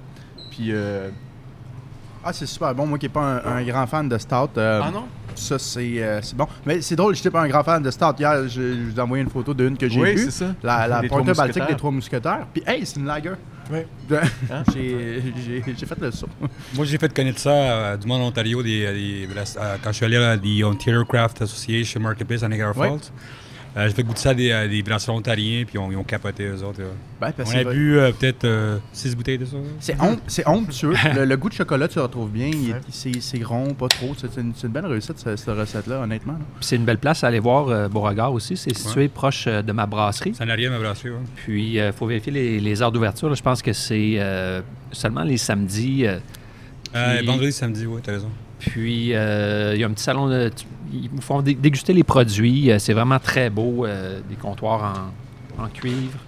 [0.51, 0.69] Puis.
[0.71, 1.11] euh,
[2.25, 2.87] Ah, c'est super bon.
[2.87, 5.05] Moi qui n'ai pas un, un grand fan de Stout, euh, Ah non?
[5.37, 6.47] Ça, c'est euh, c'est bon.
[6.67, 8.15] Mais c'est drôle, je n'étais pas un grand fan de Stout.
[8.19, 10.25] Hier, je, je vous ai envoyé une photo d'une que j'ai Oui, vue.
[10.25, 10.55] c'est ça.
[10.63, 12.47] La, la Baltique des Trois Mousquetaires.
[12.53, 13.33] Puis, hey, c'est une lager.
[13.71, 13.79] Oui.
[14.51, 14.65] Hein?
[14.75, 16.27] J'ai j'ai- j'ai fait le saut.
[16.75, 19.97] Moi, j'ai fait connaître ça euh, du monde en Ontario des, des- euh, quand je
[19.97, 22.75] suis allé à the Ontario Craft Association Marketplace à Niagara.
[22.75, 22.99] Falls.
[23.75, 26.05] Euh, j'ai fait goûter ça à des, à des brasseurs ontariens, puis on- ils ont
[26.05, 26.81] capoté eux autres.
[26.83, 26.91] euh.
[27.21, 29.57] Ben, On a bu euh, peut-être 6 bouteilles de ça.
[30.27, 30.93] C'est onctueux.
[31.17, 32.49] le, le goût de chocolat, tu le retrouves bien.
[32.49, 34.15] Il C'est c'est rond, pas trop.
[34.19, 36.37] C'est une, c'est une belle réussite, ce- cette recette-là, honnêtement.
[36.61, 38.57] c'est une belle place à aller voir euh, Beauregard aussi.
[38.59, 40.35] C'est situé proche euh, de ma brasserie.
[40.35, 41.17] Ça n'a rien à brasser, ouais.
[41.37, 43.35] Puis il faut vérifier les, les heures d'ouverture.
[43.35, 44.61] Je pense que c'est euh,
[44.93, 46.07] seulement les samedis.
[46.07, 46.19] euh,
[46.95, 48.29] Euh, Puis- vendredi, samedi, oui, t'as raison.
[48.59, 50.51] Puis, euh, il y a un petit salon de.
[50.93, 52.71] Ils vous font dé- déguster les produits.
[52.71, 53.87] Euh, C'est vraiment très beau.
[53.87, 55.11] euh, des comptoirs
[55.59, 56.19] en, en cuivre.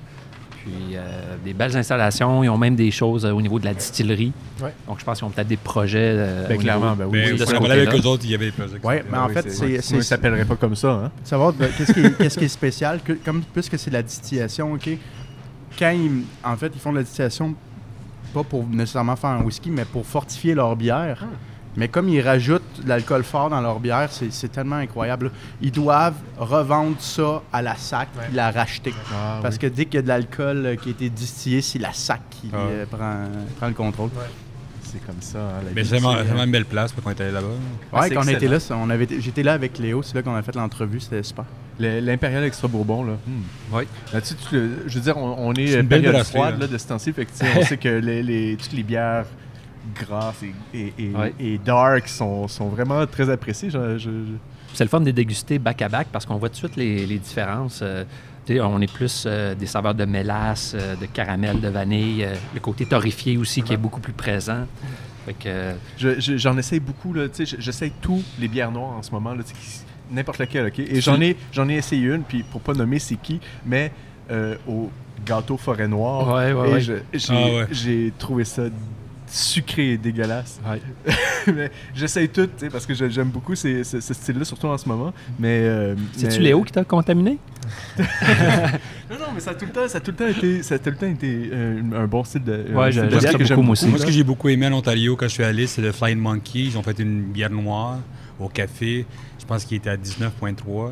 [0.65, 2.43] Puis, euh, des belles installations.
[2.43, 4.33] Ils ont même des choses euh, au niveau de la distillerie.
[4.63, 4.73] Ouais.
[4.89, 5.99] Donc, je pense qu'ils ont peut-être des projets.
[6.17, 7.19] euh, Ben, clairement, niveau- ben oui.
[7.19, 8.73] Mais de on ce avec eux autres, il y avait des projets.
[8.73, 11.11] s'étaient- mais en Oui, fait, c'est- c'est- il s'appellerait pas comme ça, hein.
[11.23, 14.73] savoir de- qu'est-ce qui, est- qu'est-ce qui est spécial, que- comme, puisque c'est la distillation,
[14.73, 14.89] OK?
[15.79, 17.55] Quand ils, en fait, ils font de la distillation,
[18.33, 21.27] pas pour nécessairement faire un whisky, mais pour fortifier leur bière.
[21.77, 25.27] Mais comme ils rajoutent de l'alcool fort dans leur bière, c'est c'est tellement incroyable.
[25.27, 25.31] là.
[25.61, 28.25] Ils doivent revendre ça à la SAC, Ouais.
[28.29, 28.95] puis la racheter.
[29.13, 31.79] Ah, Parce que dès qu'il y a de l'alcool euh, qui a été distillé, c'est
[31.79, 32.57] la SAC qui Ah.
[32.59, 33.25] euh, prend,
[33.59, 34.11] prend le contrôle.
[34.83, 35.39] c'est comme ça.
[35.41, 37.49] hein, la Mais vie, c'est vraiment, euh, une belle place pour qu'on est allé là-bas.
[37.93, 40.37] Ouais, c'est quand on était là, on avait j'étais là avec Léo, c'est là qu'on
[40.37, 41.45] a fait l'entrevue, c'était super.
[41.81, 43.15] L'impérial extra bourbon, là.
[43.27, 43.43] hmm.
[43.73, 43.83] Oui.
[44.13, 46.69] Là-dessus, tu le- je veux dire, on, on est, une belle période froide là.
[46.69, 47.13] de ce temps-ci.
[47.13, 49.25] Fait que, on sait que les, les- toutes les bières
[49.95, 51.35] grasses et, et, et- Ouais.
[51.41, 53.71] et dark sont, sont vraiment très appréciées.
[53.71, 54.39] Je- je- je-
[54.75, 57.19] C'est le fun de les déguster back-à-back parce qu'on voit tout de suite les, les
[57.19, 57.81] différences.
[57.83, 58.05] Euh,
[58.51, 62.25] on est plus euh, des saveurs de mélasse, euh, de caramel, de vanille.
[62.25, 64.67] euh, le côté torréfié aussi qui est beaucoup plus présent.
[65.25, 67.15] Fait que, euh, je- je- J'en essaye beaucoup.
[67.59, 69.35] J'essaye tous les bières noires en ce moment.
[70.11, 70.71] N'importe laquelle?
[70.77, 73.91] Et j'en ai, j'en ai essayé une, puis pour pas nommer c'est qui, mais
[74.31, 74.91] euh, au
[75.25, 76.29] gâteau forêt noire.
[76.29, 76.81] Ouais, ouais, et ouais.
[76.81, 77.67] je- j'ai Ah ouais.
[77.71, 78.65] j'ai trouvé ça
[79.35, 80.61] sucrée et dégueulasse.
[81.55, 85.13] mais j'essaye tout, parce que j'aime beaucoup ces- ce, ce style-là, surtout en ce moment.
[85.39, 85.61] Mais.
[85.63, 87.39] euh, C'est-tu mais- Léo qui t'a contaminé?
[89.11, 90.75] Non, non, mais ça a tout le temps, ça a tout le temps été, ça
[90.77, 92.65] a tout le temps été euh, un bon style de.
[92.75, 93.87] Ouais, j'aime beaucoup, moi aussi.
[93.87, 96.19] Moi, ce que j'ai beaucoup aimé en Ontario quand je suis allé, c'est le Flying
[96.19, 96.61] Monkey.
[96.61, 97.99] Ils ont fait une bière noire
[98.41, 99.07] au café.
[99.39, 100.91] Je pense qu'il était à 19,3.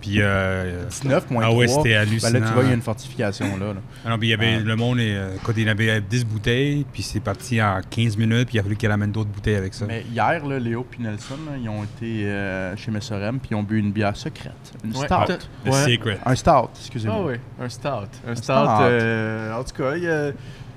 [0.00, 1.40] Puis, euh, 19.3.
[1.42, 2.38] Ah ouais, c'était Ben hallucinant.
[2.40, 3.72] là, tu vois, il y a une fortification là.
[3.74, 3.80] là.
[4.04, 4.64] ah non, puis il y avait Ah.
[4.64, 8.46] le monde, euh, quand il y avait 10 bouteilles, puis c'est parti en 15 minutes,
[8.48, 9.86] puis il a fallu qu'il amène d'autres bouteilles avec ça.
[9.86, 13.54] Mais hier, là, Léo et Nelson, là, ils ont été euh, chez Messorem puis ils
[13.56, 14.52] ont bu une bière secrète.
[14.84, 15.06] Une Ouais.
[15.06, 15.32] stout.
[15.66, 15.72] Ouais.
[15.94, 16.18] Secret.
[16.24, 17.16] Un stout, excusez-moi.
[17.20, 17.34] Ah oui,
[17.64, 17.88] un stout.
[18.26, 18.42] Un stout.
[18.44, 18.54] stout.
[18.82, 20.30] euh, en tout cas, il y a,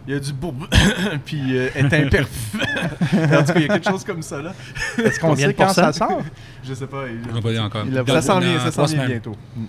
[0.08, 0.66] il y a du bourbon,
[1.26, 2.64] puis euh, est imperfect.
[3.14, 4.54] en tout cas, il y a quelque chose comme ça, là.
[4.98, 6.22] Est-ce qu'on sait quand ça sort?
[6.64, 7.04] Je sais pas.
[7.08, 7.84] il- On l'a pas dit encore.
[7.88, 9.08] Il a- Ça s'en vient, Dans ça s'en trois vient semaines.
[9.22, 9.36] bientôt.
[9.56, 9.66] Mm.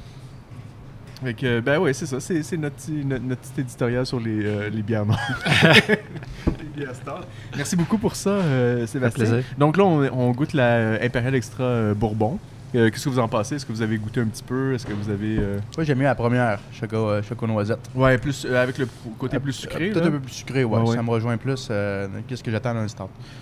[1.24, 2.18] Fait que, ben oui, c'est ça.
[2.18, 5.20] C'est notre, petit- notre, notre petit éditorial sur les, euh, les bières noires.
[5.64, 7.24] les bières stars.
[7.56, 9.24] Merci beaucoup pour ça, euh, Sébastien.
[9.26, 9.44] plaisir.
[9.56, 12.38] Donc là, on, on goûte la euh, Imperial Extra euh, Bourbon.
[12.74, 13.56] Euh, Qu'est-ce que vous en pensez?
[13.56, 14.72] Est-ce que vous avez goûté un petit peu?
[14.74, 15.36] Est-ce que vous avez...
[15.38, 17.80] euh, Moi, j'aime mieux la première, choco, euh, choco noisette.
[17.94, 19.90] Ouais, plus, euh, avec le côté plus sucré.
[19.90, 20.08] Peut-être là.
[20.08, 20.86] un peu plus sucré, ouais.
[20.94, 21.68] Ça me rejoint plus.
[21.70, 22.74] euh, Qu'est-ce que j'attends?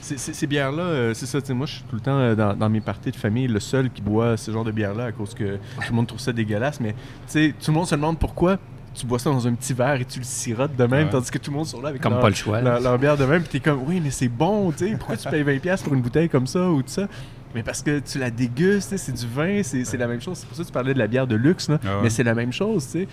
[0.01, 2.19] C'est- c'est- Ces bières-là, euh, c'est ça, tu sais, moi je suis tout le temps
[2.19, 5.05] euh, dans, dans mes parties de famille le seul qui boit ce genre de bière-là
[5.07, 6.97] à cause que tout le monde trouve ça dégueulasse, mais tu
[7.29, 8.59] sais, tout le monde se demande pourquoi
[8.95, 11.11] tu bois ça dans un petit verre et tu le sirotes de même, Ouais.
[11.13, 12.61] tandis que tout le monde sont là avec Comme leur, pas le choix.
[12.61, 15.17] leur- leur bière de même, puis t'es comme, oui, mais c'est bon, tu sais, pourquoi
[15.17, 17.07] tu payes 20$ pour une bouteille comme ça ou tout ça?
[17.55, 20.39] Mais parce que tu la dégustes, c'est du vin, c'est la même chose.
[20.39, 22.03] C'est pour ça que tu parlais de la bière de luxe, là, Ah ouais.
[22.05, 23.09] mais c'est la même chose, tu sais.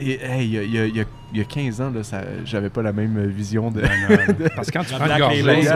[0.00, 1.92] Et hey, y, a- y a- il y a- il y a 15 ans,
[2.44, 3.80] j'avais pas la même vision de.
[4.56, 5.68] Parce que quand tu prends une gorgée.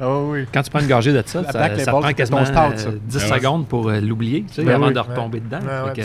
[0.00, 0.46] Ah oui.
[0.52, 2.78] quand tu prends une gorgée de ça, La ça, Black ça prend quasiment ton stout,
[2.78, 2.88] ça.
[2.88, 3.38] euh, 10 Ah ouais.
[3.40, 4.44] secondes pour euh, l'oublier.
[4.48, 4.94] Tu sais, Ben avant oui.
[4.94, 5.58] de retomber dedans.
[5.58, 6.02] Ouais, que-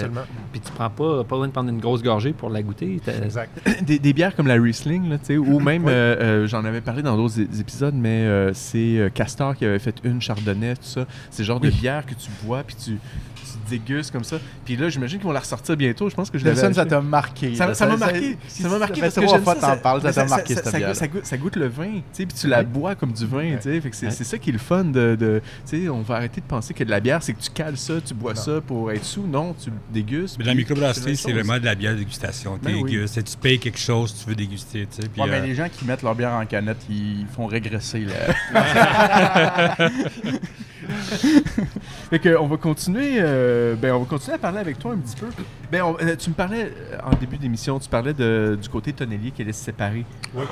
[0.52, 3.00] puis tu prends pas, pas besoin de prendre une grosse gorgée pour la goûter.
[3.24, 3.52] Exact.
[3.84, 6.82] des, des bières comme la Riesling, là, tu sais, ou même, euh, euh, j'en avais
[6.82, 10.84] parlé dans d'autres épisodes, mais euh, c'est euh, Castor qui avait fait une chardonnay, tout
[10.84, 11.06] ça.
[11.30, 12.92] C'est le genre de bière que tu bois puis tu,
[13.36, 14.38] tu dégustes comme ça.
[14.66, 16.10] Puis là, j'imagine qu'ils vont la ressortir bientôt.
[16.10, 17.54] Je pense que je l'avais ça t'a marqué.
[17.56, 18.38] Ça m'a marqué.
[18.48, 20.14] Ça m'a marqué fait parce que trois j'aime fois ça, t'en ça- parles, ça mais
[20.14, 22.38] t'a marqué, ça, cette ça, bière ça goûte, ça goûte le vin, tu sais, puis
[22.40, 23.82] tu la bois comme du vin, tu sais.
[23.82, 26.42] Fait que c'est ça qui est le fun de, de- tu sais, on va arrêter
[26.42, 28.42] de penser que de la bière, c'est que tu cales ça, tu bois Non.
[28.42, 29.26] ça pour être sous.
[29.28, 30.38] Non, tu dégustes.
[30.40, 32.58] Mais la microbrasserie, c'est vraiment de la bière de dégustation.
[32.58, 34.88] Tu Ben dégustes, tu payes quelque chose, tu veux déguster.
[34.90, 37.46] Tu sais, Ouais, mais euh, les gens qui mettent leur bière en canette, ils font
[37.48, 38.06] régresser.
[38.06, 38.14] Là.
[42.10, 44.98] Fait que on va continuer, euh, ben on va continuer à parler avec toi un
[44.98, 45.28] petit peu.
[45.72, 48.94] Ben on- euh, tu me parlais euh, en début d'émission, tu parlais de, du côté
[48.94, 50.06] tonnelier qui allait se séparer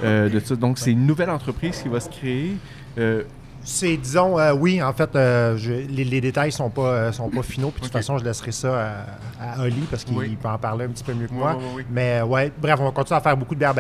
[0.04, 0.56] euh, de ça.
[0.56, 2.56] Donc c'est une nouvelle entreprise qui va se créer.
[3.70, 7.30] C'est, disons, euh, oui, en fait, euh, je- les, les détails sont pas, euh, sont
[7.30, 7.70] pas finaux.
[7.70, 8.96] Puis de toute façon, je laisserai ça
[9.42, 10.38] à, à Oli parce qu'il Oui.
[10.42, 11.58] peut en parler un petit peu mieux que moi.
[11.92, 13.76] Mais ouais, bref, on va continuer à faire beaucoup de bières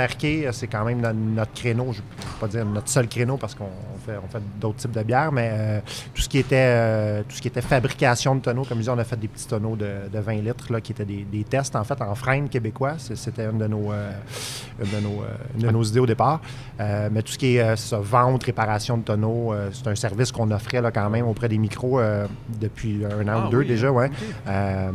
[0.51, 1.93] C'est quand même no- notre créneau.
[1.93, 4.75] Je ne peux pas dire notre seul créneau parce qu'on on fait, on fait d'autres
[4.75, 5.31] types de bières.
[5.31, 5.81] Mais
[6.13, 8.99] tout, ce qui était, tout ce qui était fabrication de tonneaux, comme je disais, on
[8.99, 11.77] a fait des petits tonneaux de, de 20 litres là, qui étaient des, des tests
[11.77, 12.95] en fait en freine québécois.
[12.97, 15.23] C'était une de nos, une de nos,
[15.57, 16.41] une de nos idées au départ.
[16.77, 19.53] Mais tout ce qui est ça, vente, réparation de tonneaux,
[19.83, 22.27] c'est un service qu'on offrait là, quand même auprès des micros euh,
[22.59, 23.91] depuis un an Ah ou deux oui, déjà.
[23.91, 24.09] Ouais.
[24.47, 24.91] Euh,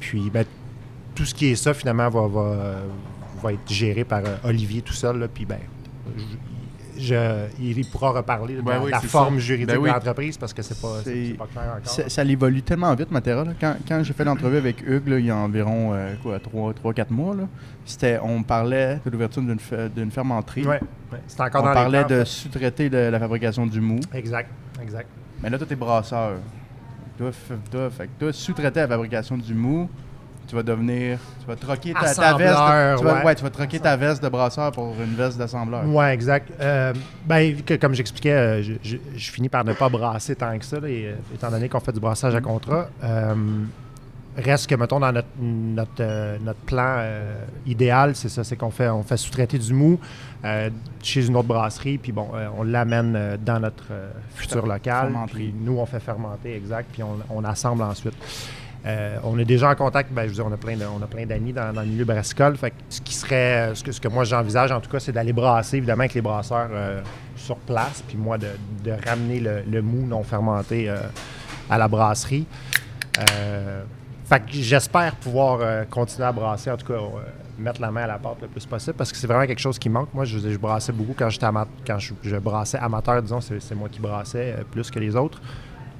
[0.00, 0.44] puis ben,
[1.14, 2.56] tout ce qui est ça, finalement, va, va,
[3.42, 5.18] va être géré par euh, Olivier tout seul.
[5.18, 5.58] là, puis ben,
[6.98, 9.40] je- il pourra reparler de Ben la, oui, la c'est forme ça.
[9.40, 9.88] juridique Ben oui.
[9.88, 11.86] de l'entreprise parce que c'est pas, clair encore.
[11.88, 13.44] Ça, ça évolue tellement vite, Matera.
[13.44, 13.52] là.
[13.60, 17.06] Quand, quand j'ai fait l'entrevue avec Hugues, là, il y a environ euh, quoi, 3-4
[17.10, 17.44] mois, là,
[17.84, 19.58] c'était, on parlait de l'ouverture d'une,
[19.94, 20.66] d'une fermenterie.
[20.66, 20.80] Ouais,
[21.12, 24.00] ouais, c'est encore On dans parlait de en sous-traiter la fabrication du mou.
[24.12, 24.50] Exact,
[24.82, 25.08] exact.
[25.42, 26.32] Mais là, toi, t'es brasseur.
[27.18, 27.30] Toi,
[27.70, 27.88] toi,
[28.18, 29.88] toi, sous-traiter la fabrication du mou,
[30.46, 31.18] tu vas devenir.
[31.40, 32.18] Tu vas troquer ta, ta veste.
[32.20, 33.24] Assembleur, Tu vas, ouais.
[33.24, 35.82] ouais, tu vas troquer ta veste de brasseur pour une veste d'assembleur.
[35.86, 36.50] Oui, exact.
[36.60, 36.92] Euh,
[37.24, 40.64] ben, que- comme j'expliquais, euh, je, je- je finis par ne pas brasser tant que
[40.64, 42.88] ça, là, et, euh, étant donné qu'on fait du brassage à contrat.
[43.02, 43.34] Euh,
[44.36, 46.98] reste que, mettons, dans notre, notre, notre plan
[47.66, 49.98] idéal, c'est ça, c'est qu'on fait, on fait sous-traiter du mou
[51.02, 52.28] chez une autre brasserie, puis bon,
[52.58, 53.84] on l'amène dans notre
[54.34, 55.12] futur local.
[55.32, 58.14] Puis nous, on fait fermenter, exact, puis on, on assemble ensuite.
[58.86, 61.72] Euh, on est déjà en contact, ben, je veux dire, on a plein d'amis dans,
[61.74, 62.56] le milieu brassicole.
[62.88, 65.78] Ce qui serait, ce que, ce que moi j'envisage en tout cas, c'est d'aller brasser
[65.78, 67.00] évidemment avec les brasseurs euh,
[67.34, 68.48] sur place, puis moi de,
[69.06, 70.98] ramener le, mou non fermenté euh,
[71.68, 72.46] à la brasserie.
[73.18, 73.82] Euh,
[74.26, 77.20] fait que j'espère pouvoir euh, continuer à brasser, en tout cas euh,
[77.60, 79.78] mettre la main à la pâte le plus possible, parce que c'est vraiment quelque chose
[79.78, 80.12] qui manque.
[80.12, 81.46] Moi, je, brassais beaucoup quand j'étais
[82.22, 85.40] je, brassais amateur, disons, c'est moi qui brassais euh, plus que les autres.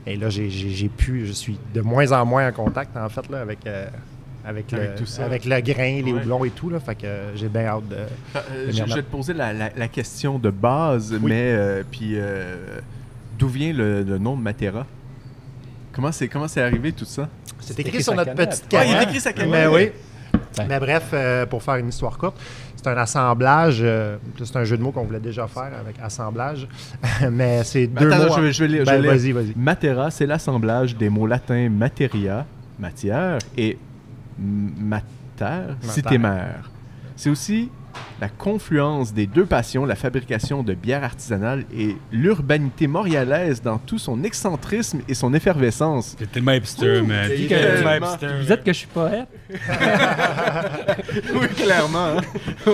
[0.06, 3.08] Et là, j'ai- j'ai j'ai pu, je suis de moins en moins en contact, en
[3.08, 3.86] fait, là, avec, euh,
[4.44, 5.24] avec, Avec le, tout ça.
[5.24, 6.20] avec le grain, les Ouais.
[6.20, 6.70] houblons et tout.
[6.70, 7.96] Là, fait que euh, j'ai bien hâte de.
[7.96, 11.30] Euh, je, vais te poser la, la- la question de base, Oui.
[11.30, 12.78] mais euh, puis euh,
[13.38, 14.86] d'où vient le, le nom de Matera?
[15.92, 17.28] Comment c'est comment c'est arrivé tout ça?
[17.58, 18.50] C'est écrit écrit sur notre canette.
[18.50, 19.50] petite Ah, il est écrit sa canette.
[19.50, 19.90] Mais oui.
[20.56, 20.66] Ben.
[20.68, 22.36] Mais bref, euh, pour faire une histoire courte,
[22.86, 23.78] c'est un assemblage.
[23.82, 26.68] euh, c'est un jeu de mots qu'on voulait déjà faire avec assemblage.
[27.32, 28.46] Mais c'est deux Attends, mots.
[28.46, 29.52] je je vais Ben, vas-y, vas-y.
[29.56, 32.46] Matera, c'est l'assemblage des mots latins materia,
[32.78, 33.76] matière, et
[34.38, 36.70] mater, cité mère.
[37.16, 37.70] C'est aussi
[38.20, 43.98] la confluence des deux passions, la fabrication de bières artisanales et l'urbanité montréalaise dans tout
[43.98, 46.16] son excentrisme et son effervescence.
[46.18, 47.28] C'est tellement hipster, man.
[47.48, 48.28] tellement hipster.
[48.40, 49.28] Vous dites que je suis poète?
[51.34, 52.16] oui, clairement.
[52.18, 52.20] hein.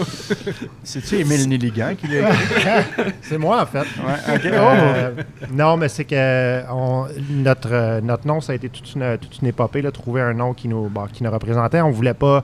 [0.85, 3.13] C'est-tu Émile Nelligan qui l'a écrit?
[3.23, 3.79] C'est moi, en fait.
[3.81, 4.41] Ouais.
[4.45, 5.11] Euh,
[5.53, 9.39] non, mais c'est que on- notre, euh, notre nom, ça a été toute une, toute
[9.41, 11.81] une épopée, là, trouver un nom qui nous, bon, qui nous représentait.
[11.81, 12.43] On voulait pas.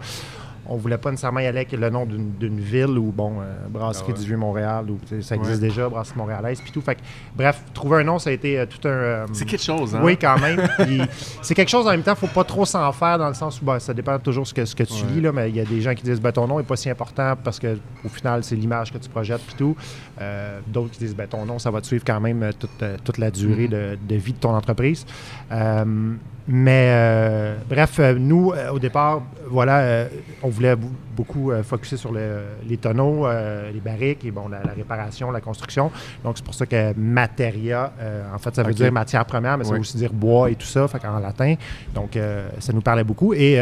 [0.68, 4.04] On voulait pas nécessairement y aller avec le nom d'une ville ou, bon, euh, Brasserie
[4.08, 4.18] Ah ouais.
[4.18, 5.68] du Vieux-Montréal, ou ça existe Ouais.
[5.68, 6.80] déjà, Brasserie montréalaise, puis tout.
[6.82, 7.00] Fait que,
[7.34, 8.90] bref, trouver un nom, ça a été euh, tout un.
[8.90, 10.00] euh, C'est quelque chose, hein?
[10.02, 10.68] Oui, quand même.
[11.42, 13.64] C'est quelque chose en même temps, faut pas trop s'en faire dans le sens où
[13.64, 15.10] ben, ça dépend toujours ce que, ce que tu Ouais.
[15.14, 16.76] lis, là, mais il y a des gens qui disent ben, ton nom est pas
[16.76, 19.76] si important parce que au final, c'est l'image que tu projettes puis tout.
[20.20, 23.18] Euh, D'autres qui disent ben, ton nom, ça va te suivre quand même toute, toute
[23.18, 25.06] la durée de, de vie de ton entreprise.
[26.50, 30.06] Mais bref, nous, au départ, voilà,
[30.42, 30.76] on voulait
[31.16, 35.30] beaucoup euh, focuser sur le- les tonneaux, euh, les barriques et bon, la, la réparation,
[35.30, 35.90] la construction.
[36.24, 39.64] Donc, c'est pour ça que materia, euh, en fait, ça veut dire matière première, mais
[39.64, 41.54] ça veut aussi dire bois et tout ça, fait en latin.
[41.94, 42.18] Donc,
[42.58, 43.32] ça nous parlait beaucoup.
[43.34, 43.58] Et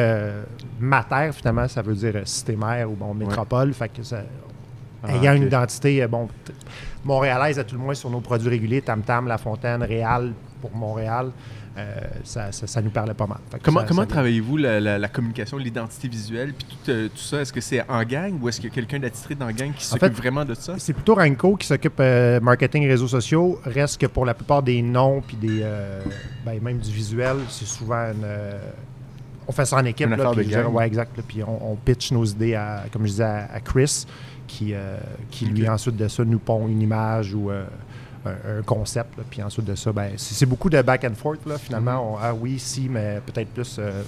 [0.81, 3.73] mater, finalement, ça veut dire euh, cité-mère ou bon, métropole.
[3.73, 4.19] Fait que ça,
[5.03, 6.29] Ah, ayant une identité, bon,
[7.05, 10.75] montréalaise à tout le moins sur nos produits réguliers, Tam Tam, La Fontaine, Réal pour
[10.75, 11.31] Montréal,
[11.77, 13.39] euh, ça, ça- ça nous parlait pas mal.
[13.63, 17.19] Comment, ça- comment ça- travaillez-vous la, la- la communication, l'identité visuelle, puis tout, euh, tout
[17.19, 17.41] ça?
[17.43, 19.73] Est-ce que c'est en gang ou est-ce qu'il y a quelqu'un d'attitré dans la gang
[19.73, 20.75] qui s'occupe vraiment de ça?
[20.79, 23.61] C'est plutôt Ranco qui s'occupe euh, marketing et réseaux sociaux.
[23.65, 26.03] Reste que pour la plupart des noms puis des euh,
[26.45, 28.27] ben, même du visuel, c'est souvent une,
[29.49, 30.07] on fait ça en équipe.
[30.09, 30.73] Une là, puis de gang.
[30.75, 31.21] ouais, exact.
[31.29, 34.07] puis on, on pitch nos idées à, comme je disais, à, à Chris,
[34.49, 34.75] qui,
[35.31, 37.51] qui lui ensuite de ça nous pond une image ou
[38.27, 39.17] un, un concept.
[39.19, 39.25] là.
[39.31, 41.45] puis ensuite de ça, ben, c'est beaucoup de back and forth.
[41.47, 42.15] Là, finalement, Mhm.
[42.15, 43.77] On- ah oui, si, mais peut-être plus.
[43.79, 44.03] euh,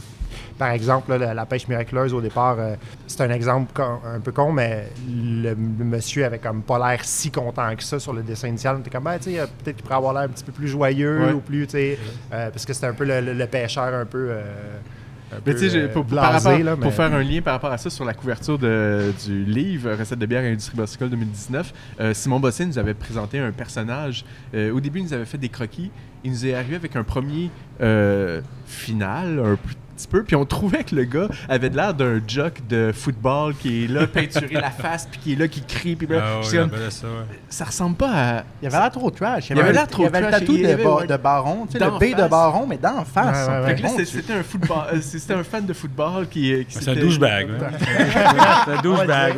[0.59, 2.75] par exemple, là, la, la pêche miraculeuse, au départ, euh,
[3.07, 7.05] c'est un exemple con- un peu con, mais le, le monsieur avait comme pas l'air
[7.05, 8.77] si content que ça sur le dessin initial.
[8.77, 11.25] On était comme, ben, euh, peut-être qu'il pourrait avoir l'air un petit peu plus joyeux
[11.27, 11.33] Ouais.
[11.33, 11.99] ou plus, tu sais,
[12.33, 14.31] euh, parce que c'était un peu le, le- le pêcheur un peu.
[15.47, 15.89] Mais tu sais,
[16.77, 20.19] pour, faire un lien par rapport à ça sur la couverture de- du livre Recette
[20.19, 24.25] de bière et industrie brassicole 2019, euh, Simon Bossé nous avait présenté un personnage.
[24.55, 25.91] Euh, au début, il nous avait fait des croquis.
[26.25, 27.51] Il nous est arrivé avec un premier
[27.81, 29.59] euh, final, un
[29.99, 33.55] petit peu, puis on trouvait que le gars avait de l'air d'un jock de football
[33.55, 36.57] qui est là, peinturé la face, puis qui est là, qui crie, puis Ah ouais,
[36.59, 37.13] comme, ça, ouais.
[37.49, 38.43] ça ressemble pas à...
[38.63, 39.51] Il avait l'air trop trash.
[39.51, 41.17] Il avait un- l'air trop Il avait trash, le tatou il de, avait, ba- de
[41.23, 43.49] baron, tu sais, le B de baron, mais d'en face.
[43.49, 43.69] Ouais, ouais, en ouais.
[43.69, 46.79] Fait que là, Bon c'était- un football, euh, c'était un fan de football qui, qui
[46.79, 47.73] C'est un douchebag, man.
[48.65, 49.35] C'est un douchebag.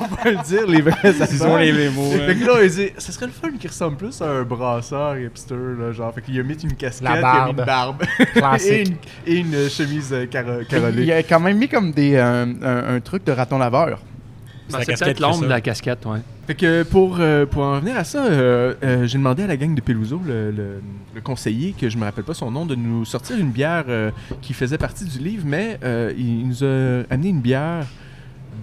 [0.00, 2.10] On va le dire, les vrais Ils ont les, les mots.
[2.10, 5.16] Fait que là, il dit, ce serait le fun qui ressemble plus à un brasseur
[5.18, 6.12] hipster, là, genre.
[6.14, 8.02] Fait qu'il a mis une casquette, il a mis une barbe.
[8.66, 12.96] et, une, et une chemise euh, Il a quand même mis comme des, euh, un,
[12.96, 13.98] un truc de raton laveur.
[14.68, 16.18] C'est Ben, la c'est casquette peut-être qui fait l'ombre de la casquette, ouais.
[16.46, 19.56] Fait que pour, euh, pour en revenir à ça, euh, euh, j'ai demandé à la
[19.56, 20.82] gang de Peluso, le, le-
[21.14, 24.10] le conseiller, que je me rappelle pas son nom, de nous sortir une bière euh,
[24.42, 27.86] qui faisait partie du livre, mais euh, il nous a amené une bière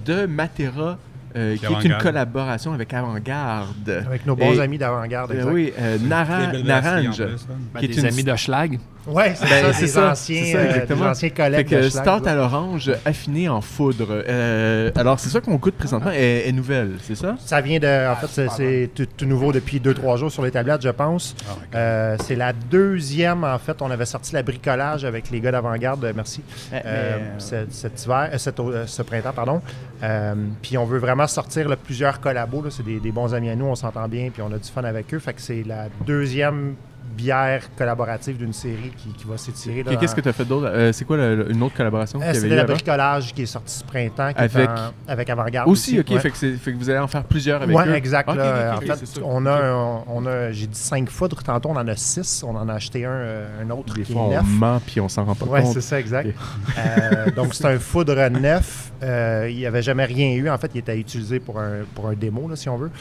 [0.05, 0.97] de Matera,
[1.35, 4.03] euh, qui est une collaboration avec Avant-Garde.
[4.05, 5.31] Avec nos bons Et- amis d'avant-garde.
[5.31, 7.17] Euh, oui, euh, Nara- Très belle brasserie, en Narange.
[7.17, 7.55] plus, hein.
[7.73, 8.79] Ben, Qui est des une- amis de Schlag.
[9.07, 11.01] Ouais, c'est Ben, ça, c'est des ça, anciens, c'est ça, euh, exactement.
[11.05, 11.81] des anciens Fait collègues que de
[12.27, 14.07] à l'orange affiné en foudre.
[14.27, 16.11] Euh, alors, c'est ça qu'on goûte présentement.
[16.11, 17.35] est, est nouvelle, c'est ça?
[17.43, 18.11] Ça vient de.
[18.11, 21.35] En fait, c'est- tout, tout nouveau depuis 2-3 jours sur les tablettes, je pense.
[21.49, 21.77] Ah.
[21.77, 23.81] Euh, c'est la deuxième, en fait.
[23.81, 26.41] On avait sorti la bricolage avec les gars d'avant-garde, euh, merci,
[26.71, 29.61] Mais- euh, mais, cet, cet hiver, euh, cet euh, ce printemps, pardon.
[30.03, 32.61] Euh, puis on veut vraiment sortir là, plusieurs collabos.
[32.63, 32.69] là.
[32.71, 34.83] C'est des, des bons amis à nous, on s'entend bien, puis on a du fun
[34.83, 35.19] avec eux.
[35.19, 36.75] Fait que c'est la deuxième
[37.21, 39.83] bière collaborative d'une série qui, qui va s'étirer.
[39.99, 40.67] Qu'est-ce que tu as fait d'autre?
[40.67, 42.73] Euh, c'est quoi le- le- une autre collaboration Euh, C'était avant?
[42.73, 45.69] bricolage qui est sorti ce printemps, qui Avec- en- avec Avant-Garde.
[45.69, 46.09] Aussi, ok.
[46.09, 46.19] ouais.
[46.19, 47.93] Fait, que c'est- fait que vous allez en faire plusieurs avec Oui, eux.
[47.95, 48.27] exact.
[48.33, 48.75] Là.
[48.77, 52.43] en fait, on a, on a j'ai dit cinq foudres, tantôt on en a six.
[52.43, 54.45] On en a acheté un, euh, un autre Des qui fois, est on neuf.
[54.47, 55.73] ment puis on s'en rend pas Oui, compte.
[55.73, 56.29] c'est ça, exact.
[56.77, 58.91] Euh, donc, c'est un foudre neuf.
[59.03, 60.49] Il n'y avait jamais rien eu.
[60.49, 62.91] En fait, il était utilisé pour un, pour un démo, là, si on veut.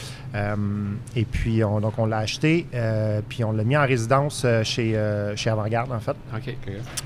[1.15, 2.65] Et puis, on, donc, on l'a acheté,
[3.29, 6.15] puis on l'a mis en résidence résidence euh, chez, euh, chez Avant-Garde, en fait.
[6.35, 6.55] OK.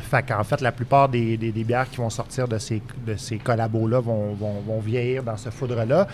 [0.01, 3.15] Fait qu'en fait, la plupart des, des- des bières qui vont sortir de ces, de
[3.15, 6.07] ces collabos-là vont, vont- vont vieillir dans ce foudre-là.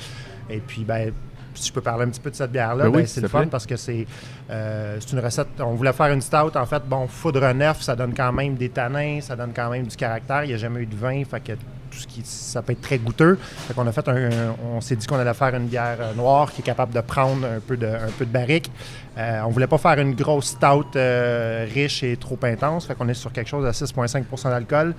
[0.49, 1.11] Et puis, ben,
[1.53, 3.23] si je peux parler un petit peu de cette bière-là, Ben oui, ben, c'est s'il
[3.23, 4.05] le fun parce que c'est
[4.49, 5.47] euh, c'est une recette.
[5.59, 6.55] On voulait faire une stout.
[6.55, 9.85] En fait, bon, foudre neuf, ça donne quand même des tanins, ça donne quand même
[9.88, 10.43] du caractère.
[10.43, 11.53] Il n'y a jamais eu de vin, fait que
[11.91, 13.38] tout ce qui, ça peut être très goûteux.
[13.41, 14.30] Fait qu'on a fait un,
[14.73, 17.45] on s'est dit qu'on allait faire une bière euh, noire qui est capable de prendre
[17.45, 18.72] un peu de, un peu de barrique.
[19.18, 22.85] Euh, on voulait pas faire une grosse stout euh, riche et trop intense.
[22.88, 24.95] Fait qu'on est sur quelque chose à 6,5% d'alcool.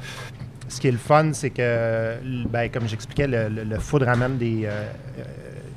[0.69, 2.17] Ce qui est le fun, c'est que,
[2.49, 4.85] ben, comme j'expliquais, le, le- le foudre amène des, euh,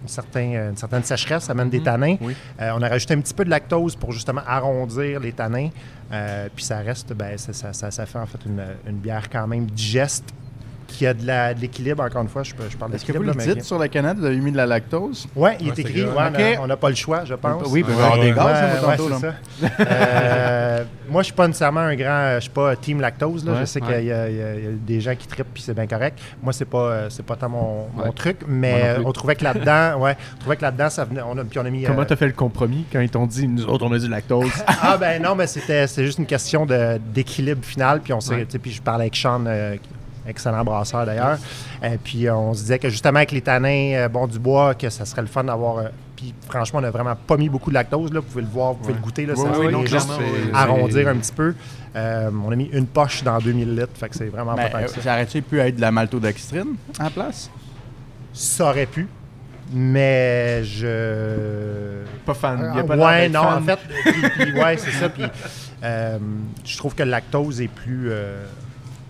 [0.03, 2.15] une, certain- une certaine sécheresse, amène des tanins.
[2.21, 2.35] Oui.
[2.61, 5.69] Euh, on a rajouté un petit peu de lactose pour justement arrondir les tanins.
[6.55, 9.47] Puis ça reste, ben, ça, ça- ça- ça fait en fait une, une bière quand
[9.47, 10.25] même digeste
[10.87, 12.43] qui a de la- de l'équilibre, encore une fois.
[12.43, 14.17] Je, peux- je parle Est-ce que vous le dites mais- sur la canette?
[14.17, 15.27] Vous avez mis de la lactose?
[15.35, 16.03] Oui, il Ouais, est écrit.
[16.03, 16.57] ouais.
[16.59, 17.63] On n'a pas le choix, je pense.
[17.69, 19.33] Oui, Ouais, avoir des gaz, Ouais, moi, ouais, tantôt, c'est là.
[19.77, 19.83] ça.
[19.85, 23.45] Euh, moi, je suis pas nécessairement un grand, je suis pas team lactose.
[23.45, 23.53] Là.
[23.53, 23.87] Ouais, je sais ouais.
[23.97, 26.19] qu'il y, a y des gens qui trippent puis c'est bien correct.
[26.41, 29.99] Moi, c'est pas, euh, c'est pas tant mon, truc, mais euh, on trouvait que là-dedans,
[30.01, 31.83] ouais, on trouvait que là-dedans, ça venait, on a, puis on a mis.
[31.83, 34.07] Comment euh, t'as fait le compromis quand ils t'ont dit, nous autres, on a du
[34.07, 34.51] lactose?
[34.67, 38.01] ah ben non, mais c'était, c'est juste une question de, d'équilibre final.
[38.01, 39.75] Puis on s'est, tu puis je parlais avec Sean, euh,
[40.27, 41.37] excellent brasseur d'ailleurs.
[41.83, 44.73] Et puis euh, on se disait que justement avec les tanins, euh, bon du bois,
[44.75, 45.77] que ça serait le fun d'avoir.
[45.79, 48.13] euh, puis franchement, on n'a vraiment pas mis beaucoup de lactose.
[48.13, 48.99] Là, vous pouvez le voir, vous pouvez Ouais.
[48.99, 49.25] le goûter.
[49.25, 50.09] Là, Ouais, ça fait non, juste
[50.53, 51.53] arrondir un petit peu.
[51.95, 54.69] Euh, on a mis une poche dans 2000 litres, fait que c'est vraiment Mais, pas
[54.69, 55.01] tant euh, que ça.
[55.01, 57.49] ça aurait-tu pu être de la maltodextrine en place?
[58.33, 59.07] Ça aurait pu,
[59.73, 62.03] mais je.
[62.25, 62.71] Pas fan.
[62.73, 63.63] Il y a pas ouais, non, fan.
[63.63, 65.09] en fait, puis, puis, ouais, c'est ça.
[65.09, 65.23] Puis,
[65.83, 66.17] euh,
[66.63, 68.07] je trouve que le lactose est plus.
[68.11, 68.45] euh,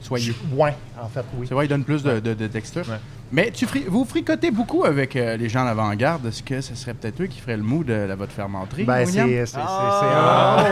[0.05, 0.33] Soyez.
[0.53, 1.45] Ouais, en fait, oui.
[1.47, 2.87] C'est vrai, il donne plus de, de- de texture.
[2.87, 2.97] Ouais.
[3.31, 6.27] Mais tu fri- vous fricotez beaucoup avec euh, les gens d'avant-garde.
[6.27, 8.83] Est-ce que ce serait peut-être eux qui feraient le mou de, la- votre fermenterie?
[8.83, 9.21] Ben, c'est.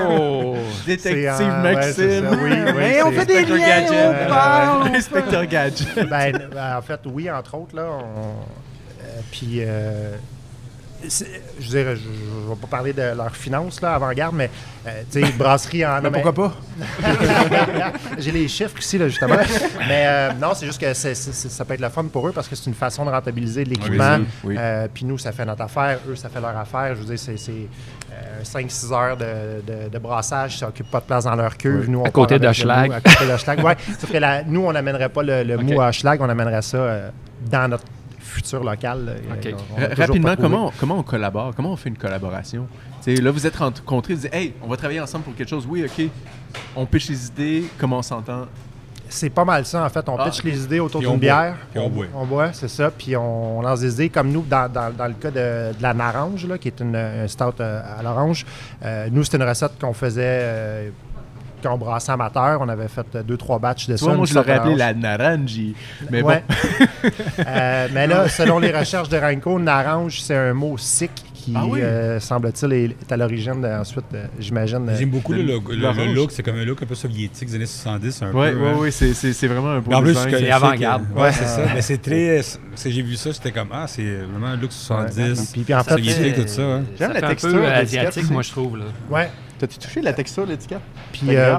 [0.10, 0.56] Oh!
[0.86, 2.28] Détective en- ouais, Maxime!
[2.32, 4.08] oui, oui, Mais on fait des Inspecteur liens, Gadget.
[4.26, 6.10] on parle, on Inspecteur Gadget.
[6.10, 7.88] Ben, ben, en fait, oui, entre autres, là.
[7.90, 10.16] on- euh, puis, euh,
[11.04, 14.50] je veux dire, je ne vais pas parler de leurs finances, là, avant-garde, mais,
[14.88, 16.02] euh, tu sais, brasserie en...
[16.04, 16.54] Mais pourquoi pas?
[18.18, 19.36] J'ai les chiffres ici, là, justement.
[19.88, 22.28] mais euh, non, c'est juste que c'est- c'est- c'est- ça peut être le fun pour
[22.28, 24.18] eux parce que c'est une façon de rentabiliser l'équipement.
[24.20, 24.56] Oui, oui.
[24.58, 26.00] Euh, Puis nous, ça fait notre affaire.
[26.10, 26.96] Eux, ça fait leur affaire.
[26.96, 27.52] Je veux dire, c'est c'est,
[28.12, 29.26] euh, 5-6 heures de,
[29.66, 30.58] de- de brassage.
[30.60, 31.90] Ça occupe pas de place dans leur cuve.
[31.90, 32.92] Nous, on À côté d'Hochelag.
[32.92, 33.78] mou, À côté d'Hochelag, ouais.
[34.00, 36.22] Sauf que la- nous, on n'amènerait pas le, mou à Hochelag.
[36.22, 37.10] On amènerait ça euh,
[37.50, 37.84] dans notre
[38.34, 39.06] futur local.
[39.06, 39.12] là.
[39.36, 39.56] Ok.
[39.78, 41.54] On- Rapidement, comment, comment on collabore?
[41.56, 42.68] Comment on fait une collaboration?
[43.02, 45.66] T'sais, là, vous êtes rencontrés, vous dites, hey, on va travailler ensemble pour quelque chose.
[45.70, 46.06] Oui, OK.
[46.76, 47.64] On pitch les idées.
[47.78, 48.46] Comment on s'entend?
[49.10, 50.08] C'est pas mal ça, en fait.
[50.10, 51.56] On Ah, pitch les idées autour d'une bière.
[51.72, 52.06] Puis on boit.
[52.16, 52.90] On boit, c'est ça.
[52.90, 54.10] Puis on, lance des idées.
[54.10, 56.96] Comme nous, dans, dans- dans le cas de, de la narange, là, qui est une,
[56.96, 58.46] un stout euh, à l'orange,
[58.84, 60.90] euh, nous, c'était une recette qu'on faisait euh,
[61.64, 62.60] quand on brassait amateur.
[62.62, 64.14] On avait fait euh, deux, trois batchs de Tu ça.
[64.14, 65.74] moi, je l'aurais appelé la naranji.
[66.12, 66.44] Mais Ouais.
[66.48, 66.86] bon.
[67.48, 71.66] Euh, mais là, selon les recherches de Ranco, narange, c'est un mot sikh qui, Ah
[71.66, 71.82] oui?
[71.82, 74.90] euh, semble-t-il, est, est à l'origine, de- ensuite, euh, j'imagine.
[74.98, 75.98] J'aime beaucoup le, le- logo- le- l'orange.
[76.08, 78.56] le look, c'est comme un look un peu soviétique des années 70, un Oui, peu.
[78.58, 78.74] oui, hein.
[78.80, 81.04] oui, c'est- c'est c'est vraiment un beau Mais en plus, c'est avant-garde.
[81.16, 81.62] Ouais, c'est ça.
[81.74, 82.42] Mais c'est très.
[82.76, 85.52] c'est- J'ai vu ça, j'étais comme, ah, c'est vraiment un look 70.
[85.52, 86.62] Puis, puis en fait, soviétique, c'est- tout ça.
[86.62, 86.84] hein.
[86.98, 88.78] J'aime la texture un peu asiatique, moi, je trouve.
[88.78, 88.86] Là.
[89.10, 89.30] ouais.
[89.64, 90.82] T'as-tu touché la texture l'étiquette?
[91.14, 91.58] Puis, euh.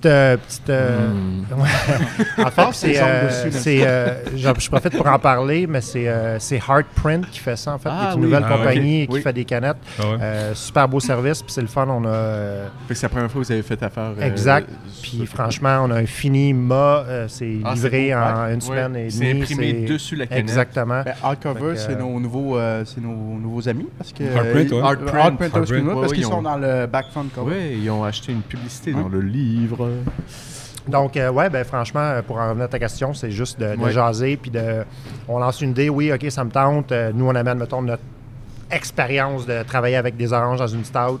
[0.00, 0.06] Petite.
[0.06, 2.42] euh, petite euh, Mm.
[2.44, 2.98] En fait, c'est.
[3.02, 3.28] euh,
[3.66, 6.38] euh, je, je profite pour en parler, mais c'est euh,
[6.68, 8.26] Heartprint qui fait ça, en fait, qui Ah est une oui.
[8.26, 9.20] nouvelle Ah, compagnie qui Oui.
[9.22, 9.76] fait des canettes.
[9.98, 10.16] Ah ouais.
[10.20, 11.86] Euh, super beau service, puis c'est le fun.
[11.88, 12.08] On a.
[12.08, 14.12] euh, Fait que c'est la première fois que vous avez fait affaire.
[14.18, 14.68] euh, exact.
[15.02, 17.04] Puis franchement, on a un fini mât.
[17.08, 18.54] euh, c'est Ah, c'est livré en Ouais.
[18.54, 19.06] une semaine Ouais.
[19.06, 19.42] et C'est demie.
[19.42, 20.42] imprimé c'est- dessus la canette.
[20.44, 21.02] Exactement.
[21.04, 23.88] Ben, Hardcover, c'est nos nouveaux, c'est nos nouveaux amis.
[23.98, 24.80] Parce que, Hardprint, ouais.
[24.80, 25.14] Hardprint.
[25.14, 25.56] Hardprint, Hardprint.
[25.62, 27.54] excuse-moi, Ouais, parce ouais, qu'ils ils sont ont- dans le back cover.
[27.56, 29.02] Oui, ils ont acheté une publicité Ouais.
[29.02, 29.81] dans le livre.
[30.88, 33.76] Donc, euh, ouais, ben franchement, euh, pour en revenir à ta question, c'est juste de,
[33.76, 33.92] de Ouais.
[33.92, 34.84] jaser, puis de,
[35.28, 36.90] on lance une idée, oui, ok, ça me tente.
[36.90, 38.02] Euh, nous, on amène, mettons, notre
[38.70, 41.20] expérience de travailler avec des oranges dans une stout.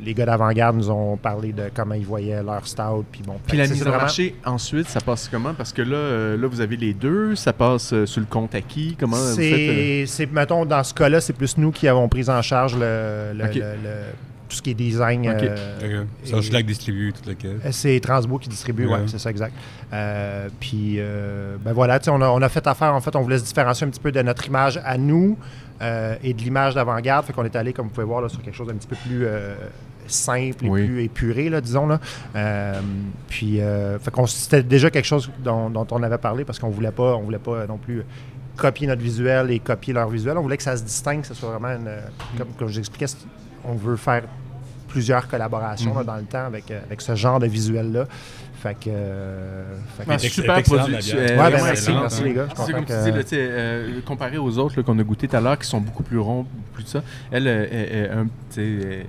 [0.00, 3.36] Les gars d'avant-garde nous ont parlé de comment ils voyaient leur stout, puis bon.
[3.46, 5.54] Puis la mise en vraiment- marché, ensuite, ça passe comment?
[5.54, 7.36] Parce que là, euh, là vous avez les deux.
[7.36, 8.96] Ça passe euh, sur le compte acquis.
[8.98, 9.52] Comment vous faites?
[9.52, 10.04] euh?
[10.04, 13.32] C'est, c'est, mettons, dans ce cas-là, c'est plus nous qui avons pris en charge le,
[13.34, 13.54] le- Ok.
[13.54, 14.12] le- le-
[14.54, 15.28] tout ce qui est design.
[15.28, 15.42] Ok.
[15.42, 16.28] euh, Ok.
[16.28, 17.48] Ça, je l'ai distribue, tout le cas.
[17.72, 19.00] C'est Transbo qui distribue, ouais, Ouais.
[19.06, 19.52] c'est ça, exact.
[19.92, 23.14] Euh, puis, euh, ben voilà, tu sais, on a, on a fait affaire, en fait,
[23.16, 25.36] on voulait se différencier un petit peu de notre image à nous
[25.82, 27.26] euh, et de l'image d'avant-garde.
[27.26, 28.96] Fait qu'on est allé, comme vous pouvez voir, là, sur quelque chose d'un petit peu
[28.96, 29.54] plus euh,
[30.06, 30.86] simple et Oui.
[30.86, 31.86] plus épuré, là, disons.
[31.88, 31.98] Là.
[32.36, 32.80] Euh,
[33.28, 36.70] puis, euh, fait qu'on, c'était déjà quelque chose dont, dont on avait parlé parce qu'on
[36.70, 38.02] voulait pas, on voulait pas non plus
[38.56, 40.38] copier notre visuel et copier leur visuel.
[40.38, 41.90] On voulait que ça se distingue, que ce soit vraiment une,
[42.38, 43.16] comme, comme je l'expliquais, c'est-
[43.64, 44.24] on veut faire
[44.94, 46.06] plusieurs collaborations là, Mhm.
[46.06, 48.06] dans le temps avec, euh, avec ce genre de visuel-là.
[48.62, 48.88] Fait que.
[48.88, 49.64] euh,
[49.98, 50.94] fait que- Ah, super produit.
[50.94, 52.06] Euh, ouais, ben, ouais, merci, hein.
[52.24, 52.46] les gars.
[52.56, 55.58] C'est comme tu dis, là, euh, comparé aux autres qu'on a goûté tout à l'heure,
[55.58, 57.02] qui sont beaucoup plus ronds, plus de ça,
[57.32, 59.06] elle est, est un- sais, est-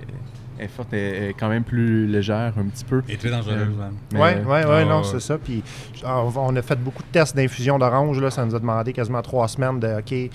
[0.58, 0.98] est forte, elle
[1.30, 3.02] est quand même plus légère un petit peu.
[3.08, 5.04] Et très dangereuse, Euh, Oui, oui, ah, ouais, non, ouais.
[5.10, 5.38] c'est ça.
[5.38, 5.62] Puis
[6.04, 8.20] on, on a fait beaucoup de tests d'infusion d'orange.
[8.20, 10.30] Là, ça nous a demandé quasiment trois semaines de OK.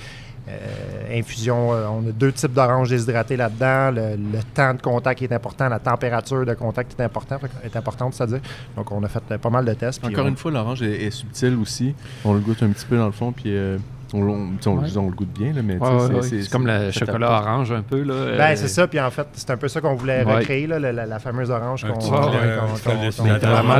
[0.51, 3.91] Euh, infusion, euh, on a deux types d'orange déshydratées là-dedans.
[3.91, 8.13] Le, le temps de contact est important, la température de contact est, important, est importante,
[8.13, 8.39] c'est-à-dire.
[8.75, 10.03] Donc, on a fait euh, pas mal de tests.
[10.05, 11.95] Encore on- une fois, l'orange est, est subtil aussi.
[12.25, 13.51] On le goûte un petit peu dans le fond, puis
[14.13, 14.97] on, on- tu sais, on- Ouais.
[14.97, 18.01] on le goûte bien, là, mais Ouais, ouais, c'est comme le chocolat orange un peu.
[18.03, 18.87] Là, Ben, euh, c'est ça.
[18.87, 20.35] Puis en fait, c'est un peu ça qu'on voulait Ouais.
[20.39, 23.77] recréer, là, la, la- la fameuse orange qu'on euh, qu'on- vraiment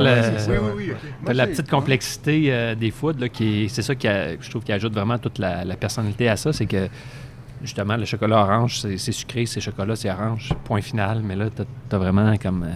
[1.33, 4.63] la petite complexité euh, des food, là, qui est- c'est ça qui a- je trouve
[4.63, 6.87] qui ajoute vraiment toute la, la personnalité à ça, c'est que
[7.61, 11.21] justement le chocolat orange, c'est c'est sucré, c'est chocolat, c'est orange, point final.
[11.23, 12.67] Mais là, t'as as vraiment comme euh,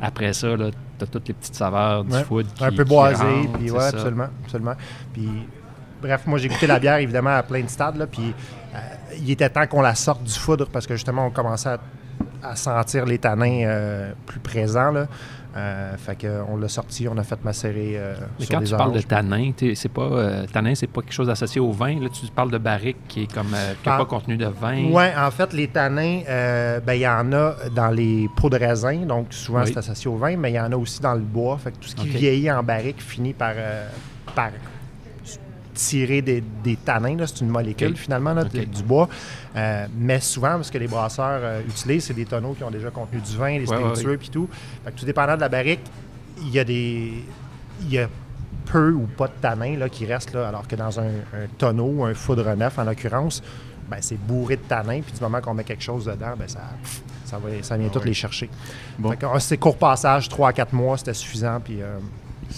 [0.00, 2.24] après ça, là, t'as toutes les petites saveurs du Ouais.
[2.24, 3.24] food qui, un peu boisé,
[3.58, 4.74] puis ouais, absolument, absolument.
[5.12, 5.28] Puis
[6.00, 8.34] bref, moi j'ai goûté la bière évidemment à plein de stades là, puis
[8.74, 8.78] euh,
[9.18, 11.78] il était temps qu'on la sorte du foudre parce que justement on commençait à,
[12.50, 15.06] à sentir les tanins euh, plus présents là.
[15.56, 18.66] Euh, fait que on l'a sorti, on a fait macérer euh, Mais sur quand des
[18.66, 21.98] tu parles de tanin, c'est pas euh, tanin, c'est pas quelque chose associé au vin.
[21.98, 23.46] Là, tu parles de barrique qui est comme
[23.82, 23.98] qui n'a Ah.
[23.98, 24.84] pas contenu de vin.
[24.92, 26.20] Ouais, en fait, les tanins,
[26.86, 29.68] ben, il y en a dans les pots de raisin, donc souvent Oui.
[29.72, 31.58] c'est associé au vin, mais il y en a aussi dans le bois.
[31.58, 33.54] Fait que tout ce qui vieillit en barrique finit par,
[34.36, 34.50] par
[35.78, 37.16] tirer des, des tanins.
[37.26, 39.08] C'est une molécule finalement là, de- du bois.
[39.56, 42.90] Euh, mais souvent, ce que les brasseurs euh, utilisent, c'est des tonneaux qui ont déjà
[42.90, 44.48] contenu du vin, des spiritueux puis tout.
[44.84, 45.80] Fait que tout dépendant de la barrique,
[46.42, 47.12] il y a des.
[47.82, 48.08] Il y a
[48.66, 52.04] peu ou pas de tanins là, qui restent, là, alors que dans un, un tonneau,
[52.04, 53.40] un foudre neuf en l'occurrence,
[53.88, 56.60] ben, c'est bourré de tanins, puis du moment qu'on met quelque chose dedans, ben, ça,
[57.24, 58.50] ça, va, ça vient toutes les chercher.
[58.98, 59.14] Bon.
[59.22, 61.60] Ah, c'est court passage, 3 à 4 mois, c'était suffisant.
[61.64, 61.96] Puis, euh,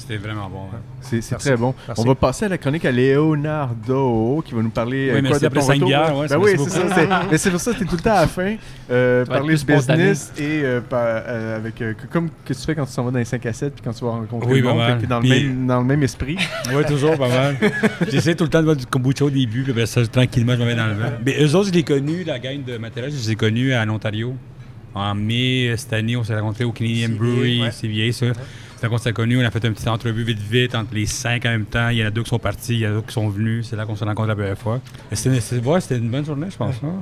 [0.00, 0.62] C'était vraiment bon.
[0.74, 0.78] hein.
[1.00, 1.74] C'est c'est très bon.
[1.86, 2.02] Merci.
[2.02, 5.38] On va passer à la chronique à Leonardo qui va nous parler Oui, euh, quoi
[5.38, 5.88] de après ton cinq retour?
[5.88, 6.94] bières, ouais, ben ça, oui, c'est ça.
[6.94, 8.56] c'est- Mais c'est pour ça que tu es tout le temps à la fin.
[8.90, 12.92] Euh, parler business et euh, par- euh, avec euh, comme que tu fais quand tu
[12.92, 14.78] s'en vas dans les 5 à 7 puis quand tu vas rencontrer Oui, le monde,
[14.78, 15.06] pas mal.
[15.06, 16.36] dans, le Puis- même, dans le même esprit.
[16.74, 17.56] Oui, toujours pas mal.
[18.08, 20.60] J'essaie tout le temps de boire du kombucha au début, puis après ça, tranquillement, je
[20.60, 21.12] me mets dans le vin.
[21.24, 23.74] Mais eux autres, je les ai connus, la gang de Matera, je les ai connus
[23.74, 24.34] en Ontario.
[24.94, 27.70] En mai, cette année, on s'est rencontrés au Canadian Brewery, ouais.
[27.70, 28.26] CVA, ça.
[28.80, 31.04] C'est là qu'on s'est connus, on a fait une petite entrevue vite vite entre les
[31.04, 31.90] cinq en même temps.
[31.90, 33.28] Il y en a deux qui sont partis, il y en a d'autres qui sont
[33.28, 33.66] venus.
[33.68, 34.80] C'est là qu'on s'est rencontrés la première fois.
[35.12, 36.76] C'était ouais, c'était une bonne journée, je pense.
[36.82, 36.94] hein.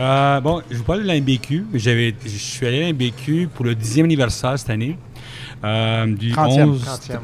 [0.00, 1.66] Euh, bon, je vous parle de l'AMBQ.
[1.74, 4.98] J'avais- Je suis allé à l'AMBQ pour le 10e anniversaire cette année.
[5.62, 6.68] Euh, du 30e.
[6.70, 7.20] 11 30e.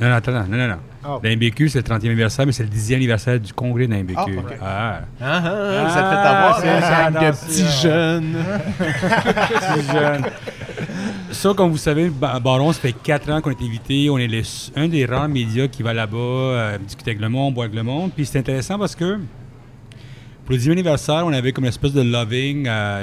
[0.00, 1.20] non, non, attends, non, non, non.
[1.22, 4.38] L'AMBQ, c'est le 30e anniversaire, mais c'est le 10e anniversaire du congrès de l'AMBQ.
[4.62, 5.00] Ah.
[5.20, 5.42] Ah, Ah,
[5.84, 6.68] Ah, ça fait avoir c'est
[7.28, 8.36] une petits c'est, jeunes.
[8.78, 10.24] petit jeune.
[11.34, 14.08] Ça, comme vous savez, Ba- Baron, ça fait 4 ans qu'on est invité.
[14.08, 14.42] On est les-
[14.76, 17.82] un des rares médias qui va là-bas euh, discuter avec le monde, boire avec le
[17.82, 18.10] monde.
[18.14, 19.18] Puis c'est intéressant parce que
[20.44, 22.96] pour le 10e anniversaire, on avait comme une espèce de loving à,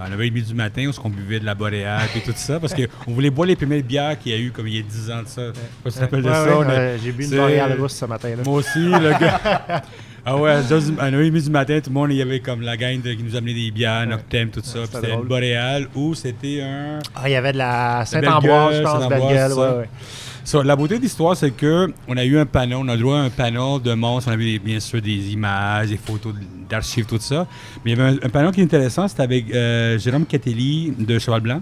[0.00, 2.58] à 9h30 du matin où on buvait de la boréale et tout ça.
[2.60, 4.82] Parce qu'on voulait boire les premières bières qu'il y a eu comme il y a
[4.82, 5.42] 10 ans de ça.
[5.48, 6.58] Je sais pas si tu te rappelles de Ouais, ça.
[6.58, 8.42] ouais, euh, J'ai bu une Montréal rousse ce matin-là.
[8.44, 9.82] Moi aussi, le gars.
[10.28, 13.00] Ah ouais, à 9h30 du matin, tout le monde, il y avait comme la gang
[13.00, 14.80] de- qui nous amenait des bières, Noctem, tout ça.
[14.80, 16.98] Puis c'était une boréale ou c'était un.
[17.14, 19.52] Ah, il y avait de la Saint-Ambroise, je pense, belle gueule.
[19.52, 20.64] Ouais, ouais.
[20.64, 23.22] La beauté de l'histoire, c'est que on a eu un panneau, on a droit à
[23.22, 26.34] un panneau de monstres, on avait bien sûr des images, des photos
[26.68, 27.46] d'archives, tout ça.
[27.84, 30.92] Mais il y avait un, un panneau qui est intéressant, c'était avec euh, Jérôme Catelli
[30.98, 31.60] de Cheval Blanc,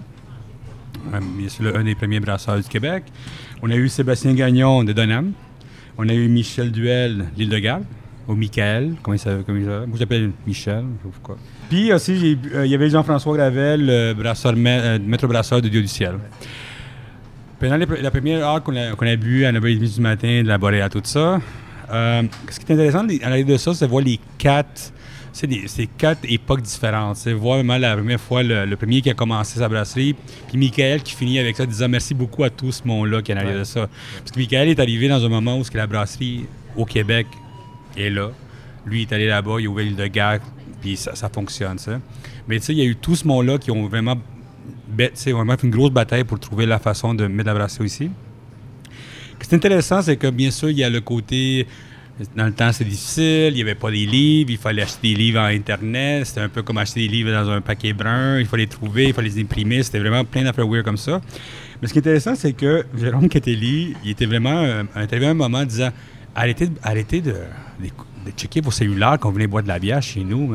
[1.13, 3.03] euh, bien sûr le- un des premiers brasseurs du Québec.
[3.61, 5.31] On a eu Sébastien Gagnon de Donham.
[5.97, 7.83] On a eu Michel Duel, l'île de Galles,
[8.27, 9.55] ou Michael, comment il s'appelle?
[9.87, 11.37] Moi j'appelle Michel, je sais pas pourquoi.
[11.69, 15.81] Puis aussi, euh, il y avait Jean-François Gravel, le brasseur, euh, maître brasseur de Dieu
[15.81, 16.15] du ciel.
[17.59, 20.57] Pendant les la première heure qu'on a, a bu à 9h30 du matin, de la
[20.57, 21.39] boréale, tout ça,
[21.91, 24.91] euh, ce qui est intéressant à l'arrière de ça, c'est de voir les quatre,
[25.31, 27.17] c'est quatre époques différentes.
[27.17, 30.15] C'est voir vraiment la première fois le, le premier qui a commencé sa brasserie,
[30.47, 33.35] puis Michael qui finit avec ça, disant merci beaucoup à tout ce monde-là qui est
[33.35, 33.87] en arrière de ça.
[34.19, 36.45] Parce que Michael est arrivé dans un moment où ce que la brasserie
[36.75, 37.27] au Québec
[37.97, 38.31] est là.
[38.85, 40.39] Lui, il est allé là-bas, il a ouvert l'île de Gare,
[40.81, 41.99] puis ça, fonctionne, ça.
[42.47, 44.15] Mais tu sais, il y a eu tout ce monde-là qui ont vraiment,
[45.27, 48.11] vraiment fait une grosse bataille pour trouver la façon de mettre la brasserie ici.
[49.41, 51.67] Ce qui est intéressant, c'est que bien sûr, il y a le côté.
[52.37, 55.15] Dans le temps, c'est difficile, il n'y avait pas des livres, il fallait acheter des
[55.15, 58.45] livres en Internet, c'était un peu comme acheter des livres dans un paquet brun, il
[58.45, 61.19] fallait les trouver, il fallait les imprimer, c'était vraiment plein d'affaires comme ça.
[61.81, 65.33] Mais ce qui est intéressant, c'est que Jérôme Catelli, il était vraiment euh, à un
[65.33, 65.89] moment disant
[66.35, 67.35] arrêtez, de- arrêtez de,
[68.37, 70.53] checker vos cellulaires quand vous venez boire de la bière chez nous,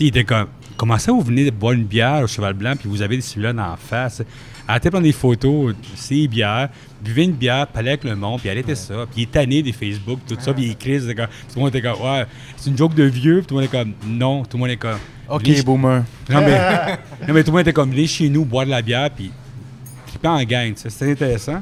[0.00, 0.46] il était comme,
[0.76, 3.22] comment ça vous venez de boire une bière au Cheval Blanc puis vous avez des
[3.22, 4.22] cellulaires la face?
[4.66, 6.68] Arrêtez de prendre des photos, c'est bière,
[7.02, 8.94] buvez une bière, parlez avec le monde, puis arrêtez ça.
[9.12, 11.82] Puis il est tanné des Facebook, tout ça, puis il comme- tout le monde était
[11.82, 12.24] comme, ouais,
[12.56, 14.70] c'est une joke de vieux, puis tout le monde est comme, non, tout le monde
[14.70, 16.04] est comme, Ok, boomer.
[16.30, 16.58] non, mais,
[17.28, 19.32] non, mais tout le monde était comme, venez chez nous boire de la bière, puis
[20.06, 21.60] triper en gang, c'était intéressant.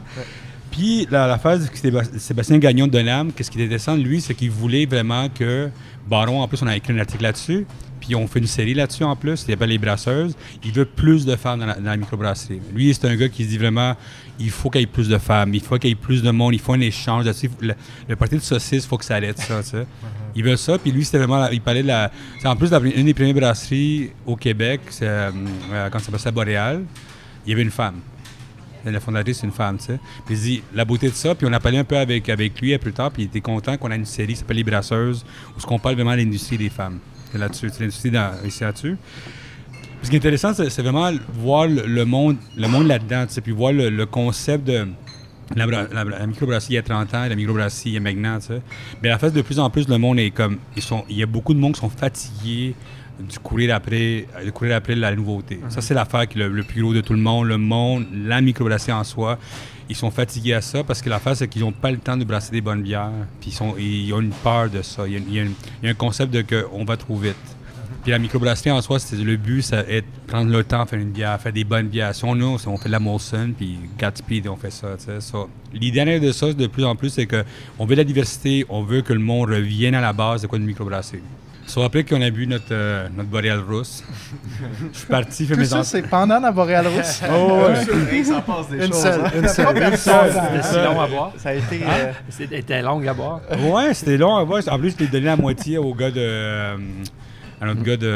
[0.71, 4.03] Puis la, la phase de Séba- Sébastien Gagnon de Donham, qu'est-ce qui était intéressant de
[4.03, 5.69] lui, c'est qu'il voulait vraiment que
[6.09, 7.67] Baron, en plus, on a écrit un article là-dessus,
[8.01, 10.35] puis on fait une série là-dessus en plus, il s'appelle Les Brasseuses.
[10.65, 12.61] Il veut plus de femmes dans la, dans la microbrasserie.
[12.75, 13.95] Lui, c'est un gars qui se dit vraiment,
[14.39, 16.31] il faut qu'il y ait plus de femmes, il faut qu'il y ait plus de
[16.31, 17.51] monde, il faut un échange là-dessus.
[17.61, 17.75] Le,
[18.09, 19.87] le parti de saucisse, il faut que ça arrête ça, sais.
[20.37, 22.09] Il veut ça, puis lui, c'était vraiment, il parlait de la...
[22.45, 25.31] En plus une des premières brasseries au Québec, c'est, euh,
[25.73, 26.85] euh, quand ça passait à Boréal,
[27.45, 27.97] il y avait une femme.
[28.85, 30.01] La fondatrice, c'est une femme, tu sais.
[30.27, 31.35] Puis il dit la beauté de ça.
[31.35, 33.11] Puis on a parlé un peu avec, avec lui plus tard.
[33.11, 35.25] Puis il était content qu'on a une série qui s'appelle Les Brasseuses,
[35.57, 36.99] où qu'on parle vraiment de l'industrie des femmes.
[37.31, 37.71] C'est là-dessus.
[37.73, 38.11] C'est l'industrie
[38.47, 38.97] ici là-dessus.
[40.03, 43.41] Ce qui est intéressant, c'est, vraiment voir le, monde, le monde là-dedans, tu sais.
[43.41, 44.89] Puis voir le, concept de.
[45.57, 46.05] La, la,
[46.69, 48.63] il y a 30 ans, la microbrasserie il y a maintenant, tu sais.
[49.03, 50.59] Mais la face, de plus en plus, le monde est comme.
[50.77, 52.75] Ils sont, il y a beaucoup de monde qui sont fatigués
[53.21, 55.61] du courir après, de courir après la nouveauté.
[55.69, 57.47] Ça, c'est l'affaire qui est le, plus gros de tout le monde.
[57.47, 59.39] Le monde, la microbrasserie en soi,
[59.89, 62.25] ils sont fatigués à ça parce que l'affaire, c'est qu'ils n'ont pas le temps de
[62.25, 63.11] brasser des bonnes bières.
[63.41, 65.07] Puis ils, sont, ils ont une peur de ça.
[65.07, 67.37] Il y a, un concept de qu'on va trop vite.
[68.03, 71.11] Puis la microbrasserie en soi, c'est le but, ça est prendre le temps faire une
[71.11, 72.15] bière, faire des bonnes bières.
[72.15, 74.97] Si on a, on fait de la Molson, puis Gatsby, on fait ça.
[74.97, 75.39] ça.
[75.75, 79.13] L'idée de ça, de plus en plus, c'est qu'on veut la diversité, on veut que
[79.13, 81.21] le monde revienne à la base de quoi une microbrasserie.
[81.71, 84.03] Soit après qu'on a bu notre, euh, notre boréal rousse,
[84.93, 87.23] je suis parti faire Tout mes ça, c'est pendant la Boréal Rousse.
[87.33, 88.25] Oh, ouais.
[88.25, 89.03] ça passe des Une choses.
[89.03, 89.31] seule, hein.
[89.37, 89.77] une seule.
[89.77, 90.33] Une seule.
[90.33, 91.33] C'était si long à boire.
[91.37, 91.81] Ça a été.
[91.89, 93.41] euh, C'était long à boire.
[93.61, 94.63] Ouais, c'était long à voir.
[94.69, 96.19] En plus, je l'ai donné la moitié au gars de.
[96.19, 96.77] euh,
[97.61, 98.11] à notre gars de.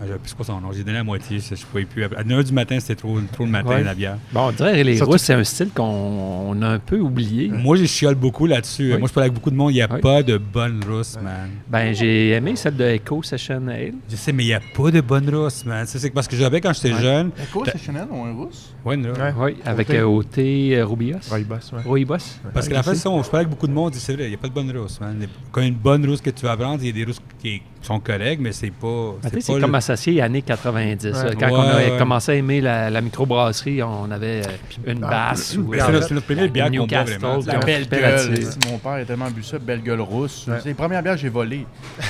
[0.00, 0.72] Ah, je sais plus quoi son nom.
[0.72, 1.38] J'ai donné la moitié.
[1.40, 2.04] Je ne pouvais plus.
[2.04, 3.82] À 9h du matin, c'était trop, trop le matin, Ouais.
[3.84, 4.16] la bière.
[4.32, 7.48] Bon, on dirait les Surtout- Russes, c'est un style qu'on on a un peu oublié.
[7.48, 8.92] Moi, je chiale beaucoup là-dessus.
[8.92, 8.98] Oui.
[8.98, 9.70] Moi, je parle avec beaucoup de monde.
[9.72, 10.00] Il n'y a Oui.
[10.00, 11.50] pas de bonne rousse, man.
[11.68, 13.94] Ben, j'ai aimé celle de Echo Session Ale.
[14.10, 15.84] Je sais, mais il n'y a pas de bonne rousse, man.
[15.86, 17.30] C'est parce que j'avais quand j'étais jeune.
[17.42, 18.28] Echo, c'est Chanel ou un?
[18.32, 18.74] Ouais, rousse.
[18.84, 18.96] Ouais.
[19.38, 19.98] Oui, avec Côté.
[19.98, 20.38] euh, OT
[20.74, 21.16] euh, Rubios.
[21.30, 21.82] Rooibos, ouais.
[21.84, 22.16] Rooibos.
[22.54, 24.28] Parce que la fait, ça, on- je parle avec beaucoup de monde, c'est vrai, il
[24.30, 25.16] n'y a pas de bonne rousse, man.
[25.52, 28.00] Quand une bonne rousse que tu vas prendre, il y a des rousses qui sont
[28.00, 29.14] correctes, mais c'est pas.
[29.22, 31.04] Ben, tu sais, C'est comme associé années 90.
[31.12, 31.24] là.
[31.24, 31.36] Ouais.
[31.38, 35.56] Quand on a commencé à aimer la, la microbrasserie, on avait euh, une Ah, basse.
[35.56, 37.38] ou, euh, c'est notre- notre première bière qu'on boit vraiment.
[37.46, 38.38] La belle gueule.
[38.70, 40.46] Mon père a tellement bu ça, belle gueule rousse.
[40.48, 40.56] Ouais.
[40.62, 41.66] C'est les premières bières que j'ai volées.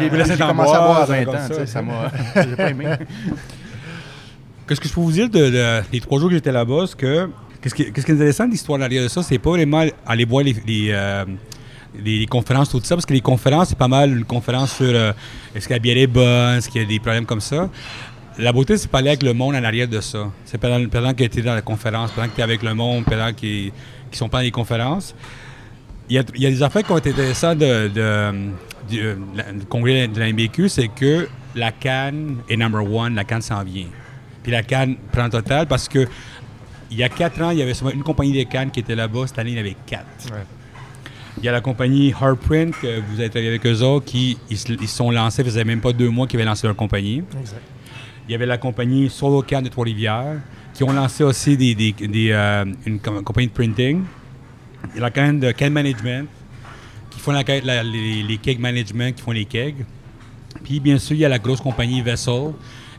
[0.00, 1.66] J'ai commencé à boire, boire à ça, 20 comme ans.
[1.66, 1.82] ça.
[1.82, 2.10] m'a.
[2.42, 2.86] J'ai pas aimé.
[4.68, 6.96] Qu'est-ce que je peux vous dire de, de- des trois jours que j'étais là-bas, c'est
[6.98, 7.30] que
[7.60, 10.56] qu'est-ce qui, est intéressant de l'histoire derrière de ça, c'est pas vraiment aller voir les,
[10.66, 11.24] les, euh,
[12.04, 15.12] les- conférences, tout ça, parce que les conférences, c'est pas mal une conférence sur euh,
[15.54, 17.68] est-ce que la bière est bonne, est-ce qu'il y a des problèmes comme ça.
[18.38, 20.30] La beauté, c'est parler avec le monde en arrière de ça.
[20.44, 22.74] C'est pendant, pendant que tu es dans la conférence, pendant que tu es avec le
[22.74, 23.72] monde, pendant qu'ils
[24.10, 25.14] qui sont pendant les conférences.
[26.08, 28.50] Il y, a, des affaires qui ont été intéressantes de, euh,
[29.68, 33.86] congrès de la MBQ, c'est que la canne est number one, la canne s'en vient.
[34.42, 36.06] Puis la canne prend total parce que
[36.90, 38.94] il y a quatre ans, il y avait seulement une compagnie de cannes qui était
[38.94, 39.26] là-bas.
[39.26, 40.06] Cette année, il y en avait quatre.
[41.38, 44.88] Il y a la compagnie Hardprint, que vous avez travaillé avec eux autres, qui ils
[44.88, 47.22] sont lancés, ça faisait même pas deux mois qu'ils avaient lancé leur compagnie.
[47.40, 47.60] Exact.
[48.28, 50.40] Il y avait la compagnie Solo Can de Trois-Rivières,
[50.74, 54.02] qui ont lancé aussi des, des- des, euh, une com- compagnie de printing.
[54.94, 56.26] Il y a la can de Can Management,
[57.10, 59.84] qui font la, la- les, les cake management, qui font les kegs.
[60.64, 62.52] Puis, bien sûr, il y a la grosse compagnie Vessel,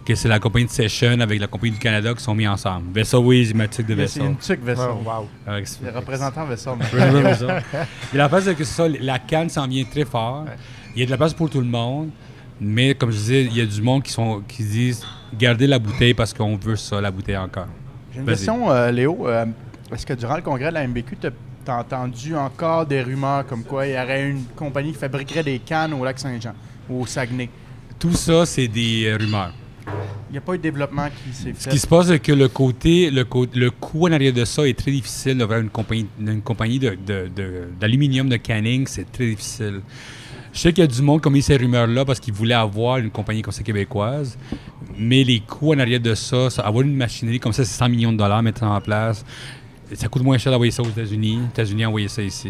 [0.07, 2.85] que c'est la compagnie de Session avec la compagnie du Canada qui sont mis ensemble.
[2.93, 4.23] Vessel, oui, thématique de C'est Vessel.
[4.23, 4.97] une tuque vaisseau.
[5.01, 5.27] Oh, wow.
[5.45, 6.77] Avec- Le représentant vaisseau.
[8.13, 10.45] Et la face, c'est que ça, la canne s'en vient très fort.
[10.95, 12.09] Il y a de la place pour tout le monde.
[12.59, 15.05] Mais comme je disais, il y a du monde qui, sont, qui disent
[15.38, 17.67] gardez la bouteille parce qu'on veut ça, la bouteille encore.
[18.13, 19.27] J'ai une question, euh, Léo.
[19.27, 19.45] Euh,
[19.93, 21.27] Est-ce que durant le congrès de la MBQ, tu
[21.71, 25.59] as entendu encore des rumeurs comme quoi il y aurait une compagnie qui fabriquerait des
[25.59, 26.53] cannes au lac Saint-Jean
[26.89, 27.49] ou au Saguenay?
[27.99, 29.51] Tout ça, c'est des euh, rumeurs.
[30.30, 31.69] Il n'y a pas eu de développement qui s'est Ce fait.
[31.69, 34.77] qui se passe, c'est que le côté, le, le coût en arrière de ça est
[34.77, 35.38] très difficile.
[35.38, 39.81] D'avoir une compagnie, une compagnie de- de- de- d'aluminium de, canning, c'est très difficile.
[40.53, 42.53] Je sais qu'il y a du monde qui a mis ces rumeurs-là parce qu'ils voulaient
[42.55, 44.38] avoir une compagnie comme ça québécoise.
[44.97, 47.88] Mais les coûts en arrière de ça, ça- avoir une machinerie comme ça, c'est 100
[47.89, 49.23] millions de dollars mettre ça en place.
[49.93, 51.38] Ça coûte moins cher d'envoyer ça aux États-Unis.
[51.38, 52.49] Les États-Unis envoyé ça ici.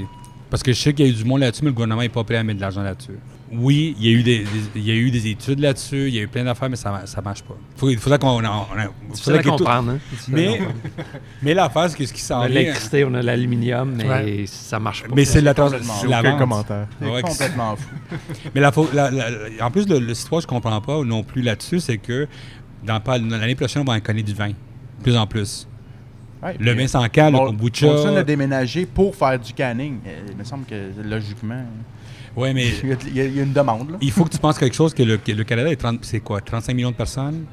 [0.49, 2.09] Parce que je sais qu'il y a eu du monde là-dessus, mais le gouvernement n'est
[2.09, 3.11] pas prêt à mettre de l'argent là-dessus.
[3.49, 4.45] Oui, il y, a eu des, des-
[4.75, 6.89] il y a eu des études là-dessus, il y a eu plein d'affaires, mais ça
[6.91, 7.55] ne marche pas.
[7.77, 8.43] Faut- il faudrait qu'on.
[8.43, 9.91] on- on- il faudrait tout- comprendre.
[9.93, 9.99] Hein?
[10.27, 10.59] Mais,
[11.41, 12.59] mais l'affaire, c'est que ce qui On s'en a vient.
[12.59, 14.43] l'électricité, on a l'aluminium, mais Ouais.
[14.47, 15.15] ça marche pas.
[15.15, 16.37] Mais c'est de la c'est la vente.
[16.39, 16.87] commentaire.
[17.01, 17.87] C'est Ouais, complètement fou.
[18.53, 21.41] Mais la, la- la- la- en plus, le, le histoire, je comprends pas non plus
[21.41, 22.27] là-dessus, c'est que
[22.83, 24.49] dans, l'année prochaine, on va en connaître du vin.
[24.49, 25.67] De plus en plus.
[26.43, 27.85] Ouais, Le vin sans canne, le kombucha.
[27.87, 29.99] Molson a déménagé pour faire du canning.
[30.05, 31.63] Euh, Il me semble que logiquement,
[32.38, 33.91] Ouais, mais il y, a, il y une demande.
[33.91, 33.97] Là.
[33.99, 36.19] il faut que tu penses quelque chose que le, que le Canada est 30 c'est
[36.22, 37.45] quoi 35 millions de personnes?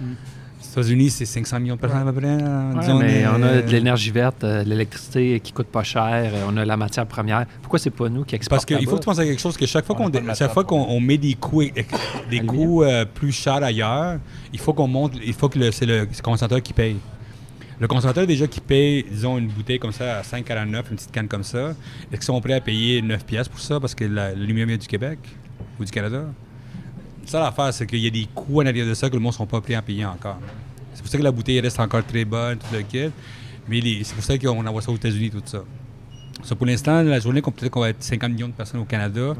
[0.00, 2.34] Les États-Unis, c'est 500 millions de personnes à peu près.
[2.34, 5.84] Ouais, disons, mais on a euh, de l'énergie verte, euh, de l'électricité qui coûte pas
[5.84, 7.46] cher, euh, on a la matière première.
[7.62, 9.56] Pourquoi c'est pas nous qui exportons Parce qu'il faut que tu penses à quelque chose
[9.56, 10.64] que chaque fois qu'on chaque fois
[11.00, 11.62] met des coûts
[12.28, 14.18] des coûts euh, plus chers ailleurs,
[14.52, 16.96] il faut qu'on monte il faut que le- c'est le, c'est le consommateur qui paye.
[17.84, 21.28] Le consommateur déjà qui paye, disons, une bouteille comme ça à 5,49, une petite canne
[21.28, 21.72] comme ça,
[22.10, 24.78] est-ce qu'ils sont prêts à payer 9 pièces pour ça parce que la- l'aluminium vient
[24.78, 25.18] du Québec
[25.78, 26.24] ou du Canada?
[27.26, 29.32] Ça l'affaire, c'est qu'il y a des coûts en arrière de ça que le monde
[29.34, 30.38] ne sont pas prêts à payer encore.
[30.94, 33.10] C'est pour ça que la bouteille reste encore très bonne, tout le kit.
[33.68, 35.62] Mais c'est pour ça qu'on envoie ça aux États-Unis, tout ça.
[36.42, 38.86] Ça, pour l'instant, la journée qu'on peut-être qu'on va être 50 millions de personnes au
[38.86, 39.34] Canada,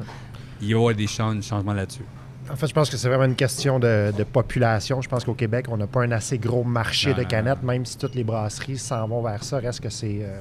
[0.60, 2.04] il va y avoir des chan- changements là-dessus.
[2.50, 5.00] En fait, je pense que c'est vraiment une question de, de population.
[5.00, 7.62] Je pense qu'au Québec, on n'a pas un assez gros marché Non, de non, canettes,
[7.62, 9.58] même si toutes les brasseries s'en vont vers ça.
[9.58, 10.40] Reste que c'est euh,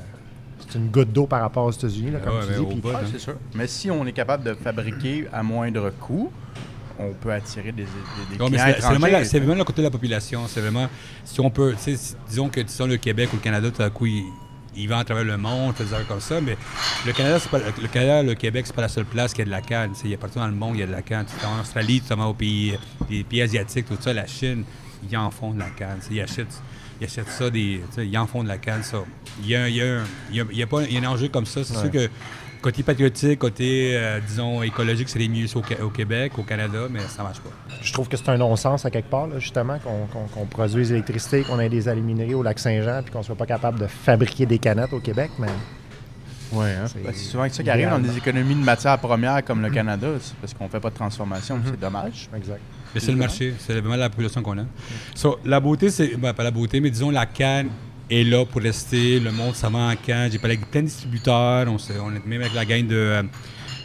[0.75, 2.87] une goutte d'eau par rapport aux États-Unis, là, comme Ouais, tu mais dis.
[2.89, 2.99] hein.
[3.11, 3.35] c'est sûr.
[3.55, 6.29] Mais si on est capable de fabriquer à moindre coût,
[6.99, 7.87] on peut attirer des, des,
[8.31, 8.73] des Non, mais clients
[9.23, 10.41] c'est vraiment, le côté de la population.
[10.47, 10.87] C'est vraiment,
[11.23, 11.73] si on peut,
[12.27, 14.23] disons que disons, le Québec ou le Canada, tout à coup, il,
[14.75, 16.57] il va à travers le monde, affaires comme ça, mais
[17.05, 19.49] le Canada, pas, le Canada, le Québec, c'est pas la seule place qui a de
[19.49, 19.93] la canne.
[20.03, 21.25] Il y a partout dans le monde, il y a de la canne.
[21.45, 22.77] En Australie, tu vas aux pays,
[23.09, 24.63] les pays asiatiques, tout ça, la Chine,
[25.09, 25.99] ils en font de la canne.
[26.09, 26.61] Ils achètent,
[26.99, 29.03] ils achètent ça, des, ils en font de la canne, ça.
[29.41, 30.01] Il y a, il y a
[30.31, 31.63] il y a- il y a pas, il y a un enjeu comme ça.
[31.63, 32.09] C'est sûr que
[32.63, 37.01] côté patriotique, côté, euh, disons, écologique, c'est mieux ça au, au Québec, au Canada, mais
[37.01, 37.49] ça marche pas.
[37.81, 40.89] Je trouve que c'est un non-sens à quelque part, là, justement, qu'on qu'on- qu'on produise
[40.91, 44.45] l'électricité, qu'on ait des alumineries au lac Saint-Jean, puis qu'on soit pas capable de fabriquer
[44.47, 45.29] des canettes au Québec.
[45.37, 45.47] Mais
[46.53, 46.85] Ouais, hein?
[46.87, 49.69] c'est- Ben, c'est souvent ça qui arrive dans des économies de matières premières comme le
[49.69, 51.59] Canada, c'est parce qu'on fait pas de transformation.
[51.65, 52.29] C'est dommage.
[52.35, 52.61] Exact.
[52.95, 54.65] Mais c'est le marché, c'est vraiment la population qu'on a.
[55.15, 56.15] So, la beauté, c'est.
[56.15, 57.69] Ben, pas la beauté, mais disons, la canne
[58.09, 59.19] est là pour rester.
[59.19, 60.31] Le monde, ça vend en canne.
[60.31, 61.67] J'ai parlé avec plein de distributeurs.
[61.67, 62.95] On, on est même avec la gang de.
[62.95, 63.23] euh,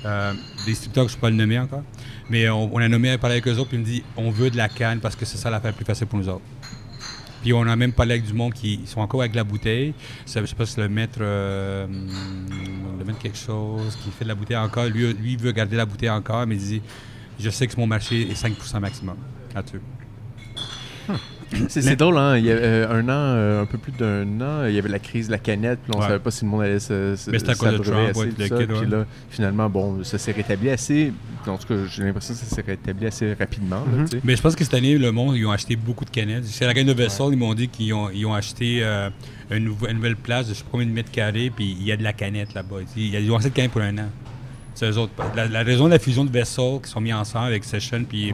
[0.05, 0.33] euh,
[0.65, 1.83] distributeurs que je ne peux pas le nommer encore.
[2.31, 4.57] Mais on, a nommé, parlé avec eux autres, puis ils me dit on veut de
[4.57, 6.45] la canne parce que c'est ça l'affaire plus facile pour nous autres.
[7.43, 9.95] Puis on a même parlé avec du monde qui sont encore avec la bouteille.
[10.27, 11.87] Je sais pas si le maître, euh,
[12.99, 14.87] le maître quelque chose qui fait de la bouteille encore.
[14.87, 16.83] Lui, lui veut garder la bouteille encore, mais il dit
[17.39, 19.17] je sais que mon marché est 5% maximum
[19.55, 19.81] là-dessus.
[21.07, 21.38] C'est
[21.69, 22.37] c'est drôle, hein?
[22.37, 24.89] Il y a euh, un an, euh, un peu plus d'un an, il y avait
[24.89, 26.07] la crise de la canette, puis on Ouais.
[26.07, 27.17] savait pas si le monde allait se.
[27.17, 28.49] se Mais c'était à cause de Trump, assez, tout ça.
[28.49, 28.81] kid, ouais.
[28.81, 31.13] Puis là, finalement, bon, ça s'est rétabli assez.
[31.47, 33.77] En tout cas, j'ai l'impression que ça s'est rétabli assez rapidement.
[33.91, 34.07] là, Mhm.
[34.09, 34.21] sais.
[34.25, 36.49] Mais je pense que cette année, le monde, ils ont acheté beaucoup de canettes.
[36.51, 39.09] Chez la gang de Vessel, ils m'ont dit qu'ils ont, ils ont acheté euh,
[39.51, 41.87] une, nouveau- une nouvelle place de je sais pas combien de mètres carrés, puis il
[41.87, 42.77] y a de la canette là-bas.
[42.97, 44.09] Ils, ont assez de canettes pour un an.
[44.75, 45.13] C'est eux autres.
[45.35, 48.33] La, la raison de la fusion de Vessel, qui sont mis ensemble avec Session, puis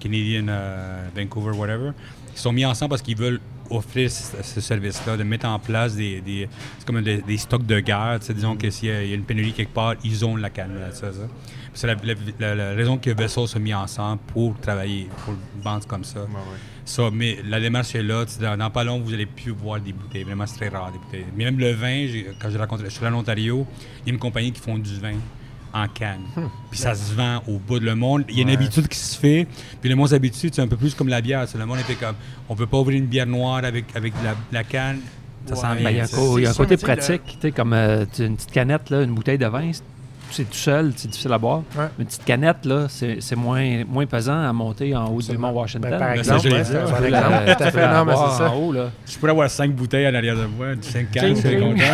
[0.00, 0.44] Canadian
[1.14, 1.90] Vancouver, whatever,
[2.36, 3.40] ils sont mis ensemble parce qu'ils veulent
[3.70, 6.48] offrir ce, ce service-là, de mettre en place des, des-
[6.78, 8.20] c'est comme des, des stocks de guerre.
[8.20, 10.78] Disons que s'il y, y a une pénurie quelque part, ils ont la canne.
[10.78, 10.90] là,
[11.74, 15.84] C'est la, la- la- la raison que Vessel s'est mis ensemble pour travailler, pour vendre
[15.86, 16.20] comme ça.
[16.84, 18.24] Ça, mais la démarche est là.
[18.40, 20.22] Dans, dans pas long, vous allez plus voir des bouteilles.
[20.22, 21.26] Vraiment, c'est très rare, des bouteilles.
[21.36, 22.06] Mais même le vin,
[22.40, 23.66] quand je rencontre, je suis allé en Ontario,
[24.04, 25.14] il y a une compagnie qui font du vin
[25.82, 26.22] en canne.
[26.70, 28.24] Puis ça se vend au bout de le monde.
[28.28, 28.54] Il y a une Ouais.
[28.54, 29.46] habitude qui se fait.
[29.80, 31.46] Puis le monde s'habitue, c'est un peu plus comme la bière.
[31.48, 32.14] C'est Le monde était comme,
[32.48, 34.98] on peut pas ouvrir une bière noire avec, avec la, la canne.
[35.46, 35.76] Ça s'en Ouais.
[35.76, 35.84] vient.
[35.84, 38.50] Ben, il y a un, y a côté pratique, tu sais, comme euh, une petite
[38.50, 39.70] canette, là, une bouteille de vin,
[40.30, 41.62] c'est- c'est tout seul, c'est difficile à boire.
[41.76, 41.86] Ouais.
[41.98, 45.52] Une petite canette, là, c'est c'est moins, moins pesant à monter en haut du Absolument.
[45.52, 45.90] Mont Washington.
[45.90, 46.92] Ben, par exemple, ouais, c'est exemple.
[47.56, 48.50] Tout à fait, non, mais c'est ça.
[48.50, 48.90] en haut, là.
[49.06, 51.60] Je pourrais avoir cinq bouteilles en arrière de moi, cinq cannes, cling.
[51.60, 51.84] content.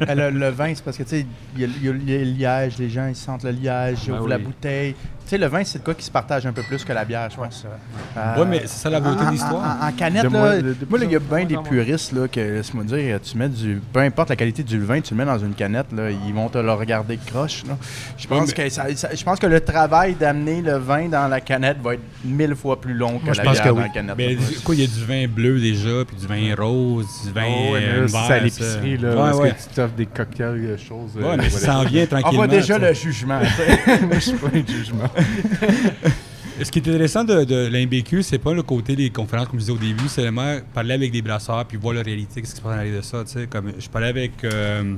[0.08, 1.26] Euh, le, le vin, c'est parce que, tu sais,
[1.56, 4.10] il y, a- il y a le liège, les gens, ils sentent le liège, ils
[4.10, 4.30] Ben ouvrent oui.
[4.30, 4.94] la bouteille.
[5.30, 7.04] Tu sais, le vin, c'est le quoi qui se partage un peu plus que la
[7.04, 7.64] bière, je pense.
[7.64, 9.78] Euh, Ouais, mais c'est ça la beauté en- de l'histoire.
[9.80, 11.56] En, en canette, De là, moins- de- de moi, il y a bien en des
[11.68, 13.80] puristes, là, que, laisse-moi dire, tu mets du...
[13.92, 16.48] Peu importe la qualité du vin, tu le mets dans une canette, là, ils vont
[16.48, 17.76] te le regarder croche, là.
[18.18, 21.06] Je pense, Ouais, mais- que ça- ça- je pense que le travail d'amener le vin
[21.08, 23.62] dans la canette va être mille fois plus long que Moi, je la pense bière
[23.66, 23.82] que dans oui.
[23.82, 24.14] la canette.
[24.18, 27.30] Mais du coup, il y a du vin bleu déjà, puis du vin rose, du
[27.32, 28.38] vin Oh, ouais, euh, vert, c'est à ça.
[28.40, 29.14] l'épicerie, là.
[29.14, 29.50] Ouais, Est-ce ouais.
[29.52, 31.12] que tu t'offres des cocktails, des choses.
[31.16, 32.32] euh, Ouais, mais ça s'en vient On tranquillement.
[32.32, 33.38] voit déjà le jugement.
[33.86, 35.04] Moi, je suis pas un jugement.
[36.62, 39.64] Ce qui est intéressant de, de l'IMBQ, c'est pas le côté des conférences, comme je
[39.64, 42.58] disais au début, c'est vraiment parler avec des brasseurs puis voir la réalité, qu'est-ce qui
[42.58, 43.46] se passe dans de ça.
[43.48, 44.94] Comme je parlais avec euh,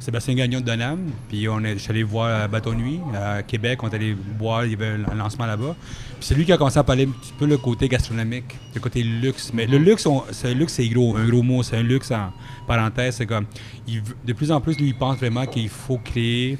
[0.00, 0.98] Sébastien Gagnon de Donham.
[1.28, 3.84] Puis on est, je suis allé voir Bateau Nuit, à Québec.
[3.84, 5.76] On est allé boire, il y avait un lancement là-bas.
[6.18, 8.80] Puis c'est lui qui a commencé à parler un petit peu le côté gastronomique, le
[8.80, 9.52] côté luxe.
[9.54, 11.62] Mais le luxe, on- c'est luxe, c'est gros, un gros mot.
[11.62, 12.32] C'est un luxe en
[12.66, 13.16] parenthèse.
[13.16, 13.46] C'est comme,
[13.86, 16.58] il de plus en plus, lui, il pense vraiment qu'il faut créer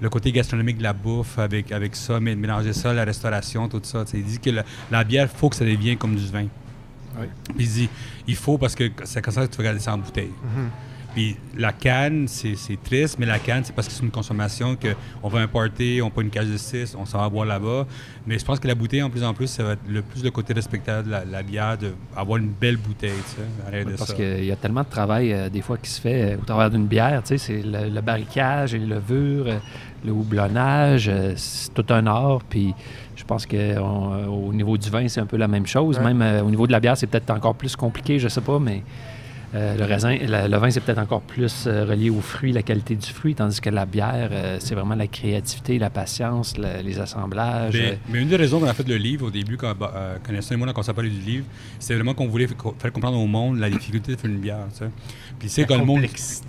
[0.00, 3.80] le côté gastronomique de la bouffe avec, avec ça, mais mélanger ça, la restauration, tout
[3.82, 4.04] ça.
[4.14, 6.46] Il dit que la, la bière, il faut que ça devienne comme du vin.
[7.18, 7.26] Oui.
[7.56, 7.88] Puis il dit,
[8.26, 10.32] il faut parce que c'est comme ça que tu vas garder ça en bouteille.
[11.16, 15.28] Puis la canne, c'est triste, mais la canne, c'est parce que c'est une consommation qu'on
[15.30, 17.86] va importer, on prend une cage de 6, on s'en va boire là-bas.
[18.26, 20.22] Mais je pense que la bouteille, en plus en plus, ça va être le plus
[20.22, 23.86] le côté respectable de la, la bière, d'avoir une belle bouteille, tu sais, à l'arrière
[23.92, 26.36] de Parce qu'il y a tellement de travail euh, des fois qui se fait euh,
[26.36, 27.22] au travers d'une bière.
[27.22, 29.58] Tu sais, c'est le, le barricage, les levures, euh,
[30.04, 32.40] le houblonnage, euh, c'est tout un art.
[32.48, 32.74] Puis
[33.16, 35.98] je pense qu'au niveau du vin, c'est un peu la même chose.
[35.98, 36.04] Ouais.
[36.04, 38.58] Même euh, au niveau de la bière, c'est peut-être encore plus compliqué, je sais pas,
[38.58, 38.82] mais
[39.78, 42.94] le raisin, la- le vin, c'est peut-être encore plus euh, relié aux fruits, la qualité
[42.94, 46.98] du fruit, tandis que la bière, euh, c'est vraiment la créativité, la patience, la- les
[46.98, 47.74] assemblages.
[47.74, 50.16] euh, Mais, mais une des raisons qu'on a fait le livre au début, quand, euh,
[50.24, 51.44] quand et moi, on a commencé à parler du livre,
[51.78, 54.58] c'est vraiment qu'on voulait fa- faire comprendre au monde la difficulté de faire une bière.
[55.38, 56.00] Puis, tu sais, La quand le monde.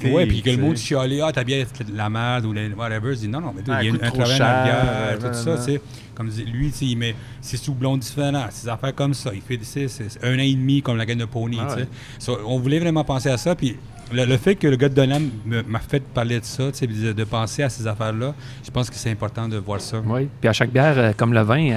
[0.05, 2.67] Ouais, puis que le monde chialait, ah, ta bière, c'est de la merde ou la-
[2.69, 3.13] whatever.
[3.13, 5.63] Je dis, non, non, mais Ah, il y a un travail non, tout ça, tu
[5.73, 5.81] sais.
[6.15, 9.31] Comme lui, tu sais, il met ses sous-blonds différents, ses affaires comme ça.
[9.35, 11.57] Il fait tu sais, c'est c'est un an et demi comme la gaine de pony,
[11.61, 11.79] Ah tu sais.
[11.81, 11.87] ouais.
[12.17, 13.53] So, on voulait vraiment penser à ça.
[13.55, 13.75] Puis
[14.11, 16.87] le, le fait que le gars de Donham m'a fait parler de ça, tu sais,
[16.87, 18.33] de, de penser à ces affaires-là,
[18.65, 20.01] je pense que c'est important de voir ça.
[20.03, 20.27] Oui.
[20.39, 21.69] Puis à chaque bière, euh, comme le vin,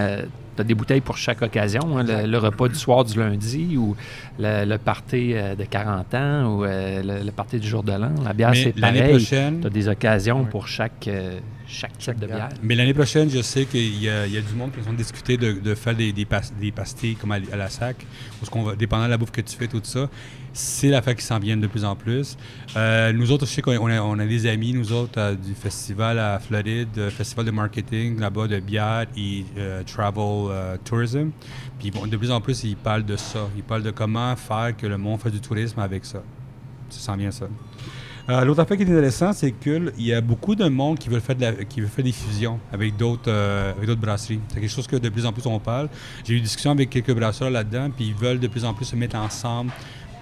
[0.56, 1.98] tu as des bouteilles pour chaque occasion.
[1.98, 2.02] hein.
[2.04, 3.96] le, le repas du soir du lundi ou
[4.38, 7.92] le, le party euh, de 40 ans ou euh, le, le party du jour de
[7.92, 8.12] l'an.
[8.24, 9.26] La bière, c'est l'année pareil.
[9.26, 10.46] Tu as des occasions Ouais.
[10.50, 11.38] pour chaque, euh,
[11.70, 12.48] chaque type de bière.
[12.62, 14.92] Mais l'année prochaine, je sais qu'il y, a il y a du monde qui ont
[14.92, 18.04] discuté de, de faire des, des, pas- des pastilles comme à, à la sac,
[18.42, 20.08] où ce qu'on va, dépendant de la bouffe que tu fais, tout ça.
[20.52, 22.36] C'est l'affaire qui s'en vient de plus en plus.
[22.76, 25.34] Euh, nous autres, je sais qu'on on a, on a des amis, nous autres, euh,
[25.36, 30.76] du festival à Floride, euh, festival de marketing là-bas, de bière et euh, travel euh,
[30.84, 31.30] tourism.
[31.78, 33.48] Puis bon, de plus en plus, ils parlent de ça.
[33.56, 36.22] Ils parlent de comment faire que le monde fasse du tourisme avec ça.
[36.88, 37.46] Ça s'en vient ça.
[38.28, 41.20] Euh, L'autre affaire qui est intéressant, c'est qu'il y a beaucoup de monde qui veut
[41.20, 44.40] faire, des fusions avec d'autres euh, avec d'autres brasseries.
[44.48, 45.88] C'est quelque chose que de plus en plus on parle.
[46.24, 48.84] J'ai eu une discussion avec quelques brasseurs là-dedans, puis ils veulent de plus en plus
[48.84, 49.72] se mettre ensemble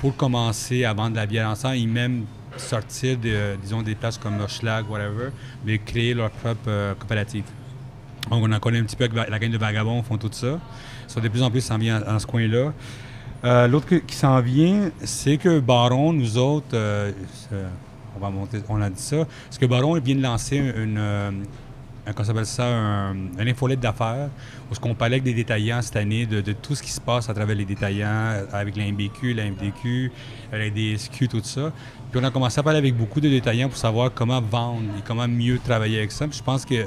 [0.01, 2.25] pour commencer à vendre de la bière ensemble et même
[2.57, 5.31] sortir de, disons, des places comme Schlag, whatever,
[5.67, 7.45] mais créer leur propre euh, coopérative.
[8.31, 10.59] Donc, on en connaît un petit peu avec la- gang de Vagabonds, font tout ça.
[11.07, 12.73] Ça, de plus en plus, s'en vient dans ce coin-là.
[13.45, 16.75] Euh, L'autre qui s'en vient, c'est que Baron, nous autres,
[18.69, 21.31] on a dit ça, parce que Baron vient de lancer une, euh,
[22.07, 24.29] un, comment ça un, infolette d'affaires,
[24.71, 27.29] où ce qu'on parlait avec des détaillants cette année de, tout ce qui se passe
[27.29, 30.11] à travers les détaillants, euh, avec la MBQ, la MDQ,
[30.53, 31.73] euh, la DSQ, tout ça.
[32.11, 35.03] Puis on a commencé à parler avec beaucoup de détaillants pour savoir comment vendre et
[35.07, 36.27] comment mieux travailler avec ça.
[36.27, 36.87] Puis je pense que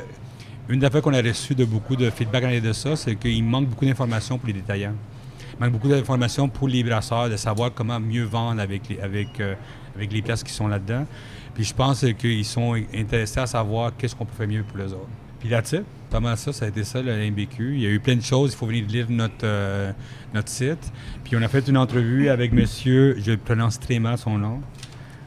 [0.70, 3.44] une des affaires qu'on a reçues de beaucoup de feedback en de ça, c'est qu'il
[3.44, 4.96] manque beaucoup d'informations pour les détaillants.
[5.54, 9.56] Il manque beaucoup d'informations pour les brasseurs, de savoir comment mieux vendre avec les, euh,
[9.96, 11.06] avec les places qui sont là-dedans.
[11.54, 14.94] Puis je pense qu'ils sont intéressés à savoir qu'est-ce qu'on peut faire mieux pour les
[14.94, 15.10] autres.
[15.40, 17.74] Puis là-dessus, pas mal ça, ça a été ça, le MBQ.
[17.76, 19.92] Il y a eu plein de choses, il faut venir lire notre, euh,
[20.34, 20.92] notre site.
[21.24, 24.62] Puis on a fait une entrevue avec monsieur, je prononce très mal son nom,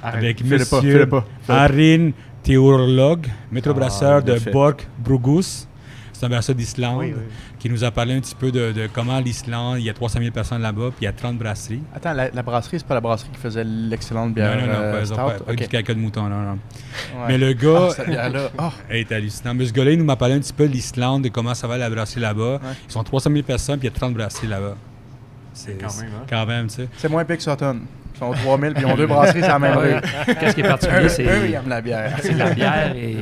[0.03, 1.27] avec pas, monsieur fais-le pas.
[1.49, 2.11] Arin
[2.45, 4.51] Theorlog, maître Ah, de bien fait.
[4.51, 5.67] Borg Brugus.
[6.15, 7.23] C'est un brasseur d'Islande Oui, oui.
[7.59, 10.21] qui nous a parlé un petit peu de, de comment l'Islande, il y a 300
[10.21, 11.83] 000 personnes là-bas, puis il y a 30 brasseries.
[11.95, 14.79] Attends, la, la brasserie, c'est pas la brasserie qui faisait l'excellente bière non, non, non,
[14.81, 15.59] euh, pas, pas- pas Ok.
[15.59, 16.53] du caca de mouton, non, non.
[16.53, 17.25] Ouais.
[17.29, 19.55] Mais le gars Ah, cette bière-là, oh, est hallucinant.
[19.55, 21.67] Mais ce gars-là, il nous m'a parlé un petit peu de l'Islande, de comment ça
[21.67, 22.55] va la brasserie là-bas.
[22.63, 22.71] Ouais.
[22.89, 24.77] Ils sont 300 000 personnes, puis il y a 30 brasseries là-bas.
[25.53, 26.27] C'est Quand même, hein?
[26.31, 26.89] Quand même, tu sais.
[26.97, 27.81] c'est moins pire que Sutton.
[28.17, 29.91] Ils sont 3000 puis ils ont deux brasseries, c'est la même rue.
[30.39, 32.17] Qu'est-ce qui est particulier, c'est Eux, ils aiment la bière.
[32.23, 33.17] c'est la bière est,